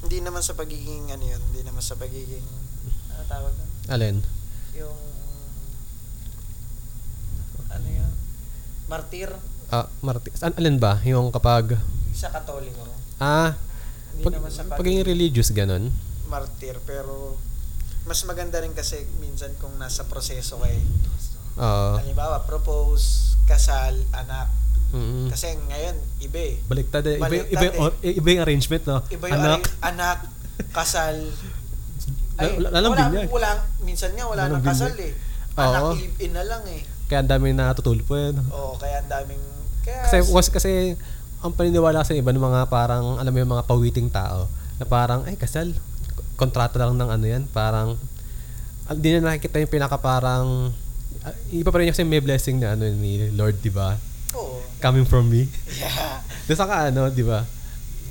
hindi 0.00 0.18
naman 0.20 0.40
sa 0.40 0.52
pagiging 0.52 1.08
ano 1.08 1.24
yun, 1.24 1.40
hindi 1.42 1.62
naman 1.62 1.80
sa 1.80 1.94
pagiging, 1.94 2.46
ano 3.08 3.22
tawag 3.24 3.52
doon? 3.52 3.70
Alin? 3.88 4.16
Yung, 4.74 4.98
ano 7.68 7.86
yun? 7.86 8.12
Martir 8.86 9.30
Ah, 9.66 9.90
Marti. 9.98 10.30
An 10.38 10.54
alin 10.54 10.78
ba? 10.78 11.02
Yung 11.02 11.28
kapag 11.28 11.74
sa 12.14 12.30
Katoliko. 12.30 12.86
ah 13.18 13.58
Hindi 14.12 14.22
pag, 14.22 14.32
naman 14.32 14.46
sa 14.48 14.62
pagiging 14.62 14.78
pagiging 15.02 15.02
religious 15.04 15.50
ganun. 15.50 15.90
martir, 16.26 16.78
pero 16.82 17.34
mas 18.06 18.22
maganda 18.22 18.56
rin 18.56 18.70
kasi 18.70 19.02
minsan 19.16 19.50
kung 19.56 19.74
nasa 19.76 20.02
proseso 20.02 20.56
kay 20.58 20.78
Oo. 21.56 21.98
halimbawa 21.98 22.42
propose 22.42 23.34
kasal 23.44 23.94
anak 24.12 24.48
Mm. 24.86 25.26
kasi 25.28 25.50
ngayon 25.60 25.98
iba 26.20 26.38
eh 26.38 26.54
Baliktad 26.62 27.02
eh. 27.04 27.18
Iba, 27.18 27.26
Baliktad 27.26 27.50
iba, 27.52 27.64
yung 27.64 27.76
or- 27.82 27.98
iba 28.00 28.28
yung 28.30 28.42
arrangement, 28.44 28.84
no? 28.86 29.02
iba 29.08 29.26
yung 29.26 29.34
Anak, 29.36 29.58
ari- 29.58 29.74
anak 29.84 30.18
kasal 30.70 31.16
ay 32.38 32.46
Wala- 32.54 32.70
wala 32.70 32.78
nang 32.78 32.92
wala, 32.92 33.04
binyag. 33.04 33.28
wala 33.28 33.50
minsan 33.82 34.10
nga 34.12 34.24
wala 34.24 34.42
nang 34.46 34.62
kasal 34.62 34.94
eh 34.94 35.10
Oo. 35.52 35.60
anak 35.60 35.82
live-in 35.98 36.32
na 36.32 36.44
lang 36.44 36.62
eh 36.70 36.86
kaya 37.06 37.18
ang 37.18 37.28
dami 37.28 37.50
natutulpo 37.50 38.14
yun. 38.14 38.38
oo 38.46 38.78
kaya 38.78 39.02
ang 39.02 39.10
daming 39.10 39.42
kaya 39.82 40.06
Kasi, 40.06 40.16
was, 40.28 40.46
kasi 40.48 40.94
ang 41.38 41.50
paniniwala 41.50 42.02
sa 42.02 42.10
iba 42.12 42.30
ng 42.30 42.40
mga 42.40 42.66
parang, 42.66 43.18
alam 43.18 43.28
mo 43.28 43.38
yung 43.38 43.52
mga 43.52 43.64
pawiting 43.64 44.08
tao, 44.08 44.50
na 44.76 44.84
parang, 44.84 45.22
ay 45.22 45.34
kasal, 45.34 45.70
kontrata 46.36 46.78
lang 46.78 46.94
ng 46.94 47.10
ano 47.10 47.24
yan, 47.26 47.42
parang, 47.48 47.96
hindi 48.86 49.08
na 49.12 49.32
nakikita 49.32 49.58
yung 49.58 49.72
pinaka 49.72 49.96
parang, 49.96 50.70
ah, 51.20 51.34
iba 51.50 51.68
pa 51.68 51.80
rin 51.80 51.90
kasi 51.90 52.04
may 52.04 52.20
blessing 52.20 52.56
na 52.56 52.72
ano 52.72 52.86
ni 52.86 53.32
Lord, 53.32 53.58
di 53.58 53.68
ba? 53.68 53.96
oo 54.32 54.60
Coming 54.78 55.02
from 55.02 55.26
me. 55.26 55.48
yeah 55.74 56.20
Doon 56.46 56.54
sa 56.54 56.68
ka, 56.68 56.76
ano, 56.86 57.10
di 57.10 57.24
ba? 57.24 57.42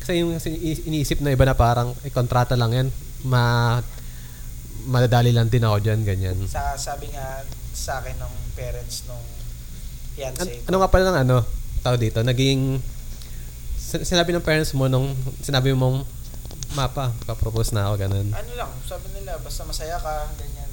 Kasi 0.02 0.20
yung 0.20 0.36
ini- 0.36 0.84
iniisip 0.84 1.22
na 1.22 1.32
iba 1.32 1.46
na 1.46 1.56
parang, 1.56 1.96
eh, 2.02 2.12
kontrata 2.12 2.54
lang 2.54 2.74
yan, 2.74 2.88
ma, 3.24 3.80
madadali 4.86 5.32
lang 5.32 5.48
din 5.48 5.64
ako 5.64 5.78
dyan, 5.80 6.02
ganyan. 6.02 6.38
sa 6.46 6.76
sabi 6.76 7.10
nga 7.10 7.42
sa 7.72 7.98
akin 7.98 8.16
ng 8.16 8.34
parents 8.54 9.06
nung 9.06 9.18
An- 9.18 10.14
fiancé 10.16 10.62
ko 10.62 10.68
ano 10.68 10.76
nga 10.80 10.90
pala 10.90 11.04
ng 11.06 11.18
ano, 11.24 11.38
tao 11.82 11.96
dito, 11.96 12.20
naging, 12.20 12.80
sin- 13.76 14.04
sinabi 14.04 14.32
ng 14.32 14.42
parents 14.42 14.74
mo 14.74 14.86
nung, 14.86 15.14
sinabi 15.40 15.72
mong, 15.72 16.04
mapa, 16.76 17.16
papropose 17.24 17.72
na 17.72 17.88
ako, 17.88 17.96
ganun. 17.98 18.28
ano 18.30 18.52
lang 18.54 18.72
sabi 18.84 19.08
nila 19.12 19.40
basta 19.40 19.64
masaya 19.64 19.96
ka 19.98 20.30
ganyan 20.36 20.66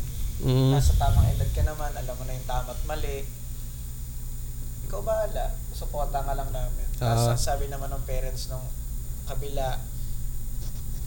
Mm, 0.42 0.74
nasa 0.74 0.98
tamang 0.98 1.30
edad 1.30 1.46
ka 1.54 1.62
naman, 1.62 1.94
alam 1.94 2.18
mo 2.18 2.26
na 2.26 2.34
yung 2.34 2.48
tama 2.50 2.74
at 2.74 2.82
mali. 2.82 3.22
Ikaw 4.90 4.98
bahala. 4.98 5.54
Suporta 5.70 6.18
ka 6.18 6.34
lang 6.34 6.50
namin. 6.50 6.82
Tapos 6.98 7.30
Ah. 7.30 7.38
ang 7.38 7.38
sabi 7.38 7.70
naman 7.70 7.94
ng 7.94 8.02
parents 8.02 8.50
nung 8.50 8.66
kabila, 9.30 9.78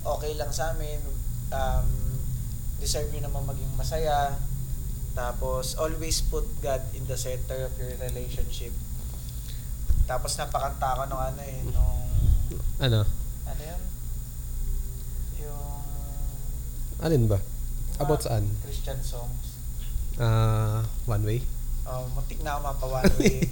okay 0.07 0.39
lang 0.39 0.55
sa 0.55 0.71
amin. 0.71 1.03
Um, 1.51 2.15
deserve 2.79 3.11
nyo 3.11 3.27
naman 3.27 3.43
maging 3.43 3.75
masaya. 3.75 4.39
Tapos, 5.11 5.75
always 5.75 6.23
put 6.23 6.47
God 6.63 6.79
in 6.95 7.03
the 7.03 7.19
center 7.19 7.67
of 7.67 7.75
your 7.75 7.91
relationship. 7.99 8.71
Tapos 10.07 10.39
napakanta 10.39 10.95
ko 10.95 11.03
nung 11.11 11.19
ano 11.19 11.41
eh, 11.43 11.59
nung, 11.75 12.07
ano, 12.79 13.03
ano 13.43 13.61
yun? 13.67 13.81
Yung, 15.41 15.81
alin 17.01 17.25
ba? 17.27 17.39
yung 17.39 17.99
About 17.99 18.21
saan? 18.23 18.45
Christian 18.63 18.99
songs. 19.01 19.59
Ah, 20.15 20.87
one 21.07 21.23
way? 21.27 21.39
Oh, 21.85 22.07
muntik 22.15 22.39
na 22.41 22.55
ako 22.55 22.59
mapawali. 22.71 23.43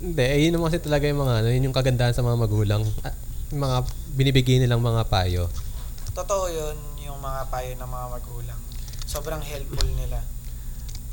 Hindi, 0.00 0.24
eh, 0.24 0.48
yun 0.48 0.56
naman 0.56 0.72
kasi 0.72 0.80
talaga 0.80 1.04
yung 1.04 1.20
mga, 1.20 1.34
ano, 1.44 1.48
yun 1.52 1.66
yung 1.68 1.76
kagandahan 1.76 2.16
sa 2.16 2.24
mga 2.24 2.40
magulang. 2.40 2.82
Ah, 3.04 3.12
yung 3.52 3.60
mga 3.60 3.76
binibigay 4.16 4.56
nilang 4.56 4.80
mga 4.80 5.04
payo. 5.12 5.52
Totoo 6.16 6.48
yun, 6.48 6.76
yung 7.04 7.20
mga 7.20 7.52
payo 7.52 7.76
ng 7.76 7.90
mga 7.90 8.06
magulang. 8.08 8.60
Sobrang 9.04 9.44
helpful 9.44 9.90
nila. 9.98 10.24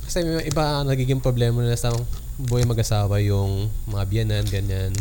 Kasi 0.07 0.23
may 0.23 0.47
iba 0.47 0.88
nagiging 0.88 1.19
problema 1.19 1.59
nila 1.59 1.75
sa 1.75 1.91
buhay 2.39 2.63
mag-asawa 2.63 3.19
yung 3.19 3.67
mga 3.91 4.03
biyanan, 4.07 4.45
ganyan. 4.47 4.95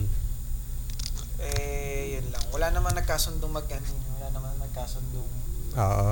Wala 2.57 2.73
naman 2.73 2.97
nagkasundong 2.97 3.53
mag 3.53 3.69
ano, 3.69 3.85
wala 4.17 4.27
naman 4.33 4.53
nagkasundong. 4.65 5.29
Oo. 5.77 6.09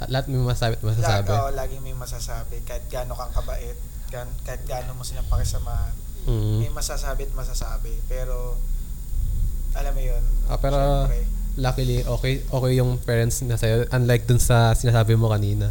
At 0.00 0.08
Lahat 0.08 0.24
may 0.24 0.40
masasabi 0.40 0.80
at 0.80 0.84
masasabi. 0.88 1.28
Oh, 1.36 1.52
laging 1.52 1.84
may 1.84 1.92
masasabi. 1.92 2.56
Kahit 2.64 2.88
gaano 2.88 3.12
kang 3.12 3.28
kabait, 3.36 3.76
gan, 4.08 4.24
kahit 4.42 4.64
gaano 4.64 4.96
mo 4.96 5.04
silang 5.04 5.28
pakisamahan. 5.28 5.92
Mm. 6.24 6.64
May 6.64 6.72
masasabi 6.72 7.28
at 7.28 7.34
masasabi. 7.36 7.92
Pero, 8.08 8.56
alam 9.76 9.92
mo 9.92 10.00
yun. 10.00 10.24
Ah, 10.48 10.56
pero 10.56 10.80
syempre, 11.04 11.28
luckily 11.60 12.00
okay 12.08 12.40
okay 12.48 12.72
yung 12.80 12.96
parents 12.96 13.44
na 13.44 13.60
sa'yo 13.60 13.84
unlike 13.92 14.24
dun 14.24 14.40
sa 14.40 14.72
sinasabi 14.72 15.20
mo 15.20 15.28
kanina 15.28 15.68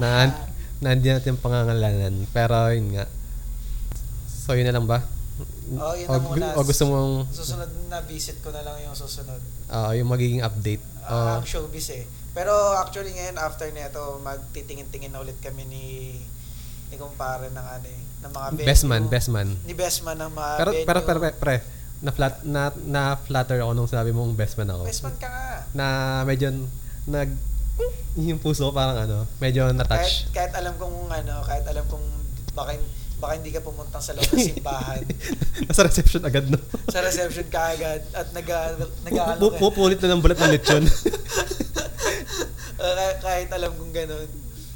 na 0.00 0.24
Ah. 0.24 0.32
na 0.80 0.96
hindi 0.96 1.12
natin 1.12 1.36
pangangalanan 1.36 2.24
pero 2.32 2.72
yun 2.72 2.96
nga 2.96 3.04
so 4.24 4.56
yun 4.56 4.64
na 4.64 4.72
lang 4.72 4.88
ba 4.88 5.04
Oh, 5.74 5.92
yun 5.92 6.06
o, 6.06 6.12
ang 6.12 6.22
gu- 6.22 6.36
una. 6.36 6.54
o 6.54 6.62
gusto 6.62 6.84
mong 6.84 7.26
susunod 7.28 7.66
na 7.88 7.98
visit 8.00 8.38
ko 8.38 8.54
na 8.54 8.62
lang 8.62 8.78
yung 8.80 8.94
susunod. 8.94 9.40
ah, 9.66 9.90
yung 9.90 10.06
magiging 10.06 10.40
update 10.40 10.82
Ah, 11.02 11.36
oh, 11.36 11.40
ang 11.40 11.44
showbiz 11.44 11.90
eh. 11.90 12.04
Pero 12.32 12.50
actually 12.74 13.12
ngayon, 13.12 13.36
after 13.36 13.68
nito, 13.68 14.00
magtitingin-tingin 14.20 15.10
na 15.10 15.20
ulit 15.20 15.36
kami 15.38 15.64
ni 15.64 15.84
ni 16.88 16.96
kumpare 16.96 17.48
ng 17.48 17.60
ano 17.60 17.86
eh, 17.86 18.02
ng 18.22 18.30
mga 18.30 18.46
venue. 18.52 18.66
Best 18.66 18.84
man, 18.84 19.02
best 19.06 19.28
man. 19.28 19.48
Ni 19.62 19.74
best 19.74 20.00
man 20.00 20.16
ng 20.16 20.32
mga 20.32 20.50
Pero, 20.56 20.70
venue. 20.70 20.86
pero, 20.86 20.98
pero, 21.02 21.18
pre, 21.18 21.30
pre, 21.32 21.56
na 22.00 22.10
flat 22.10 22.34
na 22.42 22.62
na 22.84 23.02
flatter 23.16 23.58
ako 23.58 23.72
nung 23.72 23.88
sabi 23.88 24.10
mong 24.10 24.32
best 24.32 24.54
man 24.54 24.68
ako. 24.68 24.82
Best 24.84 25.02
man 25.02 25.16
ka 25.16 25.26
nga. 25.26 25.48
Na 25.72 25.86
medyo 26.22 26.52
nag 27.04 27.30
yung 28.14 28.38
puso 28.38 28.70
parang 28.70 28.96
ano, 29.00 29.26
medyo 29.36 29.66
na-touch. 29.68 30.30
Kahit, 30.30 30.32
kahit 30.32 30.52
alam 30.54 30.78
kong 30.78 31.10
ano, 31.10 31.42
kahit 31.42 31.66
alam 31.66 31.82
kong 31.84 32.06
baka, 32.54 32.78
baka 33.24 33.40
hindi 33.40 33.56
ka 33.56 33.64
pumuntang 33.64 34.04
sa 34.04 34.12
loob 34.12 34.28
ng 34.28 34.44
simbahan. 34.52 35.00
Nasa 35.64 35.88
reception 35.88 36.20
agad, 36.28 36.44
no? 36.52 36.60
sa 36.92 37.00
reception 37.00 37.48
ka 37.48 37.72
agad 37.72 38.04
at 38.12 38.28
nag 38.36 38.44
nag 39.08 39.12
Pu- 39.40 39.56
pu- 39.56 39.72
Pupulit 39.72 39.96
na 40.04 40.12
ng 40.12 40.20
bulat 40.20 40.36
ng 40.36 40.52
lechon. 40.52 40.84
kahit, 42.84 43.16
kahit 43.24 43.48
alam 43.48 43.72
kong 43.80 43.96
ganun. 43.96 44.28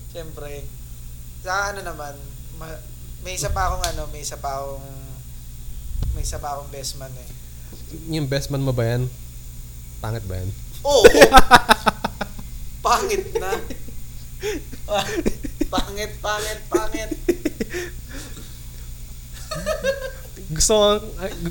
Siyempre. 0.09 0.65
Sa 1.45 1.77
ano 1.77 1.85
naman, 1.85 2.17
ma- 2.57 2.81
may 3.21 3.37
isa 3.37 3.53
pa 3.53 3.69
akong 3.69 3.85
ano, 3.85 4.09
may 4.09 4.25
isa 4.25 4.41
pa 4.41 4.57
akong 4.57 4.89
may 6.17 6.25
isa 6.25 6.41
pa 6.41 6.57
akong 6.57 6.73
best 6.73 6.97
man 6.97 7.13
eh. 7.13 7.29
yung 8.09 8.25
best 8.33 8.49
man 8.49 8.65
mo 8.65 8.73
ba 8.73 8.97
yan? 8.97 9.13
Pangit 10.01 10.25
ba 10.25 10.41
yan? 10.41 10.49
Oo! 10.89 11.05
pangit 12.87 13.29
na. 13.37 13.61
pangit, 15.69 16.13
pangit, 16.25 16.61
pangit. 16.73 17.11
Gusto 20.49 20.73
ko, 20.75 20.87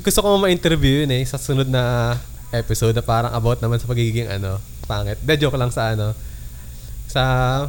gusto 0.02 0.18
ko 0.22 0.28
ma-interview 0.42 1.06
yun 1.06 1.12
eh 1.14 1.22
sa 1.22 1.38
sunod 1.38 1.70
na 1.70 2.14
episode 2.50 2.96
na 2.96 3.04
parang 3.04 3.30
about 3.30 3.62
naman 3.62 3.78
sa 3.78 3.86
pagiging 3.86 4.26
ano, 4.26 4.58
pangit. 4.90 5.20
De, 5.22 5.38
joke 5.38 5.54
lang 5.54 5.70
sa 5.70 5.94
ano. 5.94 6.16
Sa 7.06 7.22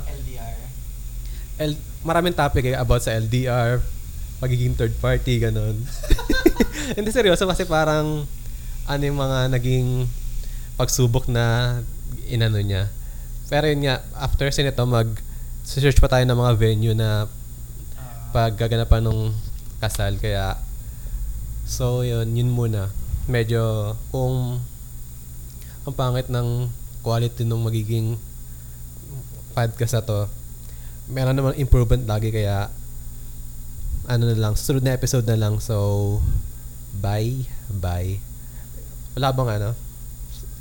LDR. 0.03 0.57
L, 1.59 1.71
maraming 2.01 2.33
topic 2.33 2.71
eh 2.71 2.75
about 2.75 3.03
sa 3.03 3.13
LDR, 3.13 3.83
pagiging 4.41 4.73
third 4.73 4.95
party, 4.97 5.37
ganun. 5.37 5.77
Hindi 6.97 7.09
seryoso 7.13 7.45
kasi 7.45 7.67
parang 7.67 8.25
ano 8.89 9.01
yung 9.05 9.19
mga 9.19 9.53
naging 9.53 10.09
pagsubok 10.79 11.29
na 11.29 11.77
inano 12.25 12.57
niya. 12.57 12.89
Pero 13.51 13.69
yun 13.69 13.85
nga, 13.85 14.01
after 14.17 14.49
sin 14.49 14.71
ito, 14.71 14.81
mag 14.87 15.09
search 15.61 16.01
pa 16.01 16.09
tayo 16.09 16.25
ng 16.25 16.39
mga 16.39 16.53
venue 16.57 16.97
na 16.97 17.29
Ah, 17.99 18.31
paggaganapan 18.31 19.03
ng 19.09 19.19
kasal. 19.79 20.19
Kaya, 20.19 20.59
so 21.65 22.03
yun, 22.03 22.35
yun 22.35 22.51
muna. 22.51 22.91
Medyo, 23.25 23.95
kung 24.13 24.59
ang 25.87 25.95
pangit 25.95 26.27
ng 26.27 26.69
quality 27.01 27.47
ng 27.47 27.63
magiging 27.63 28.07
podcast 29.55 29.99
na 29.99 30.03
to, 30.05 30.19
meron 31.09 31.33
naman 31.33 31.57
improvement 31.57 32.05
lagi 32.05 32.29
kaya 32.29 32.69
ano 34.09 34.23
na 34.25 34.37
lang, 34.37 34.53
susunod 34.57 34.81
na 34.81 34.97
episode 34.97 35.25
na 35.29 35.37
lang. 35.37 35.61
So, 35.61 36.17
bye, 36.97 37.45
bye. 37.69 38.17
Wala 39.13 39.29
bang 39.29 39.49
ano? 39.61 39.69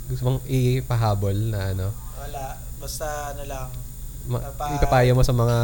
Gusto 0.09 0.21
mong 0.25 0.41
ipahabol 0.45 1.33
na 1.33 1.73
ano? 1.73 1.89
wala. 2.19 2.61
Basta 2.79 3.33
ano 3.33 3.43
lang. 3.49 3.67
Ma- 4.29 4.43
Papa- 4.53 4.77
ipapayo 4.77 5.11
mo 5.17 5.25
sa 5.25 5.33
mga 5.33 5.57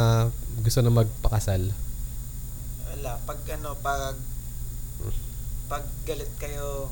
gusto 0.66 0.80
na 0.82 0.90
magpakasal. 0.90 1.70
Wala. 3.06 3.22
Pag 3.22 3.38
ano, 3.54 3.70
pag 3.78 4.18
pag 5.70 5.84
galit 6.02 6.30
kayo 6.42 6.90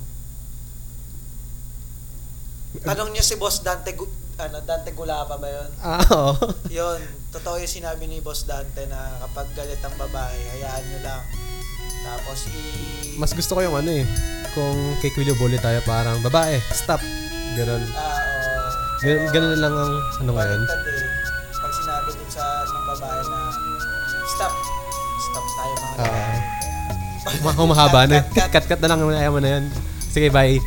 Tanong 2.74 3.10
niyo 3.10 3.22
si 3.22 3.34
Boss 3.34 3.62
Dante 3.62 3.94
Gu- 3.94 4.10
ano 4.34 4.62
Dante 4.62 4.94
Gulapa 4.94 5.38
ba 5.38 5.46
'yon? 5.46 5.70
Ah, 5.78 6.02
oo. 6.04 6.34
Yun, 6.70 6.98
totoo 7.30 7.58
yung 7.58 7.70
sinabi 7.70 8.06
ni 8.06 8.18
Boss 8.18 8.46
Dante 8.46 8.86
na 8.86 9.18
kapag 9.22 9.46
galit 9.54 9.78
ang 9.78 9.94
babae, 9.94 10.38
hayaan 10.54 10.82
nyo 10.84 11.00
lang. 11.02 11.22
Tapos 12.04 12.46
i... 12.46 12.62
Mas 13.14 13.30
gusto 13.30 13.54
ko 13.54 13.62
yung 13.62 13.74
ano 13.74 13.90
eh. 13.90 14.02
Kung 14.54 14.74
kay 14.98 15.10
Quillo 15.10 15.34
Bully 15.34 15.58
tayo 15.58 15.78
parang 15.82 16.18
babae, 16.20 16.58
stop. 16.68 16.98
Ganon. 17.54 17.82
Ah, 17.90 18.18
oo. 18.18 18.70
Gan- 19.02 19.30
ganun 19.30 19.50
na 19.50 19.60
lang 19.60 19.74
ang 19.74 19.94
ano 20.18 20.30
ngayon. 20.34 20.60
Baliktad 20.62 20.82
eh. 20.84 21.10
Pag 21.54 21.72
sinabi 21.74 22.10
din 22.12 22.28
sa 22.28 22.42
ng 22.64 22.86
babae 22.88 23.20
na 23.24 23.38
stop, 24.28 24.52
stop 25.35 25.47
tayo 25.59 25.74
mga. 25.74 26.07
Ma- 27.43 27.57
humahaba 27.59 28.01
na. 28.07 28.22
Cut, 28.22 28.30
cut, 28.30 28.49
cut. 28.55 28.64
Cut-cut 28.70 28.80
na 28.87 28.95
lang. 28.95 28.99
Ayaw 29.11 29.32
mo 29.35 29.41
na 29.43 29.51
yan. 29.59 29.64
Sige, 29.99 30.30
bye. 30.30 30.62